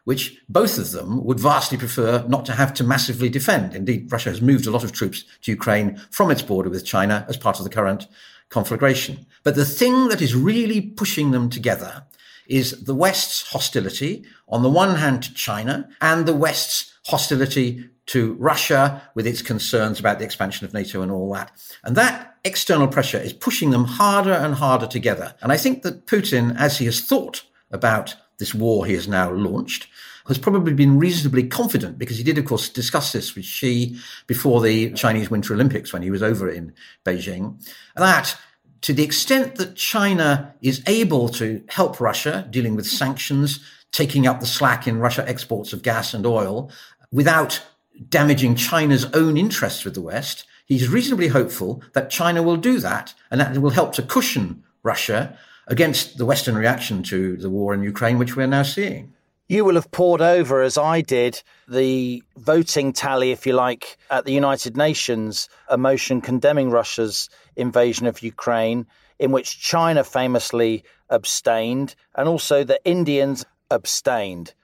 which 0.04 0.40
both 0.48 0.78
of 0.78 0.92
them 0.92 1.24
would 1.24 1.40
vastly 1.40 1.78
prefer 1.78 2.24
not 2.28 2.44
to 2.46 2.52
have 2.52 2.72
to 2.74 2.84
massively 2.84 3.28
defend. 3.28 3.74
Indeed, 3.74 4.10
Russia 4.10 4.30
has 4.30 4.40
moved 4.40 4.66
a 4.66 4.70
lot 4.70 4.84
of 4.84 4.92
troops 4.92 5.24
to 5.42 5.52
Ukraine 5.52 5.96
from 6.10 6.30
its 6.30 6.42
border 6.42 6.70
with 6.70 6.84
China 6.84 7.24
as 7.28 7.36
part 7.36 7.58
of 7.58 7.64
the 7.64 7.70
current 7.70 8.06
conflagration. 8.48 9.26
But 9.42 9.54
the 9.54 9.64
thing 9.64 10.08
that 10.08 10.20
is 10.20 10.34
really 10.34 10.80
pushing 10.80 11.30
them 11.30 11.50
together 11.50 12.04
is 12.46 12.84
the 12.84 12.94
West's 12.94 13.52
hostility, 13.52 14.24
on 14.48 14.62
the 14.62 14.70
one 14.70 14.96
hand 14.96 15.22
to 15.22 15.34
China, 15.34 15.88
and 16.00 16.26
the 16.26 16.34
West's 16.34 16.92
hostility 17.06 17.88
to 18.06 18.34
Russia 18.34 19.02
with 19.14 19.24
its 19.24 19.40
concerns 19.40 20.00
about 20.00 20.18
the 20.18 20.24
expansion 20.24 20.66
of 20.66 20.74
NATO 20.74 21.00
and 21.00 21.12
all 21.12 21.32
that. 21.32 21.52
And 21.84 21.96
that 21.96 22.38
external 22.44 22.88
pressure 22.88 23.18
is 23.18 23.32
pushing 23.32 23.70
them 23.70 23.84
harder 23.84 24.32
and 24.32 24.54
harder 24.54 24.88
together. 24.88 25.34
And 25.40 25.52
I 25.52 25.56
think 25.56 25.82
that 25.82 26.06
Putin, 26.06 26.58
as 26.58 26.78
he 26.78 26.86
has 26.86 27.00
thought 27.00 27.44
about 27.70 28.16
this 28.38 28.52
war 28.52 28.84
he 28.84 28.94
has 28.94 29.06
now 29.06 29.30
launched, 29.30 29.86
has 30.30 30.38
probably 30.38 30.72
been 30.72 30.98
reasonably 30.98 31.46
confident 31.46 31.98
because 31.98 32.16
he 32.16 32.24
did, 32.24 32.38
of 32.38 32.44
course, 32.44 32.68
discuss 32.68 33.12
this 33.12 33.34
with 33.34 33.44
Xi 33.44 33.96
before 34.26 34.60
the 34.60 34.92
Chinese 34.92 35.30
Winter 35.30 35.54
Olympics 35.54 35.92
when 35.92 36.02
he 36.02 36.10
was 36.10 36.22
over 36.22 36.48
in 36.48 36.72
Beijing. 37.04 37.62
That 37.96 38.36
to 38.82 38.94
the 38.94 39.02
extent 39.02 39.56
that 39.56 39.76
China 39.76 40.54
is 40.62 40.82
able 40.86 41.28
to 41.28 41.62
help 41.68 42.00
Russia 42.00 42.46
dealing 42.50 42.76
with 42.76 42.86
sanctions, 42.86 43.60
taking 43.92 44.26
up 44.26 44.40
the 44.40 44.46
slack 44.46 44.86
in 44.86 44.98
Russia 44.98 45.28
exports 45.28 45.72
of 45.72 45.82
gas 45.82 46.14
and 46.14 46.24
oil 46.24 46.70
without 47.12 47.62
damaging 48.08 48.54
China's 48.54 49.04
own 49.12 49.36
interests 49.36 49.84
with 49.84 49.94
the 49.94 50.00
West, 50.00 50.46
he's 50.66 50.88
reasonably 50.88 51.28
hopeful 51.28 51.82
that 51.92 52.08
China 52.08 52.42
will 52.42 52.56
do 52.56 52.78
that 52.78 53.14
and 53.30 53.40
that 53.40 53.58
will 53.58 53.70
help 53.70 53.92
to 53.94 54.02
cushion 54.02 54.62
Russia 54.82 55.36
against 55.66 56.16
the 56.16 56.24
Western 56.24 56.56
reaction 56.56 57.02
to 57.02 57.36
the 57.36 57.50
war 57.50 57.74
in 57.74 57.82
Ukraine, 57.82 58.18
which 58.18 58.36
we're 58.36 58.46
now 58.46 58.62
seeing. 58.62 59.12
You 59.50 59.64
will 59.64 59.74
have 59.74 59.90
poured 59.90 60.20
over, 60.20 60.62
as 60.62 60.78
I 60.78 61.00
did, 61.00 61.42
the 61.66 62.22
voting 62.36 62.92
tally, 62.92 63.32
if 63.32 63.48
you 63.48 63.52
like, 63.52 63.98
at 64.08 64.24
the 64.24 64.32
United 64.32 64.76
Nations, 64.76 65.48
a 65.68 65.76
motion 65.76 66.20
condemning 66.20 66.70
Russia's 66.70 67.28
invasion 67.56 68.06
of 68.06 68.22
Ukraine, 68.22 68.86
in 69.18 69.32
which 69.32 69.58
China 69.58 70.04
famously 70.04 70.84
abstained, 71.08 71.96
and 72.14 72.28
also 72.28 72.62
the 72.62 72.78
Indians 72.84 73.44
abstained. 73.72 74.54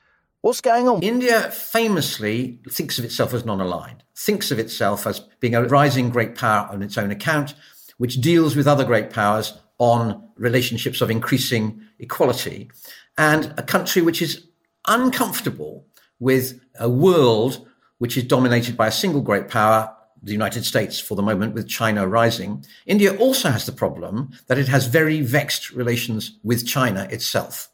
What's 0.43 0.61
going 0.61 0.87
on? 0.87 1.03
India 1.03 1.51
famously 1.51 2.61
thinks 2.71 2.97
of 3.01 3.05
itself 3.05 3.35
as 3.35 3.45
non 3.45 3.61
aligned, 3.61 4.05
thinks 4.15 4.53
of 4.53 4.61
itself 4.61 5.05
as 5.05 5.19
being 5.41 5.57
a 5.57 5.65
rising 5.65 6.11
great 6.11 6.37
power 6.37 6.69
on 6.71 6.85
its 6.85 6.97
own 6.97 7.11
account, 7.11 7.55
which 7.99 8.21
deals 8.21 8.55
with 8.55 8.69
other 8.69 8.85
great 8.85 9.11
powers 9.11 9.53
on 9.79 10.29
relationships 10.37 11.01
of 11.01 11.11
increasing 11.11 11.83
equality, 11.99 12.71
and 13.19 13.53
a 13.59 13.65
country 13.65 14.01
which 14.01 14.23
is 14.23 14.46
uncomfortable 14.87 15.87
with 16.19 16.61
a 16.79 16.89
world 16.89 17.67
which 17.99 18.17
is 18.17 18.25
dominated 18.25 18.77
by 18.77 18.87
a 18.87 18.93
single 18.93 19.23
great 19.23 19.49
power, 19.49 19.95
the 20.23 20.33
United 20.33 20.65
States 20.65 20.99
for 20.99 21.15
the 21.15 21.23
moment, 21.23 21.55
with 21.55 21.69
China 21.69 22.07
rising. 22.07 22.65
India 22.87 23.17
also 23.17 23.51
has 23.51 23.67
the 23.67 23.73
problem 23.73 24.31
that 24.49 24.59
it 24.59 24.69
has 24.69 24.87
very 24.87 25.21
vexed 25.21 25.71
relations 25.71 26.39
with 26.43 26.67
China 26.67 27.07
itself. 27.11 27.69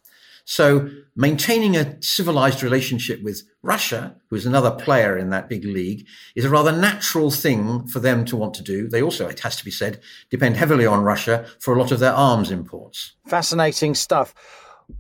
So 0.44 0.90
maintaining 1.14 1.76
a 1.76 2.02
civilized 2.02 2.62
relationship 2.62 3.22
with 3.22 3.42
Russia, 3.62 4.16
who 4.28 4.36
is 4.36 4.44
another 4.44 4.72
player 4.72 5.16
in 5.16 5.30
that 5.30 5.48
big 5.48 5.64
league, 5.64 6.06
is 6.34 6.44
a 6.44 6.50
rather 6.50 6.72
natural 6.72 7.30
thing 7.30 7.86
for 7.86 8.00
them 8.00 8.24
to 8.24 8.36
want 8.36 8.54
to 8.54 8.62
do. 8.62 8.88
They 8.88 9.02
also, 9.02 9.28
it 9.28 9.40
has 9.40 9.56
to 9.56 9.64
be 9.64 9.70
said, 9.70 10.00
depend 10.30 10.56
heavily 10.56 10.84
on 10.86 11.04
Russia 11.04 11.46
for 11.60 11.74
a 11.74 11.78
lot 11.78 11.92
of 11.92 12.00
their 12.00 12.12
arms 12.12 12.50
imports. 12.50 13.12
Fascinating 13.26 13.94
stuff. 13.94 14.34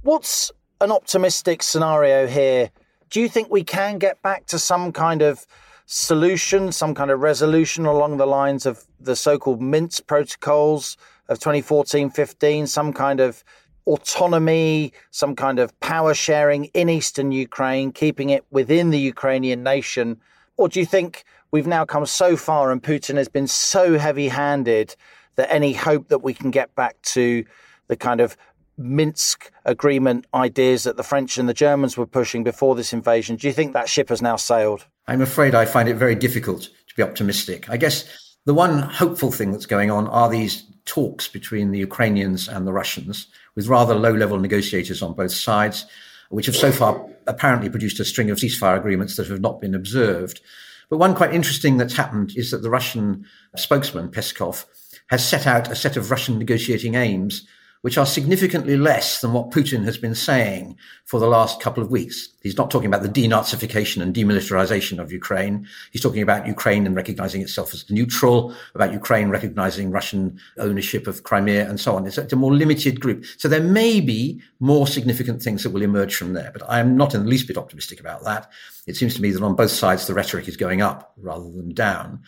What's 0.02 0.52
an 0.82 0.90
optimistic 0.90 1.62
scenario 1.62 2.26
here? 2.26 2.70
Do 3.08 3.20
you 3.20 3.28
think 3.28 3.50
we 3.50 3.62
can 3.62 3.98
get 3.98 4.20
back 4.20 4.46
to 4.46 4.58
some 4.58 4.90
kind 4.90 5.22
of 5.22 5.46
solution, 5.86 6.72
some 6.72 6.92
kind 6.92 7.10
of 7.12 7.20
resolution 7.20 7.86
along 7.86 8.16
the 8.16 8.26
lines 8.26 8.66
of 8.66 8.84
the 8.98 9.14
so 9.14 9.38
called 9.38 9.62
Minsk 9.62 10.08
protocols 10.08 10.96
of 11.28 11.38
2014 11.38 12.10
15, 12.10 12.66
some 12.66 12.92
kind 12.92 13.20
of 13.20 13.44
autonomy, 13.86 14.92
some 15.12 15.36
kind 15.36 15.60
of 15.60 15.78
power 15.78 16.14
sharing 16.14 16.64
in 16.66 16.88
eastern 16.88 17.30
Ukraine, 17.30 17.92
keeping 17.92 18.30
it 18.30 18.44
within 18.50 18.90
the 18.90 18.98
Ukrainian 18.98 19.62
nation? 19.62 20.20
Or 20.56 20.68
do 20.68 20.80
you 20.80 20.86
think 20.86 21.24
we've 21.52 21.66
now 21.66 21.84
come 21.84 22.06
so 22.06 22.36
far 22.36 22.72
and 22.72 22.82
Putin 22.82 23.16
has 23.16 23.28
been 23.28 23.46
so 23.46 23.98
heavy 23.98 24.28
handed 24.28 24.96
that 25.36 25.52
any 25.52 25.74
hope 25.74 26.08
that 26.08 26.24
we 26.24 26.34
can 26.34 26.50
get 26.50 26.74
back 26.74 27.00
to 27.02 27.44
the 27.86 27.96
kind 27.96 28.20
of 28.20 28.36
Minsk 28.76 29.52
agreement 29.64 30.26
ideas 30.34 30.84
that 30.84 30.96
the 30.96 31.02
French 31.02 31.38
and 31.38 31.48
the 31.48 31.54
Germans 31.54 31.96
were 31.96 32.06
pushing 32.06 32.42
before 32.42 32.74
this 32.74 32.92
invasion, 32.92 33.36
do 33.36 33.46
you 33.46 33.52
think 33.52 33.72
that 33.72 33.88
ship 33.88 34.08
has 34.08 34.22
now 34.22 34.36
sailed? 34.36 34.86
I'm 35.06 35.20
afraid 35.20 35.54
I 35.54 35.64
find 35.64 35.88
it 35.88 35.94
very 35.94 36.14
difficult 36.14 36.62
to 36.62 36.94
be 36.96 37.02
optimistic. 37.02 37.68
I 37.68 37.76
guess 37.76 38.36
the 38.44 38.54
one 38.54 38.80
hopeful 38.80 39.30
thing 39.30 39.52
that's 39.52 39.66
going 39.66 39.90
on 39.90 40.08
are 40.08 40.28
these 40.28 40.64
talks 40.84 41.28
between 41.28 41.70
the 41.70 41.78
Ukrainians 41.78 42.48
and 42.48 42.66
the 42.66 42.72
Russians 42.72 43.28
with 43.54 43.68
rather 43.68 43.94
low 43.94 44.12
level 44.12 44.38
negotiators 44.38 45.02
on 45.02 45.14
both 45.14 45.32
sides, 45.32 45.86
which 46.30 46.46
have 46.46 46.56
so 46.56 46.72
far 46.72 47.06
apparently 47.26 47.68
produced 47.68 48.00
a 48.00 48.04
string 48.04 48.30
of 48.30 48.38
ceasefire 48.38 48.76
agreements 48.76 49.16
that 49.16 49.28
have 49.28 49.40
not 49.40 49.60
been 49.60 49.74
observed. 49.74 50.40
But 50.88 50.98
one 50.98 51.14
quite 51.14 51.34
interesting 51.34 51.76
that's 51.76 51.96
happened 51.96 52.32
is 52.36 52.50
that 52.50 52.62
the 52.62 52.70
Russian 52.70 53.26
spokesman, 53.56 54.10
Peskov, 54.10 54.64
has 55.08 55.26
set 55.26 55.46
out 55.46 55.70
a 55.70 55.76
set 55.76 55.96
of 55.96 56.10
Russian 56.10 56.38
negotiating 56.38 56.94
aims 56.94 57.46
which 57.82 57.98
are 57.98 58.06
significantly 58.06 58.76
less 58.76 59.20
than 59.20 59.32
what 59.32 59.50
Putin 59.50 59.84
has 59.84 59.98
been 59.98 60.14
saying 60.14 60.76
for 61.04 61.18
the 61.20 61.26
last 61.26 61.60
couple 61.60 61.82
of 61.82 61.90
weeks. 61.90 62.28
He's 62.42 62.56
not 62.56 62.70
talking 62.70 62.86
about 62.86 63.02
the 63.02 63.08
denazification 63.08 64.00
and 64.00 64.14
demilitarization 64.14 65.00
of 65.00 65.12
Ukraine. 65.12 65.66
He's 65.90 66.00
talking 66.00 66.22
about 66.22 66.46
Ukraine 66.46 66.86
and 66.86 66.94
recognizing 66.94 67.42
itself 67.42 67.74
as 67.74 67.88
neutral, 67.90 68.54
about 68.74 68.92
Ukraine 68.92 69.30
recognizing 69.30 69.90
Russian 69.90 70.38
ownership 70.58 71.08
of 71.08 71.24
Crimea 71.24 71.68
and 71.68 71.80
so 71.80 71.96
on. 71.96 72.06
It's 72.06 72.18
a 72.18 72.36
more 72.36 72.54
limited 72.54 73.00
group. 73.00 73.24
So 73.36 73.48
there 73.48 73.60
may 73.60 74.00
be 74.00 74.40
more 74.60 74.86
significant 74.86 75.42
things 75.42 75.64
that 75.64 75.70
will 75.70 75.82
emerge 75.82 76.14
from 76.14 76.34
there, 76.34 76.50
but 76.52 76.62
I 76.68 76.78
am 76.78 76.96
not 76.96 77.14
in 77.14 77.24
the 77.24 77.28
least 77.28 77.48
bit 77.48 77.58
optimistic 77.58 77.98
about 77.98 78.24
that. 78.24 78.50
It 78.86 78.96
seems 78.96 79.14
to 79.16 79.22
me 79.22 79.32
that 79.32 79.42
on 79.42 79.56
both 79.56 79.72
sides, 79.72 80.06
the 80.06 80.14
rhetoric 80.14 80.46
is 80.46 80.56
going 80.56 80.82
up 80.82 81.12
rather 81.16 81.50
than 81.50 81.74
down. 81.74 82.22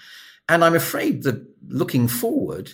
And 0.48 0.64
I'm 0.64 0.74
afraid 0.74 1.22
that 1.22 1.46
looking 1.68 2.08
forward, 2.08 2.72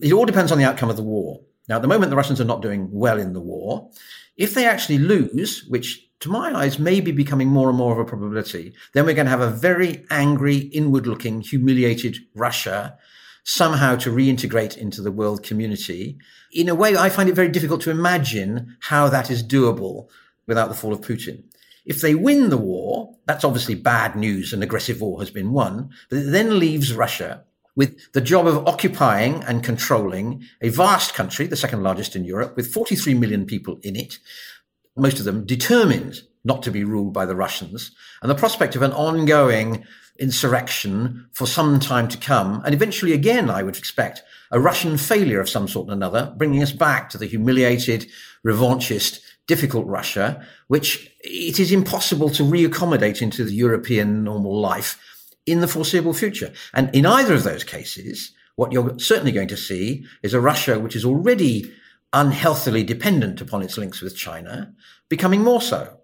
it 0.00 0.12
all 0.12 0.26
depends 0.26 0.52
on 0.52 0.58
the 0.58 0.64
outcome 0.64 0.90
of 0.90 0.96
the 0.96 1.02
war. 1.02 1.40
Now, 1.68 1.76
at 1.76 1.82
the 1.82 1.88
moment, 1.88 2.10
the 2.10 2.16
Russians 2.16 2.40
are 2.40 2.44
not 2.44 2.62
doing 2.62 2.88
well 2.90 3.18
in 3.18 3.32
the 3.32 3.40
war. 3.40 3.90
If 4.36 4.54
they 4.54 4.66
actually 4.66 4.98
lose, 4.98 5.64
which 5.68 6.08
to 6.20 6.30
my 6.30 6.52
eyes 6.52 6.78
may 6.78 7.00
be 7.00 7.12
becoming 7.12 7.48
more 7.48 7.68
and 7.68 7.78
more 7.78 7.92
of 7.92 7.98
a 7.98 8.04
probability, 8.04 8.74
then 8.92 9.04
we're 9.04 9.14
going 9.14 9.26
to 9.26 9.30
have 9.30 9.40
a 9.40 9.50
very 9.50 10.04
angry, 10.10 10.56
inward 10.56 11.06
looking, 11.06 11.40
humiliated 11.40 12.18
Russia 12.34 12.98
somehow 13.44 13.96
to 13.96 14.10
reintegrate 14.10 14.76
into 14.76 15.00
the 15.00 15.12
world 15.12 15.42
community. 15.42 16.18
In 16.52 16.68
a 16.68 16.74
way, 16.74 16.96
I 16.96 17.08
find 17.08 17.28
it 17.28 17.34
very 17.34 17.48
difficult 17.48 17.80
to 17.82 17.90
imagine 17.90 18.76
how 18.80 19.08
that 19.08 19.30
is 19.30 19.42
doable 19.42 20.08
without 20.46 20.68
the 20.68 20.74
fall 20.74 20.92
of 20.92 21.00
Putin. 21.00 21.44
If 21.86 22.02
they 22.02 22.14
win 22.14 22.50
the 22.50 22.58
war, 22.58 23.14
that's 23.24 23.44
obviously 23.44 23.74
bad 23.74 24.16
news. 24.16 24.52
An 24.52 24.62
aggressive 24.62 25.00
war 25.00 25.20
has 25.20 25.30
been 25.30 25.52
won, 25.52 25.90
but 26.10 26.18
it 26.18 26.30
then 26.30 26.58
leaves 26.58 26.92
Russia 26.92 27.44
with 27.78 28.12
the 28.12 28.20
job 28.20 28.44
of 28.48 28.66
occupying 28.66 29.44
and 29.44 29.62
controlling 29.62 30.42
a 30.60 30.68
vast 30.68 31.14
country, 31.14 31.46
the 31.46 31.54
second 31.54 31.80
largest 31.80 32.16
in 32.16 32.24
Europe, 32.24 32.56
with 32.56 32.72
43 32.72 33.14
million 33.14 33.46
people 33.46 33.78
in 33.84 33.94
it, 33.94 34.18
most 34.96 35.20
of 35.20 35.24
them 35.24 35.46
determined 35.46 36.22
not 36.44 36.64
to 36.64 36.72
be 36.72 36.82
ruled 36.82 37.12
by 37.12 37.24
the 37.24 37.36
Russians, 37.36 37.92
and 38.20 38.28
the 38.28 38.34
prospect 38.34 38.74
of 38.74 38.82
an 38.82 38.90
ongoing 38.92 39.84
insurrection 40.18 41.28
for 41.32 41.46
some 41.46 41.78
time 41.78 42.08
to 42.08 42.18
come, 42.18 42.60
and 42.64 42.74
eventually 42.74 43.12
again, 43.12 43.48
I 43.48 43.62
would 43.62 43.78
expect, 43.78 44.24
a 44.50 44.58
Russian 44.58 44.96
failure 44.96 45.40
of 45.40 45.48
some 45.48 45.68
sort 45.68 45.88
or 45.88 45.92
another, 45.92 46.34
bringing 46.36 46.64
us 46.64 46.72
back 46.72 47.08
to 47.10 47.18
the 47.18 47.26
humiliated, 47.26 48.08
revanchist, 48.44 49.20
difficult 49.46 49.86
Russia, 49.86 50.44
which 50.66 51.12
it 51.20 51.60
is 51.60 51.70
impossible 51.70 52.28
to 52.30 52.42
reaccommodate 52.42 53.22
into 53.22 53.44
the 53.44 53.54
European 53.54 54.24
normal 54.24 54.60
life 54.60 54.98
in 55.50 55.60
the 55.60 55.68
foreseeable 55.68 56.14
future. 56.14 56.52
And 56.74 56.94
in 56.94 57.06
either 57.06 57.34
of 57.34 57.44
those 57.44 57.64
cases, 57.64 58.32
what 58.56 58.72
you're 58.72 58.98
certainly 58.98 59.32
going 59.32 59.48
to 59.48 59.56
see 59.56 60.04
is 60.22 60.34
a 60.34 60.40
Russia 60.40 60.78
which 60.78 60.96
is 60.96 61.04
already 61.04 61.72
unhealthily 62.12 62.84
dependent 62.84 63.40
upon 63.40 63.62
its 63.62 63.78
links 63.78 64.00
with 64.00 64.16
China, 64.16 64.72
becoming 65.08 65.42
more 65.42 65.60
so. 65.60 65.98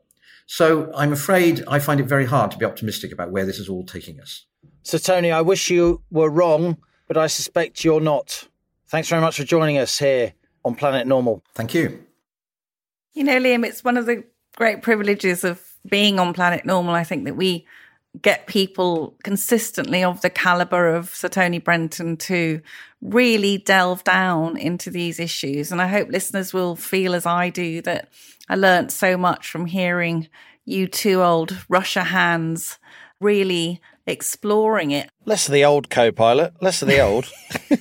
So 0.47 0.93
I'm 0.95 1.13
afraid 1.13 1.65
I 1.67 1.79
find 1.79 2.01
it 2.01 2.07
very 2.07 2.27
hard 2.27 2.51
to 2.51 2.59
be 2.59 2.65
optimistic 2.65 3.13
about 3.13 3.31
where 3.31 3.47
this 3.47 3.59
is 3.59 3.69
all 3.69 3.85
taking 3.85 4.21
us. 4.21 4.45
So, 4.83 4.99
Tony, 4.99 5.33
I 5.33 5.41
wish 5.41 5.71
you 5.71 6.03
were 6.11 6.29
wrong, 6.29 6.77
but 7.09 7.17
I 7.17 7.27
suspect 7.27 7.85
you're 7.85 8.01
not. 8.01 8.47
Thanks 8.89 9.09
very 9.09 9.23
much 9.23 9.37
for 9.37 9.45
joining 9.45 9.79
us 9.79 9.99
here 9.99 10.35
on 10.65 10.75
Planet 10.75 11.07
Normal. 11.07 11.43
Thank 11.55 11.73
you. 11.73 12.05
You 13.15 13.25
know, 13.25 13.39
Liam, 13.39 13.65
it's 13.65 13.83
one 13.83 13.97
of 13.97 14.07
the 14.07 14.25
great 14.57 14.83
privileges 14.83 15.43
of 15.43 15.63
being 15.89 16.19
on 16.19 16.35
Planet 16.35 16.67
Normal. 16.67 16.95
I 16.95 17.05
think 17.05 17.25
that 17.25 17.37
we 17.37 17.67
get 18.23 18.47
people 18.47 19.17
consistently 19.23 20.05
of 20.05 20.21
the 20.21 20.31
caliber 20.31 20.95
of 20.95 21.15
Sir 21.15 21.29
Tony 21.29 21.59
Brenton 21.59 22.17
to 22.19 22.61
really 23.03 23.59
delve 23.59 24.05
down 24.05 24.57
into 24.57 24.91
these 24.91 25.19
issues. 25.19 25.73
And 25.73 25.83
I 25.83 25.87
hope 25.89 26.09
listeners 26.09 26.53
will 26.53 26.77
feel 26.77 27.15
as 27.15 27.27
I 27.27 27.51
do 27.51 27.83
that 27.83 28.09
I 28.49 28.57
learnt 28.57 28.93
so 28.93 29.17
much 29.17 29.49
from 29.49 29.67
hearing 29.67 30.29
you 30.65 30.87
two 30.87 31.23
old 31.23 31.65
Russia 31.69 32.05
hands 32.05 32.79
really 33.21 33.81
exploring 34.07 34.91
it. 34.91 35.11
Less 35.25 35.49
of 35.49 35.53
the 35.53 35.65
old 35.65 35.91
co 35.91 36.13
pilot, 36.13 36.55
less 36.61 36.83
of 36.83 36.89
the 36.89 37.01
old. 37.01 37.31
I 37.71 37.79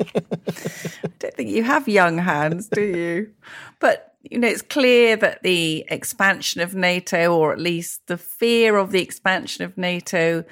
don't 1.18 1.34
think 1.34 1.50
you 1.50 1.62
have 1.62 1.88
young 1.88 2.18
hands, 2.18 2.68
do 2.68 2.82
you? 2.82 3.32
But 3.78 4.15
you 4.30 4.38
know, 4.38 4.48
it's 4.48 4.62
clear 4.62 5.16
that 5.16 5.42
the 5.42 5.84
expansion 5.88 6.60
of 6.60 6.74
NATO, 6.74 7.36
or 7.36 7.52
at 7.52 7.60
least 7.60 8.06
the 8.06 8.18
fear 8.18 8.76
of 8.76 8.92
the 8.92 9.02
expansion 9.02 9.64
of 9.64 9.76
NATO, 9.76 10.44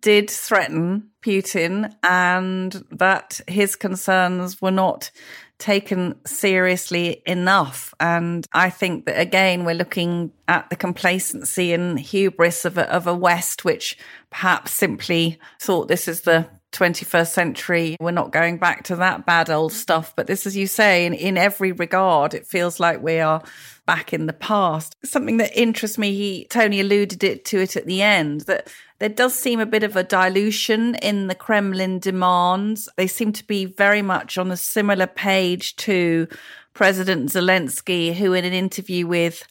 did 0.00 0.28
threaten 0.28 1.10
Putin 1.22 1.94
and 2.02 2.84
that 2.90 3.40
his 3.46 3.76
concerns 3.76 4.60
were 4.60 4.70
not 4.70 5.10
taken 5.58 6.14
seriously 6.26 7.22
enough. 7.26 7.94
And 7.98 8.46
I 8.52 8.68
think 8.68 9.06
that 9.06 9.18
again, 9.18 9.64
we're 9.64 9.74
looking 9.74 10.32
at 10.48 10.68
the 10.70 10.76
complacency 10.76 11.72
and 11.72 11.98
hubris 11.98 12.64
of 12.64 12.76
a, 12.76 12.90
of 12.92 13.06
a 13.06 13.14
West, 13.14 13.64
which 13.64 13.96
perhaps 14.30 14.72
simply 14.72 15.38
thought 15.60 15.88
this 15.88 16.08
is 16.08 16.22
the 16.22 16.48
21st 16.72 17.28
century. 17.28 17.96
We're 18.00 18.10
not 18.10 18.32
going 18.32 18.58
back 18.58 18.84
to 18.84 18.96
that 18.96 19.26
bad 19.26 19.50
old 19.50 19.72
stuff. 19.72 20.14
But 20.14 20.26
this, 20.26 20.46
as 20.46 20.56
you 20.56 20.66
say, 20.66 21.06
in, 21.06 21.14
in 21.14 21.38
every 21.38 21.72
regard, 21.72 22.34
it 22.34 22.46
feels 22.46 22.78
like 22.80 23.02
we 23.02 23.18
are 23.18 23.42
back 23.86 24.12
in 24.12 24.26
the 24.26 24.32
past. 24.32 24.94
Something 25.04 25.36
that 25.38 25.58
interests 25.58 25.96
me, 25.96 26.14
he, 26.14 26.46
Tony 26.50 26.80
alluded 26.80 27.22
it 27.24 27.44
to 27.46 27.60
it 27.60 27.76
at 27.76 27.86
the 27.86 28.02
end, 28.02 28.42
that 28.42 28.68
there 28.98 29.08
does 29.08 29.34
seem 29.34 29.60
a 29.60 29.66
bit 29.66 29.84
of 29.84 29.96
a 29.96 30.02
dilution 30.02 30.96
in 30.96 31.28
the 31.28 31.34
Kremlin 31.34 31.98
demands. 31.98 32.88
They 32.96 33.06
seem 33.06 33.32
to 33.32 33.46
be 33.46 33.64
very 33.64 34.02
much 34.02 34.36
on 34.38 34.50
a 34.50 34.56
similar 34.56 35.06
page 35.06 35.76
to 35.76 36.26
President 36.74 37.30
Zelensky, 37.30 38.14
who 38.14 38.32
in 38.32 38.44
an 38.44 38.52
interview 38.52 39.06
with 39.06 39.46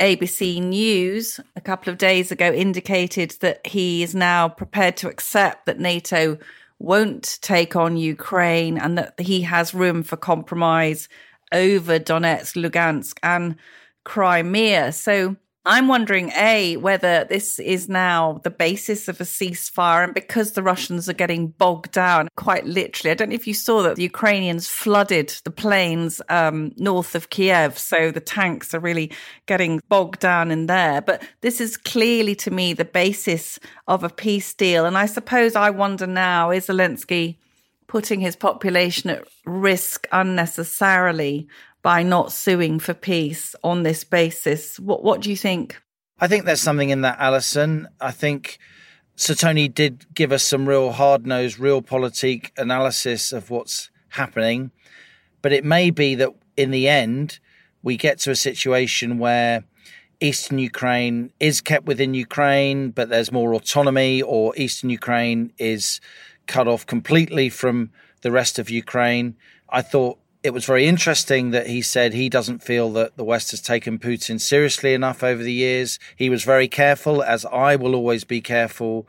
ABC 0.00 0.62
News 0.62 1.40
a 1.54 1.60
couple 1.60 1.90
of 1.90 1.98
days 1.98 2.30
ago 2.30 2.52
indicated 2.52 3.32
that 3.40 3.66
he 3.66 4.02
is 4.02 4.14
now 4.14 4.48
prepared 4.48 4.96
to 4.98 5.08
accept 5.08 5.66
that 5.66 5.78
NATO 5.78 6.38
won't 6.78 7.38
take 7.40 7.74
on 7.76 7.96
Ukraine 7.96 8.76
and 8.76 8.98
that 8.98 9.18
he 9.18 9.40
has 9.42 9.72
room 9.72 10.02
for 10.02 10.16
compromise 10.16 11.08
over 11.52 11.98
Donetsk, 11.98 12.56
Lugansk, 12.62 13.18
and 13.22 13.56
Crimea. 14.04 14.92
So 14.92 15.36
I'm 15.68 15.88
wondering, 15.88 16.30
A, 16.36 16.76
whether 16.76 17.24
this 17.24 17.58
is 17.58 17.88
now 17.88 18.40
the 18.44 18.50
basis 18.50 19.08
of 19.08 19.20
a 19.20 19.24
ceasefire. 19.24 20.04
And 20.04 20.14
because 20.14 20.52
the 20.52 20.62
Russians 20.62 21.08
are 21.08 21.12
getting 21.12 21.48
bogged 21.48 21.90
down, 21.90 22.28
quite 22.36 22.64
literally, 22.66 23.10
I 23.10 23.14
don't 23.14 23.30
know 23.30 23.34
if 23.34 23.48
you 23.48 23.52
saw 23.52 23.82
that 23.82 23.96
the 23.96 24.04
Ukrainians 24.04 24.68
flooded 24.68 25.34
the 25.42 25.50
plains 25.50 26.22
um, 26.28 26.70
north 26.76 27.16
of 27.16 27.30
Kiev. 27.30 27.76
So 27.78 28.12
the 28.12 28.20
tanks 28.20 28.74
are 28.74 28.78
really 28.78 29.10
getting 29.46 29.82
bogged 29.88 30.20
down 30.20 30.52
in 30.52 30.66
there. 30.66 31.00
But 31.00 31.26
this 31.40 31.60
is 31.60 31.76
clearly 31.76 32.36
to 32.36 32.52
me 32.52 32.72
the 32.72 32.84
basis 32.84 33.58
of 33.88 34.04
a 34.04 34.08
peace 34.08 34.54
deal. 34.54 34.86
And 34.86 34.96
I 34.96 35.06
suppose 35.06 35.56
I 35.56 35.70
wonder 35.70 36.06
now 36.06 36.52
is 36.52 36.68
Zelensky 36.68 37.38
putting 37.88 38.20
his 38.20 38.36
population 38.36 39.10
at 39.10 39.26
risk 39.44 40.06
unnecessarily 40.12 41.48
by 41.86 42.02
not 42.02 42.32
suing 42.32 42.80
for 42.80 42.94
peace 42.94 43.54
on 43.62 43.84
this 43.84 44.02
basis. 44.02 44.76
What 44.80 45.04
what 45.04 45.20
do 45.20 45.30
you 45.30 45.36
think? 45.36 45.80
I 46.18 46.26
think 46.26 46.44
there's 46.44 46.60
something 46.60 46.90
in 46.90 47.02
that, 47.02 47.20
Allison. 47.20 47.86
I 48.00 48.10
think 48.10 48.58
Sir 49.14 49.34
Tony 49.34 49.68
did 49.68 50.04
give 50.12 50.32
us 50.32 50.42
some 50.42 50.68
real 50.68 50.90
hard 50.90 51.28
nosed, 51.28 51.58
realpolitik 51.58 52.50
analysis 52.58 53.32
of 53.32 53.50
what's 53.50 53.88
happening. 54.08 54.72
But 55.42 55.52
it 55.52 55.64
may 55.64 55.90
be 55.90 56.16
that 56.16 56.30
in 56.56 56.72
the 56.72 56.88
end, 56.88 57.38
we 57.84 57.96
get 57.96 58.18
to 58.22 58.32
a 58.32 58.36
situation 58.36 59.18
where 59.20 59.62
eastern 60.18 60.58
Ukraine 60.58 61.30
is 61.38 61.60
kept 61.60 61.86
within 61.86 62.14
Ukraine, 62.14 62.90
but 62.90 63.10
there's 63.10 63.30
more 63.30 63.54
autonomy, 63.54 64.22
or 64.22 64.56
eastern 64.56 64.90
Ukraine 64.90 65.52
is 65.56 66.00
cut 66.48 66.66
off 66.66 66.84
completely 66.84 67.48
from 67.48 67.92
the 68.22 68.32
rest 68.32 68.58
of 68.58 68.70
Ukraine. 68.70 69.36
I 69.68 69.82
thought 69.82 70.18
it 70.46 70.54
was 70.54 70.64
very 70.64 70.86
interesting 70.86 71.50
that 71.50 71.66
he 71.66 71.82
said 71.82 72.14
he 72.14 72.28
doesn't 72.28 72.62
feel 72.62 72.92
that 72.92 73.16
the 73.16 73.24
West 73.24 73.50
has 73.50 73.60
taken 73.60 73.98
Putin 73.98 74.40
seriously 74.40 74.94
enough 74.94 75.24
over 75.24 75.42
the 75.42 75.52
years. 75.52 75.98
He 76.14 76.30
was 76.30 76.44
very 76.44 76.68
careful, 76.68 77.20
as 77.20 77.44
I 77.46 77.74
will 77.74 77.96
always 77.96 78.22
be 78.22 78.40
careful, 78.40 79.08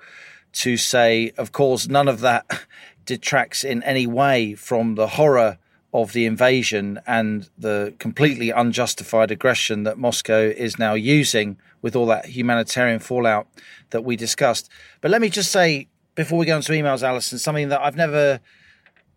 to 0.54 0.78
say, 0.78 1.32
of 1.38 1.52
course, 1.52 1.88
none 1.88 2.08
of 2.08 2.22
that 2.22 2.62
detracts 3.06 3.64
in 3.64 3.84
any 3.84 4.08
way 4.08 4.56
from 4.56 4.96
the 4.96 5.10
horror 5.10 5.60
of 5.94 6.14
the 6.14 6.26
invasion 6.26 7.00
and 7.06 7.50
the 7.56 7.94
completely 8.00 8.50
unjustified 8.50 9.30
aggression 9.30 9.84
that 9.84 10.00
Moscow 10.00 10.40
is 10.40 10.80
now 10.80 10.96
using 10.96 11.56
with 11.84 11.96
all 11.96 12.08
that 12.08 12.26
humanitarian 12.26 12.98
fallout 12.98 13.46
that 13.92 14.04
we 14.04 14.16
discussed. 14.16 14.72
But 15.02 15.12
let 15.12 15.22
me 15.22 15.30
just 15.30 15.52
say, 15.52 15.88
before 16.16 16.40
we 16.40 16.48
go 16.48 16.56
into 16.56 16.72
emails, 16.72 17.04
Allison, 17.04 17.38
something 17.38 17.70
that 17.70 17.80
I've 17.80 17.96
never 17.96 18.40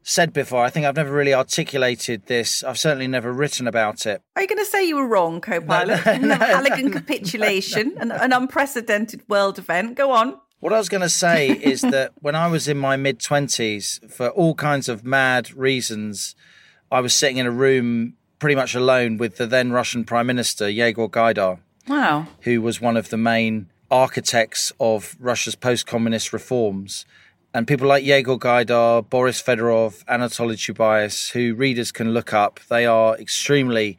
said 0.02 0.32
before. 0.32 0.64
I 0.64 0.70
think 0.70 0.86
I've 0.86 0.96
never 0.96 1.12
really 1.12 1.34
articulated 1.34 2.26
this. 2.26 2.64
I've 2.64 2.78
certainly 2.78 3.06
never 3.06 3.32
written 3.32 3.66
about 3.66 4.06
it. 4.06 4.22
Are 4.36 4.42
you 4.42 4.48
going 4.48 4.58
to 4.58 4.64
say 4.64 4.86
you 4.86 4.96
were 4.96 5.06
wrong, 5.06 5.40
co-pilot? 5.40 6.04
No, 6.06 6.16
no, 6.16 6.26
no, 6.28 6.34
Halligan 6.36 6.92
capitulation, 6.92 7.94
an, 7.98 8.10
an 8.10 8.32
unprecedented 8.32 9.22
world 9.28 9.58
event. 9.58 9.96
Go 9.96 10.12
on. 10.12 10.38
What 10.60 10.72
I 10.72 10.78
was 10.78 10.88
going 10.88 11.00
to 11.00 11.08
say 11.08 11.48
is 11.48 11.80
that 11.80 12.12
when 12.20 12.34
I 12.34 12.46
was 12.46 12.68
in 12.68 12.76
my 12.76 12.96
mid 12.96 13.18
20s, 13.18 14.10
for 14.10 14.28
all 14.28 14.54
kinds 14.54 14.88
of 14.88 15.04
mad 15.04 15.52
reasons, 15.54 16.34
I 16.92 17.00
was 17.00 17.14
sitting 17.14 17.38
in 17.38 17.46
a 17.46 17.50
room 17.50 18.14
pretty 18.38 18.56
much 18.56 18.74
alone 18.74 19.16
with 19.16 19.36
the 19.36 19.46
then 19.46 19.72
Russian 19.72 20.04
Prime 20.04 20.26
Minister, 20.26 20.68
Yegor 20.68 21.08
Gaidar. 21.08 21.60
Wow. 21.88 22.26
Who 22.42 22.60
was 22.60 22.80
one 22.80 22.96
of 22.96 23.08
the 23.08 23.16
main 23.16 23.70
architects 23.90 24.72
of 24.78 25.16
Russia's 25.18 25.54
post 25.54 25.86
communist 25.86 26.32
reforms 26.32 27.04
and 27.52 27.66
people 27.66 27.88
like 27.88 28.04
Yegor 28.04 28.38
Gaidar, 28.38 29.08
Boris 29.08 29.42
Fedorov, 29.42 30.04
Anatoly 30.04 30.54
Chubais, 30.54 31.32
who 31.32 31.54
readers 31.54 31.90
can 31.90 32.12
look 32.14 32.32
up, 32.32 32.60
they 32.68 32.86
are 32.86 33.18
extremely 33.18 33.98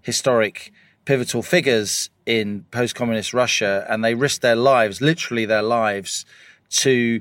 historic, 0.00 0.72
pivotal 1.04 1.42
figures 1.42 2.10
in 2.24 2.64
post 2.70 2.94
communist 2.94 3.34
Russia, 3.34 3.86
and 3.88 4.02
they 4.02 4.14
risked 4.14 4.40
their 4.42 4.56
lives, 4.56 5.00
literally 5.00 5.44
their 5.44 5.62
lives, 5.62 6.24
to 6.70 7.20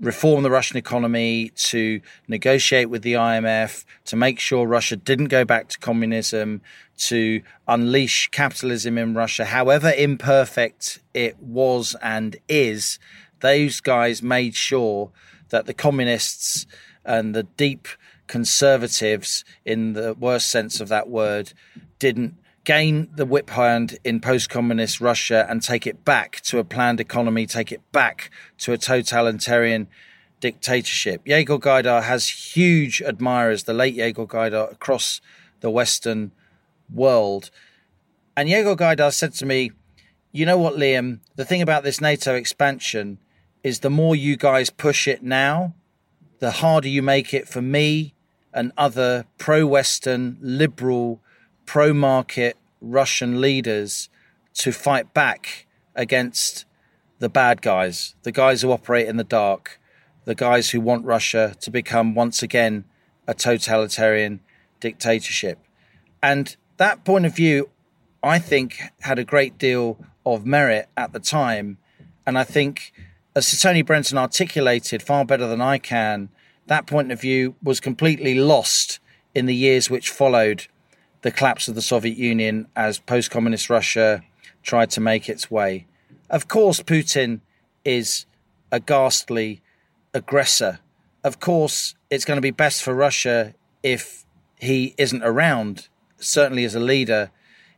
reform 0.00 0.42
the 0.42 0.50
Russian 0.50 0.78
economy, 0.78 1.50
to 1.50 2.00
negotiate 2.26 2.88
with 2.88 3.02
the 3.02 3.12
IMF, 3.12 3.84
to 4.06 4.16
make 4.16 4.40
sure 4.40 4.66
Russia 4.66 4.96
didn't 4.96 5.28
go 5.28 5.44
back 5.44 5.68
to 5.68 5.78
communism, 5.78 6.60
to 6.96 7.42
unleash 7.68 8.28
capitalism 8.28 8.96
in 8.96 9.14
Russia, 9.14 9.44
however 9.44 9.92
imperfect 9.96 11.00
it 11.14 11.38
was 11.38 11.94
and 12.02 12.36
is 12.48 12.98
those 13.42 13.80
guys 13.80 14.22
made 14.22 14.54
sure 14.54 15.12
that 15.50 15.66
the 15.66 15.74
communists 15.74 16.66
and 17.04 17.34
the 17.34 17.42
deep 17.42 17.86
conservatives, 18.26 19.44
in 19.64 19.92
the 19.92 20.14
worst 20.14 20.48
sense 20.48 20.80
of 20.80 20.88
that 20.88 21.08
word, 21.08 21.52
didn't 21.98 22.34
gain 22.64 23.10
the 23.14 23.26
whip 23.26 23.50
hand 23.50 23.98
in 24.04 24.20
post 24.20 24.48
communist 24.48 25.00
Russia 25.00 25.46
and 25.48 25.62
take 25.62 25.86
it 25.86 26.04
back 26.04 26.40
to 26.40 26.58
a 26.58 26.64
planned 26.64 27.00
economy, 27.00 27.46
take 27.46 27.70
it 27.70 27.82
back 27.92 28.30
to 28.58 28.72
a 28.72 28.78
totalitarian 28.78 29.88
dictatorship. 30.40 31.22
Yegor 31.26 31.58
Gaidar 31.58 32.02
has 32.04 32.54
huge 32.56 33.02
admirers, 33.02 33.64
the 33.64 33.74
late 33.74 33.94
Yegor 33.94 34.26
Gaidar, 34.26 34.72
across 34.72 35.20
the 35.60 35.70
Western 35.70 36.32
world. 36.92 37.50
And 38.36 38.48
Yegor 38.48 38.76
Gaidar 38.76 39.12
said 39.12 39.34
to 39.34 39.46
me, 39.46 39.72
You 40.30 40.46
know 40.46 40.58
what, 40.58 40.74
Liam? 40.74 41.20
The 41.36 41.44
thing 41.44 41.62
about 41.62 41.84
this 41.84 42.00
NATO 42.00 42.34
expansion 42.34 43.18
is 43.62 43.80
the 43.80 43.90
more 43.90 44.16
you 44.16 44.36
guys 44.36 44.70
push 44.70 45.06
it 45.06 45.22
now, 45.22 45.74
the 46.38 46.50
harder 46.50 46.88
you 46.88 47.02
make 47.02 47.32
it 47.32 47.48
for 47.48 47.62
me 47.62 48.14
and 48.52 48.72
other 48.76 49.26
pro 49.38 49.66
Western, 49.66 50.36
liberal, 50.40 51.20
pro 51.66 51.92
market 51.94 52.56
Russian 52.80 53.40
leaders 53.40 54.08
to 54.54 54.72
fight 54.72 55.14
back 55.14 55.66
against 55.94 56.64
the 57.18 57.28
bad 57.28 57.62
guys, 57.62 58.14
the 58.24 58.32
guys 58.32 58.62
who 58.62 58.72
operate 58.72 59.08
in 59.08 59.16
the 59.16 59.24
dark, 59.24 59.80
the 60.24 60.34
guys 60.34 60.70
who 60.70 60.80
want 60.80 61.04
Russia 61.04 61.54
to 61.60 61.70
become 61.70 62.14
once 62.14 62.42
again 62.42 62.84
a 63.26 63.34
totalitarian 63.34 64.40
dictatorship. 64.80 65.58
And 66.22 66.56
that 66.76 67.04
point 67.04 67.26
of 67.26 67.34
view, 67.34 67.70
I 68.22 68.38
think, 68.38 68.80
had 69.00 69.18
a 69.18 69.24
great 69.24 69.58
deal 69.58 69.98
of 70.26 70.44
merit 70.44 70.88
at 70.96 71.12
the 71.12 71.20
time. 71.20 71.78
And 72.26 72.38
I 72.38 72.44
think, 72.44 72.92
as 73.34 73.60
Tony 73.60 73.82
Brenton 73.82 74.18
articulated 74.18 75.02
far 75.02 75.24
better 75.24 75.46
than 75.46 75.60
I 75.60 75.78
can, 75.78 76.28
that 76.66 76.86
point 76.86 77.10
of 77.10 77.20
view 77.20 77.54
was 77.62 77.80
completely 77.80 78.34
lost 78.34 79.00
in 79.34 79.46
the 79.46 79.54
years 79.54 79.88
which 79.88 80.10
followed 80.10 80.66
the 81.22 81.30
collapse 81.30 81.68
of 81.68 81.74
the 81.74 81.82
Soviet 81.82 82.16
Union 82.16 82.68
as 82.76 82.98
post 82.98 83.30
communist 83.30 83.70
Russia 83.70 84.22
tried 84.62 84.90
to 84.90 85.00
make 85.00 85.28
its 85.28 85.50
way. 85.50 85.86
Of 86.28 86.48
course, 86.48 86.80
Putin 86.80 87.40
is 87.84 88.26
a 88.70 88.80
ghastly 88.80 89.62
aggressor. 90.14 90.80
Of 91.24 91.40
course, 91.40 91.94
it's 92.10 92.24
going 92.24 92.36
to 92.36 92.42
be 92.42 92.50
best 92.50 92.82
for 92.82 92.94
Russia 92.94 93.54
if 93.82 94.24
he 94.58 94.94
isn't 94.98 95.22
around, 95.22 95.88
certainly 96.18 96.64
as 96.64 96.74
a 96.74 96.80
leader 96.80 97.30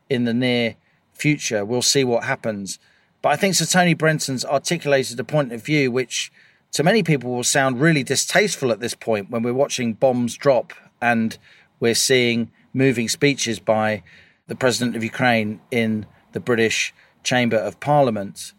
in 0.09 0.25
the 0.25 0.35
near 0.35 0.77
future. 1.13 1.65
We'll 1.65 1.83
see 1.83 2.05
what 2.05 2.25
happens. 2.25 2.79
But 3.25 3.33
I 3.33 3.37
think 3.37 3.55
Sir 3.55 3.65
Tony 3.65 3.95
Brenton's 3.95 4.45
articulated 4.45 5.19
a 5.19 5.25
point 5.25 5.51
of 5.51 5.65
view 5.65 5.91
which 5.91 6.31
to 6.73 6.83
many 6.83 7.03
people 7.03 7.31
will 7.31 7.43
sound 7.43 7.81
really 7.81 8.03
distasteful 8.03 8.71
at 8.71 8.81
this 8.81 8.93
point 8.93 9.31
when 9.31 9.43
we're 9.43 9.55
watching 9.55 9.95
bombs 9.95 10.37
drop 10.37 10.75
and 11.01 11.39
we're 11.81 11.95
seeing 11.95 12.51
moving 12.75 13.09
speeches 13.09 13.59
by 13.59 14.03
the 14.47 14.55
president 14.55 14.95
of 14.95 15.03
Ukraine 15.03 15.63
in 15.71 16.05
the 16.33 16.39
British 16.39 16.93
Chamber 17.23 17.57
of 17.57 17.81
Parliament. 17.81 18.53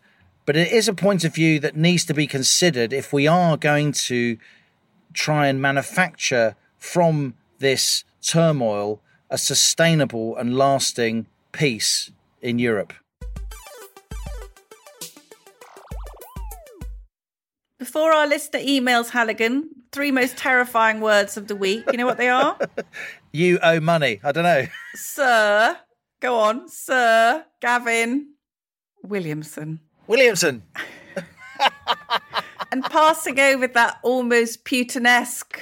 But 0.47 0.55
it 0.55 0.71
is 0.71 0.87
a 0.87 0.95
point 0.95 1.23
of 1.23 1.35
view 1.35 1.59
that 1.59 1.77
needs 1.77 2.03
to 2.05 2.15
be 2.15 2.25
considered 2.25 2.91
if 2.91 3.13
we 3.13 3.27
are 3.27 3.57
going 3.57 3.91
to 3.91 4.35
try 5.13 5.45
and 5.45 5.61
manufacture 5.61 6.55
from 6.79 7.35
this 7.59 8.03
turmoil 8.19 8.99
a 9.29 9.37
sustainable 9.37 10.35
and 10.35 10.57
lasting 10.57 11.27
peace 11.51 12.09
in 12.41 12.57
Europe. 12.57 12.93
Before 17.85 18.11
our 18.11 18.25
listener 18.25 18.61
emails 18.61 19.09
Halligan, 19.09 19.69
three 19.91 20.09
most 20.09 20.37
terrifying 20.37 21.01
words 21.01 21.37
of 21.37 21.47
the 21.47 21.55
week. 21.55 21.83
You 21.91 21.99
know 21.99 22.07
what 22.07 22.17
they 22.17 22.29
are? 22.29 22.57
you 23.31 23.59
owe 23.61 23.79
money. 23.79 24.19
I 24.23 24.31
don't 24.31 24.43
know. 24.43 24.65
Sir, 24.95 25.77
go 26.19 26.39
on. 26.39 26.67
Sir 26.67 27.45
Gavin 27.61 28.33
Williamson. 29.03 29.81
Williamson. 30.07 30.63
and 32.71 32.83
passing 32.85 33.39
over 33.39 33.67
that 33.67 33.99
almost 34.01 34.65
Putinesque 34.65 35.59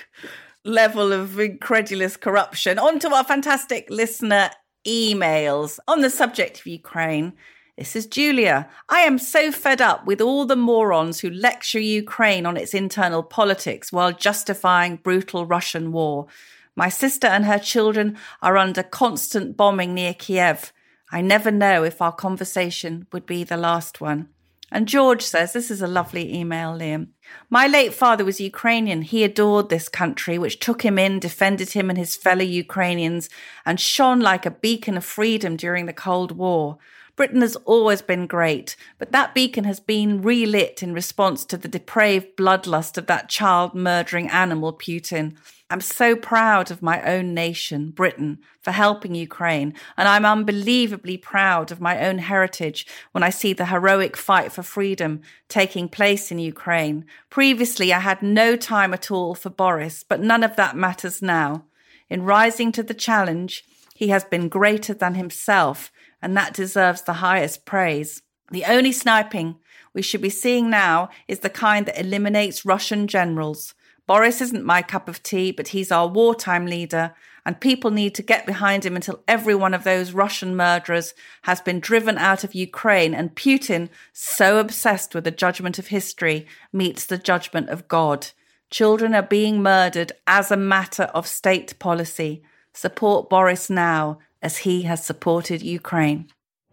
level 0.63 1.11
of 1.11 1.37
incredulous 1.41 2.15
corruption 2.15 2.79
onto 2.79 3.09
our 3.09 3.25
fantastic 3.25 3.89
listener 3.89 4.49
emails 4.87 5.77
on 5.89 5.99
the 5.99 6.09
subject 6.09 6.61
of 6.61 6.67
Ukraine. 6.67 7.33
This 7.75 7.95
is 7.95 8.05
Julia. 8.05 8.69
I 8.87 8.99
am 8.99 9.17
so 9.17 9.51
fed 9.51 9.81
up 9.81 10.05
with 10.05 10.21
all 10.21 10.45
the 10.45 10.55
morons 10.55 11.21
who 11.21 11.29
lecture 11.31 11.79
Ukraine 11.79 12.45
on 12.45 12.55
its 12.55 12.75
internal 12.75 13.23
politics 13.23 13.91
while 13.91 14.11
justifying 14.11 14.97
brutal 14.97 15.47
Russian 15.47 15.91
war. 15.91 16.27
My 16.75 16.89
sister 16.89 17.25
and 17.25 17.45
her 17.45 17.57
children 17.57 18.15
are 18.43 18.57
under 18.57 18.83
constant 18.83 19.57
bombing 19.57 19.95
near 19.95 20.13
Kiev. 20.13 20.71
I 21.11 21.21
never 21.21 21.49
know 21.49 21.83
if 21.83 21.99
our 21.99 22.11
conversation 22.11 23.07
would 23.11 23.25
be 23.25 23.43
the 23.43 23.57
last 23.57 23.99
one. 23.99 24.29
And 24.71 24.87
George 24.87 25.23
says, 25.23 25.53
This 25.53 25.71
is 25.71 25.81
a 25.81 25.87
lovely 25.87 26.31
email, 26.31 26.77
Liam. 26.77 27.07
My 27.49 27.65
late 27.65 27.93
father 27.95 28.23
was 28.23 28.39
Ukrainian. 28.39 29.01
He 29.01 29.23
adored 29.23 29.69
this 29.69 29.89
country, 29.89 30.37
which 30.37 30.59
took 30.59 30.83
him 30.83 30.99
in, 30.99 31.17
defended 31.17 31.71
him 31.71 31.89
and 31.89 31.97
his 31.97 32.15
fellow 32.15 32.43
Ukrainians, 32.43 33.29
and 33.65 33.79
shone 33.79 34.19
like 34.19 34.45
a 34.45 34.51
beacon 34.51 34.95
of 34.95 35.05
freedom 35.05 35.55
during 35.55 35.87
the 35.87 35.93
Cold 35.93 36.33
War. 36.33 36.77
Britain 37.15 37.41
has 37.41 37.55
always 37.57 38.01
been 38.01 38.25
great, 38.25 38.75
but 38.97 39.11
that 39.11 39.35
beacon 39.35 39.65
has 39.65 39.79
been 39.79 40.23
relit 40.23 40.81
in 40.81 40.93
response 40.93 41.45
to 41.45 41.57
the 41.57 41.67
depraved 41.67 42.35
bloodlust 42.35 42.97
of 42.97 43.05
that 43.05 43.29
child 43.29 43.75
murdering 43.75 44.29
animal, 44.29 44.73
Putin. 44.73 45.35
I'm 45.69 45.81
so 45.81 46.15
proud 46.15 46.71
of 46.71 46.81
my 46.81 47.03
own 47.03 47.35
nation, 47.35 47.91
Britain, 47.91 48.39
for 48.61 48.71
helping 48.71 49.13
Ukraine, 49.13 49.75
and 49.95 50.07
I'm 50.07 50.25
unbelievably 50.25 51.17
proud 51.17 51.71
of 51.71 51.79
my 51.79 52.03
own 52.03 52.17
heritage 52.17 52.87
when 53.11 53.23
I 53.23 53.29
see 53.29 53.53
the 53.53 53.67
heroic 53.67 54.17
fight 54.17 54.51
for 54.51 54.63
freedom 54.63 55.21
taking 55.49 55.89
place 55.89 56.31
in 56.31 56.39
Ukraine. 56.39 57.05
Previously, 57.29 57.93
I 57.93 57.99
had 57.99 58.23
no 58.23 58.55
time 58.55 58.91
at 58.91 59.11
all 59.11 59.35
for 59.35 59.51
Boris, 59.51 60.03
but 60.03 60.19
none 60.19 60.43
of 60.43 60.55
that 60.55 60.75
matters 60.75 61.21
now. 61.21 61.65
In 62.09 62.23
rising 62.23 62.71
to 62.71 62.81
the 62.81 62.95
challenge, 62.95 63.63
he 63.95 64.07
has 64.07 64.23
been 64.23 64.49
greater 64.49 64.93
than 64.95 65.13
himself 65.13 65.91
and 66.23 66.35
that 66.37 66.53
deserves 66.53 67.03
the 67.03 67.13
highest 67.13 67.65
praise. 67.65 68.21
The 68.51 68.65
only 68.65 68.91
sniping 68.91 69.57
we 69.93 70.01
should 70.01 70.21
be 70.21 70.29
seeing 70.29 70.69
now 70.69 71.09
is 71.27 71.39
the 71.39 71.49
kind 71.49 71.85
that 71.85 71.99
eliminates 71.99 72.65
Russian 72.65 73.07
generals. 73.07 73.75
Boris 74.07 74.41
isn't 74.41 74.65
my 74.65 74.81
cup 74.81 75.07
of 75.07 75.21
tea, 75.21 75.51
but 75.51 75.69
he's 75.69 75.91
our 75.91 76.07
wartime 76.07 76.65
leader, 76.65 77.13
and 77.45 77.59
people 77.59 77.91
need 77.91 78.15
to 78.15 78.21
get 78.21 78.45
behind 78.45 78.85
him 78.85 78.95
until 78.95 79.23
every 79.27 79.55
one 79.55 79.73
of 79.73 79.83
those 79.83 80.13
Russian 80.13 80.55
murderers 80.55 81.13
has 81.43 81.61
been 81.61 81.79
driven 81.79 82.17
out 82.17 82.43
of 82.43 82.55
Ukraine 82.55 83.13
and 83.13 83.35
Putin, 83.35 83.89
so 84.11 84.59
obsessed 84.59 85.13
with 85.13 85.25
the 85.25 85.31
judgment 85.31 85.77
of 85.77 85.87
history, 85.87 86.47
meets 86.71 87.05
the 87.05 87.17
judgment 87.17 87.69
of 87.69 87.87
God. 87.87 88.27
Children 88.69 89.13
are 89.13 89.21
being 89.21 89.61
murdered 89.61 90.13
as 90.25 90.51
a 90.51 90.57
matter 90.57 91.03
of 91.13 91.27
state 91.27 91.77
policy. 91.79 92.43
Support 92.73 93.29
Boris 93.29 93.69
now 93.69 94.19
as 94.43 94.57
he 94.57 94.83
has 94.83 95.03
supported 95.03 95.63
Ukraine. 95.63 96.27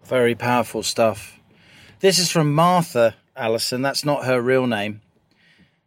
Very 0.04 0.34
powerful 0.34 0.82
stuff. 0.82 1.38
This 2.00 2.18
is 2.18 2.30
from 2.30 2.52
Martha 2.52 3.14
Allison. 3.36 3.80
That's 3.80 4.04
not 4.04 4.24
her 4.24 4.42
real 4.42 4.66
name. 4.66 5.00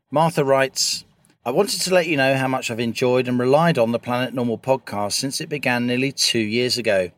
Martha 0.09 0.45
writes, 0.45 1.03
I 1.45 1.51
wanted 1.51 1.81
to 1.81 1.93
let 1.93 2.07
you 2.07 2.15
know 2.15 2.35
how 2.35 2.47
much 2.47 2.71
I've 2.71 2.79
enjoyed 2.79 3.27
and 3.27 3.37
relied 3.37 3.77
on 3.77 3.91
the 3.91 3.99
Planet 3.99 4.33
Normal 4.33 4.57
podcast 4.57 5.13
since 5.13 5.41
it 5.41 5.49
began 5.49 5.85
nearly 5.85 6.13
two 6.13 6.39
years 6.39 6.77
ago. 6.77 7.11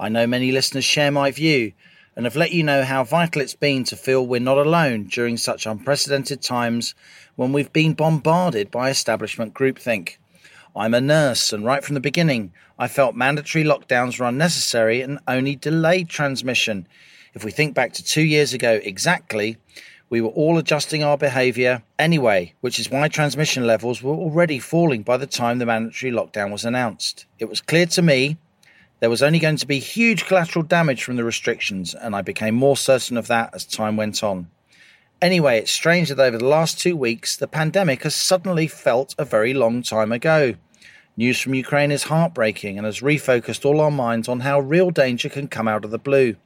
I 0.00 0.08
know 0.08 0.26
many 0.26 0.50
listeners 0.50 0.84
share 0.84 1.12
my 1.12 1.30
view 1.30 1.72
and 2.16 2.26
have 2.26 2.34
let 2.34 2.50
you 2.50 2.64
know 2.64 2.82
how 2.82 3.04
vital 3.04 3.40
it's 3.40 3.54
been 3.54 3.84
to 3.84 3.94
feel 3.94 4.26
we're 4.26 4.40
not 4.40 4.58
alone 4.58 5.04
during 5.04 5.36
such 5.36 5.66
unprecedented 5.66 6.42
times 6.42 6.96
when 7.36 7.52
we've 7.52 7.72
been 7.72 7.94
bombarded 7.94 8.72
by 8.72 8.90
establishment 8.90 9.54
groupthink. 9.54 10.16
I'm 10.78 10.94
a 10.94 11.00
nurse, 11.00 11.52
and 11.52 11.64
right 11.64 11.82
from 11.82 11.94
the 11.94 12.00
beginning, 12.00 12.52
I 12.78 12.86
felt 12.86 13.16
mandatory 13.16 13.64
lockdowns 13.64 14.20
were 14.20 14.26
unnecessary 14.26 15.00
and 15.00 15.18
only 15.26 15.56
delayed 15.56 16.08
transmission. 16.08 16.86
If 17.34 17.42
we 17.42 17.50
think 17.50 17.74
back 17.74 17.92
to 17.94 18.04
two 18.04 18.22
years 18.22 18.52
ago 18.52 18.78
exactly, 18.84 19.56
we 20.08 20.20
were 20.20 20.28
all 20.28 20.56
adjusting 20.56 21.02
our 21.02 21.18
behaviour 21.18 21.82
anyway, 21.98 22.54
which 22.60 22.78
is 22.78 22.92
why 22.92 23.08
transmission 23.08 23.66
levels 23.66 24.04
were 24.04 24.14
already 24.14 24.60
falling 24.60 25.02
by 25.02 25.16
the 25.16 25.26
time 25.26 25.58
the 25.58 25.66
mandatory 25.66 26.12
lockdown 26.12 26.52
was 26.52 26.64
announced. 26.64 27.26
It 27.40 27.48
was 27.48 27.60
clear 27.60 27.86
to 27.86 28.00
me 28.00 28.36
there 29.00 29.10
was 29.10 29.22
only 29.22 29.40
going 29.40 29.56
to 29.56 29.66
be 29.66 29.80
huge 29.80 30.26
collateral 30.26 30.62
damage 30.62 31.02
from 31.02 31.16
the 31.16 31.24
restrictions, 31.24 31.92
and 31.92 32.14
I 32.14 32.22
became 32.22 32.54
more 32.54 32.76
certain 32.76 33.16
of 33.16 33.26
that 33.26 33.52
as 33.52 33.64
time 33.64 33.96
went 33.96 34.22
on. 34.22 34.48
Anyway, 35.20 35.58
it's 35.58 35.72
strange 35.72 36.08
that 36.08 36.20
over 36.20 36.38
the 36.38 36.46
last 36.46 36.78
two 36.78 36.96
weeks, 36.96 37.36
the 37.36 37.48
pandemic 37.48 38.04
has 38.04 38.14
suddenly 38.14 38.68
felt 38.68 39.16
a 39.18 39.24
very 39.24 39.52
long 39.52 39.82
time 39.82 40.12
ago. 40.12 40.54
News 41.18 41.40
from 41.40 41.54
Ukraine 41.54 41.90
is 41.90 42.04
heartbreaking 42.04 42.78
and 42.78 42.84
has 42.84 43.00
refocused 43.00 43.64
all 43.64 43.80
our 43.80 43.90
minds 43.90 44.28
on 44.28 44.38
how 44.38 44.60
real 44.60 44.92
danger 44.92 45.28
can 45.28 45.48
come 45.48 45.66
out 45.66 45.84
of 45.84 45.90
the 45.90 45.98
blue. 45.98 46.36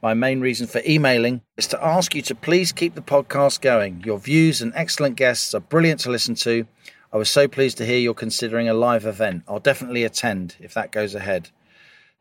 My 0.00 0.14
main 0.14 0.40
reason 0.40 0.68
for 0.68 0.80
emailing 0.86 1.40
is 1.56 1.66
to 1.66 1.84
ask 1.84 2.14
you 2.14 2.22
to 2.22 2.34
please 2.36 2.70
keep 2.70 2.94
the 2.94 3.02
podcast 3.02 3.60
going. 3.60 4.00
Your 4.06 4.20
views 4.20 4.62
and 4.62 4.72
excellent 4.76 5.16
guests 5.16 5.54
are 5.56 5.60
brilliant 5.60 5.98
to 6.02 6.10
listen 6.12 6.36
to. 6.36 6.68
I 7.12 7.16
was 7.16 7.30
so 7.30 7.48
pleased 7.48 7.78
to 7.78 7.84
hear 7.84 7.98
you're 7.98 8.14
considering 8.14 8.68
a 8.68 8.74
live 8.74 9.06
event. 9.06 9.42
I'll 9.48 9.58
definitely 9.58 10.04
attend 10.04 10.54
if 10.60 10.72
that 10.72 10.92
goes 10.92 11.16
ahead. 11.16 11.50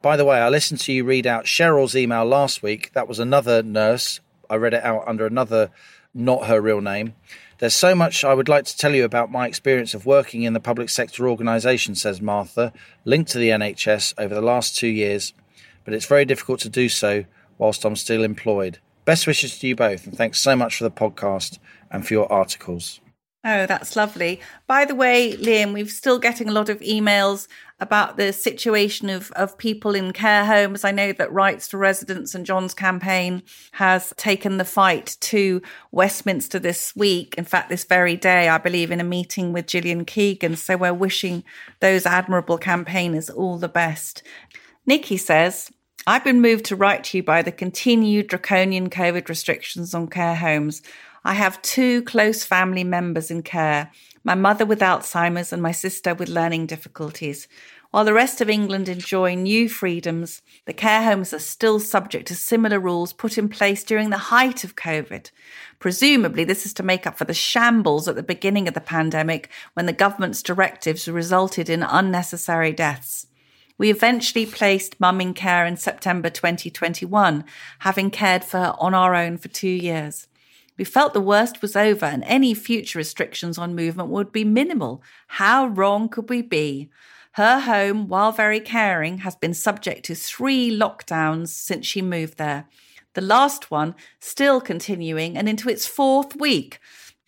By 0.01 0.17
the 0.17 0.25
way, 0.25 0.39
I 0.39 0.49
listened 0.49 0.79
to 0.79 0.91
you 0.91 1.03
read 1.03 1.27
out 1.27 1.45
Cheryl's 1.45 1.95
email 1.95 2.25
last 2.25 2.63
week. 2.63 2.89
That 2.93 3.07
was 3.07 3.19
another 3.19 3.61
nurse. 3.61 4.21
I 4.49 4.55
read 4.55 4.73
it 4.73 4.83
out 4.83 5.03
under 5.07 5.27
another, 5.27 5.69
not 6.15 6.47
her 6.47 6.61
real 6.61 6.81
name. 6.81 7.13
There's 7.61 7.75
so 7.75 7.93
much 7.93 8.23
I 8.23 8.33
would 8.33 8.49
like 8.49 8.65
to 8.65 8.75
tell 8.75 8.95
you 8.95 9.05
about 9.05 9.31
my 9.31 9.45
experience 9.45 9.93
of 9.93 10.07
working 10.07 10.41
in 10.41 10.53
the 10.53 10.59
public 10.59 10.89
sector 10.89 11.29
organisation, 11.29 11.93
says 11.93 12.19
Martha, 12.19 12.73
linked 13.05 13.29
to 13.33 13.37
the 13.37 13.49
NHS 13.49 14.15
over 14.17 14.33
the 14.33 14.41
last 14.41 14.75
two 14.75 14.87
years, 14.87 15.35
but 15.85 15.93
it's 15.93 16.07
very 16.07 16.25
difficult 16.25 16.59
to 16.61 16.69
do 16.69 16.89
so 16.89 17.23
whilst 17.59 17.85
I'm 17.85 17.95
still 17.95 18.23
employed. 18.23 18.79
Best 19.05 19.27
wishes 19.27 19.59
to 19.59 19.67
you 19.67 19.75
both, 19.75 20.07
and 20.07 20.17
thanks 20.17 20.41
so 20.41 20.55
much 20.55 20.75
for 20.75 20.85
the 20.85 20.89
podcast 20.89 21.59
and 21.91 22.03
for 22.03 22.15
your 22.15 22.31
articles. 22.33 22.99
Oh, 23.43 23.65
that's 23.65 23.95
lovely. 23.95 24.39
By 24.67 24.85
the 24.85 24.93
way, 24.93 25.33
Liam, 25.33 25.73
we're 25.73 25.87
still 25.87 26.19
getting 26.19 26.47
a 26.47 26.51
lot 26.51 26.69
of 26.69 26.79
emails 26.81 27.47
about 27.79 28.15
the 28.15 28.31
situation 28.31 29.09
of, 29.09 29.31
of 29.31 29.57
people 29.57 29.95
in 29.95 30.13
care 30.13 30.45
homes. 30.45 30.83
I 30.83 30.91
know 30.91 31.11
that 31.13 31.33
Rights 31.33 31.67
to 31.69 31.77
Residents 31.77 32.35
and 32.35 32.45
John's 32.45 32.75
campaign 32.75 33.41
has 33.71 34.13
taken 34.15 34.57
the 34.57 34.65
fight 34.65 35.17
to 35.21 35.63
Westminster 35.91 36.59
this 36.59 36.95
week. 36.95 37.33
In 37.35 37.45
fact, 37.45 37.69
this 37.69 37.83
very 37.83 38.15
day, 38.15 38.47
I 38.47 38.59
believe, 38.59 38.91
in 38.91 39.01
a 39.01 39.03
meeting 39.03 39.53
with 39.53 39.65
Gillian 39.65 40.05
Keegan. 40.05 40.55
So 40.55 40.77
we're 40.77 40.93
wishing 40.93 41.43
those 41.79 42.05
admirable 42.05 42.59
campaigners 42.59 43.31
all 43.31 43.57
the 43.57 43.67
best. 43.67 44.21
Nikki 44.85 45.17
says, 45.17 45.71
I've 46.05 46.23
been 46.23 46.41
moved 46.41 46.65
to 46.65 46.75
write 46.75 47.05
to 47.05 47.17
you 47.17 47.23
by 47.23 47.41
the 47.41 47.51
continued 47.51 48.27
draconian 48.27 48.91
COVID 48.91 49.29
restrictions 49.29 49.95
on 49.95 50.07
care 50.07 50.35
homes. 50.35 50.83
I 51.23 51.33
have 51.33 51.61
two 51.61 52.01
close 52.03 52.43
family 52.43 52.83
members 52.83 53.29
in 53.29 53.43
care 53.43 53.91
my 54.23 54.35
mother 54.35 54.65
with 54.65 54.81
Alzheimer's 54.81 55.51
and 55.51 55.61
my 55.61 55.71
sister 55.71 56.13
with 56.13 56.29
learning 56.29 56.67
difficulties. 56.67 57.47
While 57.89 58.05
the 58.05 58.13
rest 58.13 58.39
of 58.39 58.49
England 58.49 58.87
enjoy 58.87 59.33
new 59.33 59.67
freedoms, 59.67 60.41
the 60.65 60.73
care 60.73 61.03
homes 61.03 61.33
are 61.33 61.39
still 61.39 61.79
subject 61.79 62.27
to 62.27 62.35
similar 62.35 62.79
rules 62.79 63.13
put 63.13 63.37
in 63.37 63.49
place 63.49 63.83
during 63.83 64.11
the 64.11 64.17
height 64.17 64.63
of 64.63 64.75
COVID. 64.75 65.31
Presumably, 65.79 66.43
this 66.43 66.65
is 66.65 66.73
to 66.75 66.83
make 66.83 67.07
up 67.07 67.17
for 67.17 67.25
the 67.25 67.33
shambles 67.33 68.07
at 68.07 68.15
the 68.15 68.23
beginning 68.23 68.67
of 68.67 68.75
the 68.75 68.79
pandemic 68.79 69.49
when 69.73 69.87
the 69.87 69.93
government's 69.93 70.43
directives 70.43 71.07
resulted 71.07 71.69
in 71.69 71.83
unnecessary 71.83 72.71
deaths. 72.71 73.27
We 73.77 73.89
eventually 73.89 74.45
placed 74.45 74.99
mum 74.99 75.19
in 75.19 75.33
care 75.33 75.65
in 75.65 75.75
September 75.75 76.29
2021, 76.29 77.43
having 77.79 78.11
cared 78.11 78.43
for 78.43 78.59
her 78.59 78.75
on 78.79 78.93
our 78.93 79.15
own 79.15 79.37
for 79.37 79.47
two 79.47 79.67
years. 79.67 80.27
We 80.81 80.85
felt 80.85 81.13
the 81.13 81.21
worst 81.21 81.61
was 81.61 81.75
over 81.75 82.07
and 82.07 82.23
any 82.23 82.55
future 82.55 82.97
restrictions 82.97 83.59
on 83.59 83.75
movement 83.75 84.09
would 84.09 84.31
be 84.31 84.43
minimal. 84.43 85.03
How 85.27 85.67
wrong 85.67 86.09
could 86.09 86.27
we 86.27 86.41
be? 86.41 86.89
Her 87.33 87.59
home, 87.59 88.07
while 88.07 88.31
very 88.31 88.59
caring, 88.59 89.19
has 89.19 89.35
been 89.35 89.53
subject 89.53 90.05
to 90.05 90.15
three 90.15 90.75
lockdowns 90.75 91.49
since 91.49 91.85
she 91.85 92.01
moved 92.01 92.39
there. 92.39 92.67
The 93.13 93.21
last 93.21 93.69
one 93.69 93.93
still 94.19 94.59
continuing 94.59 95.37
and 95.37 95.47
into 95.47 95.69
its 95.69 95.85
fourth 95.85 96.35
week. 96.35 96.79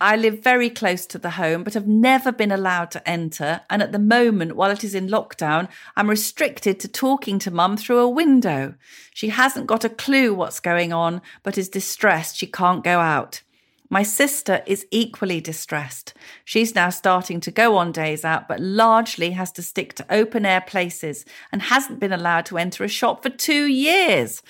I 0.03 0.17
live 0.17 0.39
very 0.39 0.69
close 0.69 1.05
to 1.05 1.17
the 1.17 1.29
home, 1.29 1.63
but 1.63 1.75
have 1.75 1.87
never 1.87 2.33
been 2.33 2.51
allowed 2.51 2.91
to 2.91 3.09
enter. 3.09 3.61
And 3.69 3.81
at 3.81 3.93
the 3.93 3.99
moment, 3.99 4.57
while 4.57 4.69
it 4.69 4.83
is 4.83 4.93
in 4.93 5.07
lockdown, 5.07 5.69
I'm 5.95 6.09
restricted 6.09 6.77
to 6.81 6.89
talking 6.89 7.39
to 7.39 7.49
mum 7.51 7.77
through 7.77 7.99
a 7.99 8.09
window. 8.09 8.75
She 9.13 9.29
hasn't 9.29 9.65
got 9.65 9.85
a 9.85 9.89
clue 9.89 10.33
what's 10.33 10.59
going 10.59 10.91
on, 10.91 11.21
but 11.41 11.57
is 11.57 11.69
distressed 11.69 12.35
she 12.35 12.47
can't 12.47 12.83
go 12.83 12.99
out. 12.99 13.43
My 13.89 14.03
sister 14.03 14.61
is 14.65 14.85
equally 14.91 15.39
distressed. 15.39 16.13
She's 16.43 16.75
now 16.75 16.89
starting 16.89 17.39
to 17.39 17.51
go 17.51 17.77
on 17.77 17.93
days 17.93 18.25
out, 18.25 18.49
but 18.49 18.59
largely 18.59 19.31
has 19.31 19.53
to 19.53 19.63
stick 19.63 19.93
to 19.93 20.05
open 20.09 20.45
air 20.45 20.61
places 20.61 21.23
and 21.49 21.61
hasn't 21.61 22.01
been 22.01 22.11
allowed 22.11 22.45
to 22.47 22.57
enter 22.57 22.83
a 22.83 22.89
shop 22.89 23.23
for 23.23 23.29
two 23.29 23.67
years. 23.67 24.43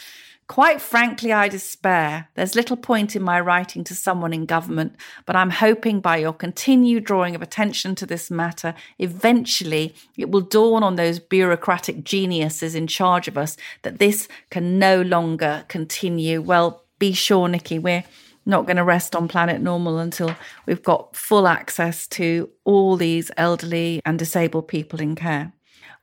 Quite 0.53 0.81
frankly, 0.81 1.33
I 1.33 1.47
despair. 1.47 2.29
There's 2.35 2.53
little 2.53 2.77
point 2.77 3.15
in 3.15 3.23
my 3.23 3.39
writing 3.39 3.83
to 3.85 3.95
someone 3.95 4.33
in 4.33 4.45
government, 4.45 4.95
but 5.25 5.35
I'm 5.35 5.49
hoping 5.49 5.99
by 5.99 6.17
your 6.17 6.31
continued 6.31 7.05
drawing 7.05 7.33
of 7.33 7.41
attention 7.41 7.95
to 7.95 8.05
this 8.05 8.29
matter, 8.29 8.75
eventually 8.99 9.95
it 10.15 10.29
will 10.29 10.41
dawn 10.41 10.83
on 10.83 10.95
those 10.95 11.17
bureaucratic 11.17 12.03
geniuses 12.03 12.75
in 12.75 12.85
charge 12.85 13.27
of 13.27 13.35
us 13.35 13.57
that 13.81 13.97
this 13.97 14.27
can 14.51 14.77
no 14.77 15.01
longer 15.01 15.65
continue. 15.69 16.39
Well, 16.39 16.83
be 16.99 17.13
sure, 17.13 17.47
Nikki, 17.47 17.79
we're 17.79 18.03
not 18.45 18.67
going 18.67 18.77
to 18.77 18.83
rest 18.83 19.15
on 19.15 19.27
Planet 19.27 19.59
Normal 19.59 19.97
until 19.97 20.35
we've 20.67 20.83
got 20.83 21.15
full 21.15 21.47
access 21.47 22.05
to 22.09 22.47
all 22.63 22.95
these 22.95 23.31
elderly 23.37 24.01
and 24.05 24.19
disabled 24.19 24.67
people 24.67 25.01
in 25.01 25.15
care. 25.15 25.51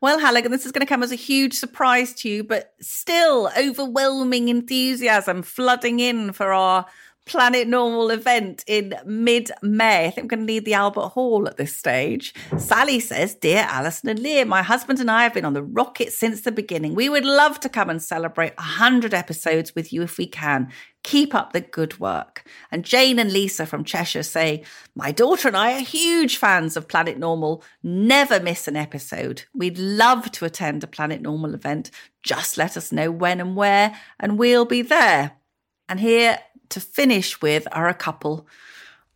Well, 0.02 0.18
Halligan, 0.18 0.50
this 0.50 0.64
is 0.64 0.72
going 0.72 0.86
to 0.86 0.88
come 0.88 1.02
as 1.02 1.12
a 1.12 1.16
huge 1.16 1.52
surprise 1.52 2.14
to 2.14 2.28
you, 2.28 2.42
but 2.42 2.72
still 2.80 3.50
overwhelming 3.56 4.48
enthusiasm 4.48 5.42
flooding 5.42 6.00
in 6.00 6.32
for 6.32 6.54
our 6.54 6.86
Planet 7.30 7.68
Normal 7.68 8.10
event 8.10 8.64
in 8.66 8.92
mid 9.06 9.52
May. 9.62 10.06
I 10.06 10.10
think 10.10 10.24
we're 10.24 10.36
going 10.36 10.46
to 10.48 10.52
need 10.52 10.64
the 10.64 10.74
Albert 10.74 11.10
Hall 11.10 11.46
at 11.46 11.58
this 11.58 11.76
stage. 11.76 12.34
Sally 12.58 12.98
says, 12.98 13.36
Dear 13.36 13.68
Allison 13.68 14.08
and 14.08 14.18
Liam, 14.18 14.48
my 14.48 14.62
husband 14.62 14.98
and 14.98 15.08
I 15.08 15.22
have 15.22 15.34
been 15.34 15.44
on 15.44 15.52
the 15.52 15.62
rocket 15.62 16.12
since 16.12 16.40
the 16.40 16.50
beginning. 16.50 16.96
We 16.96 17.08
would 17.08 17.24
love 17.24 17.60
to 17.60 17.68
come 17.68 17.88
and 17.88 18.02
celebrate 18.02 18.56
100 18.56 19.14
episodes 19.14 19.76
with 19.76 19.92
you 19.92 20.02
if 20.02 20.18
we 20.18 20.26
can. 20.26 20.72
Keep 21.04 21.32
up 21.32 21.52
the 21.52 21.60
good 21.60 22.00
work. 22.00 22.42
And 22.72 22.84
Jane 22.84 23.20
and 23.20 23.32
Lisa 23.32 23.64
from 23.64 23.84
Cheshire 23.84 24.24
say, 24.24 24.64
My 24.96 25.12
daughter 25.12 25.46
and 25.46 25.56
I 25.56 25.76
are 25.76 25.84
huge 25.84 26.36
fans 26.36 26.76
of 26.76 26.88
Planet 26.88 27.16
Normal. 27.16 27.62
Never 27.80 28.40
miss 28.40 28.66
an 28.66 28.74
episode. 28.74 29.44
We'd 29.54 29.78
love 29.78 30.32
to 30.32 30.46
attend 30.46 30.82
a 30.82 30.88
Planet 30.88 31.20
Normal 31.22 31.54
event. 31.54 31.92
Just 32.24 32.58
let 32.58 32.76
us 32.76 32.90
know 32.90 33.12
when 33.12 33.40
and 33.40 33.54
where, 33.54 33.96
and 34.18 34.36
we'll 34.36 34.64
be 34.64 34.82
there. 34.82 35.36
And 35.90 35.98
here 35.98 36.38
to 36.70 36.80
finish 36.80 37.40
with 37.40 37.68
are 37.72 37.88
a 37.88 37.94
couple 37.94 38.46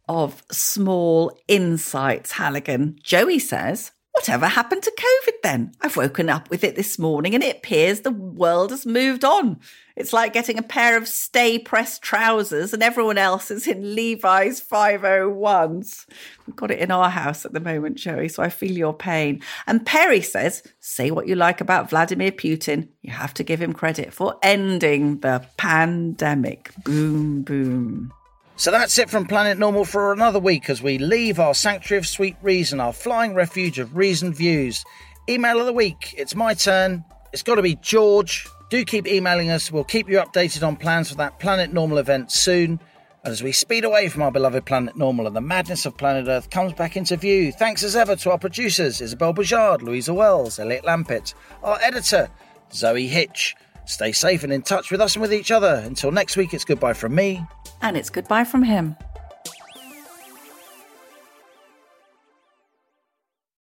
of 0.08 0.42
small 0.50 1.36
insights, 1.48 2.32
Halligan. 2.32 2.98
Joey 3.02 3.38
says, 3.38 3.92
Whatever 4.14 4.46
happened 4.46 4.82
to 4.84 4.92
COVID 4.92 5.42
then? 5.42 5.72
I've 5.80 5.96
woken 5.96 6.30
up 6.30 6.48
with 6.48 6.62
it 6.62 6.76
this 6.76 7.00
morning 7.00 7.34
and 7.34 7.42
it 7.42 7.56
appears 7.56 8.00
the 8.00 8.12
world 8.12 8.70
has 8.70 8.86
moved 8.86 9.24
on. 9.24 9.58
It's 9.96 10.12
like 10.12 10.32
getting 10.32 10.56
a 10.56 10.62
pair 10.62 10.96
of 10.96 11.08
stay 11.08 11.58
pressed 11.58 12.00
trousers 12.00 12.72
and 12.72 12.82
everyone 12.82 13.18
else 13.18 13.50
is 13.50 13.66
in 13.66 13.94
Levi's 13.96 14.60
501s. 14.60 16.06
We've 16.46 16.54
got 16.54 16.70
it 16.70 16.78
in 16.78 16.92
our 16.92 17.10
house 17.10 17.44
at 17.44 17.54
the 17.54 17.60
moment, 17.60 17.96
Joey, 17.96 18.28
so 18.28 18.42
I 18.42 18.50
feel 18.50 18.72
your 18.72 18.94
pain. 18.94 19.42
And 19.66 19.84
Perry 19.84 20.20
says, 20.20 20.62
say 20.78 21.10
what 21.10 21.26
you 21.26 21.34
like 21.34 21.60
about 21.60 21.90
Vladimir 21.90 22.30
Putin. 22.30 22.88
You 23.02 23.12
have 23.12 23.34
to 23.34 23.42
give 23.42 23.60
him 23.60 23.72
credit 23.72 24.12
for 24.12 24.36
ending 24.44 25.20
the 25.20 25.44
pandemic. 25.56 26.70
Boom, 26.84 27.42
boom. 27.42 28.12
So 28.56 28.70
that's 28.70 28.98
it 28.98 29.10
from 29.10 29.26
Planet 29.26 29.58
Normal 29.58 29.84
for 29.84 30.12
another 30.12 30.38
week 30.38 30.70
as 30.70 30.80
we 30.80 30.96
leave 30.96 31.40
our 31.40 31.54
sanctuary 31.54 31.98
of 31.98 32.06
sweet 32.06 32.36
reason, 32.40 32.78
our 32.78 32.92
flying 32.92 33.34
refuge 33.34 33.80
of 33.80 33.96
reasoned 33.96 34.36
views. 34.36 34.84
Email 35.28 35.58
of 35.58 35.66
the 35.66 35.72
week. 35.72 36.14
It's 36.16 36.36
my 36.36 36.54
turn. 36.54 37.04
It's 37.32 37.42
got 37.42 37.56
to 37.56 37.62
be 37.62 37.74
George. 37.74 38.46
Do 38.70 38.84
keep 38.84 39.08
emailing 39.08 39.50
us. 39.50 39.72
We'll 39.72 39.82
keep 39.82 40.08
you 40.08 40.18
updated 40.18 40.64
on 40.64 40.76
plans 40.76 41.10
for 41.10 41.16
that 41.16 41.40
Planet 41.40 41.72
Normal 41.72 41.98
event 41.98 42.30
soon. 42.30 42.78
And 43.24 43.32
as 43.32 43.42
we 43.42 43.50
speed 43.50 43.84
away 43.84 44.08
from 44.08 44.22
our 44.22 44.30
beloved 44.30 44.64
Planet 44.66 44.96
Normal 44.96 45.26
and 45.26 45.34
the 45.34 45.40
madness 45.40 45.84
of 45.84 45.96
planet 45.96 46.28
Earth 46.28 46.50
comes 46.50 46.74
back 46.74 46.96
into 46.96 47.16
view, 47.16 47.50
thanks 47.50 47.82
as 47.82 47.96
ever 47.96 48.14
to 48.14 48.30
our 48.30 48.38
producers, 48.38 49.00
Isabel 49.00 49.32
Bouchard, 49.32 49.82
Louisa 49.82 50.14
Wells, 50.14 50.60
Elliot 50.60 50.84
Lampitt, 50.84 51.34
our 51.64 51.80
editor, 51.82 52.28
Zoe 52.72 53.08
Hitch. 53.08 53.56
Stay 53.84 54.12
safe 54.12 54.44
and 54.44 54.52
in 54.52 54.62
touch 54.62 54.90
with 54.90 55.00
us 55.00 55.14
and 55.14 55.22
with 55.22 55.32
each 55.32 55.50
other. 55.50 55.82
Until 55.84 56.10
next 56.10 56.36
week, 56.36 56.54
it's 56.54 56.64
goodbye 56.64 56.94
from 56.94 57.14
me. 57.14 57.44
And 57.82 57.96
it's 57.96 58.10
goodbye 58.10 58.44
from 58.44 58.62
him. 58.62 58.96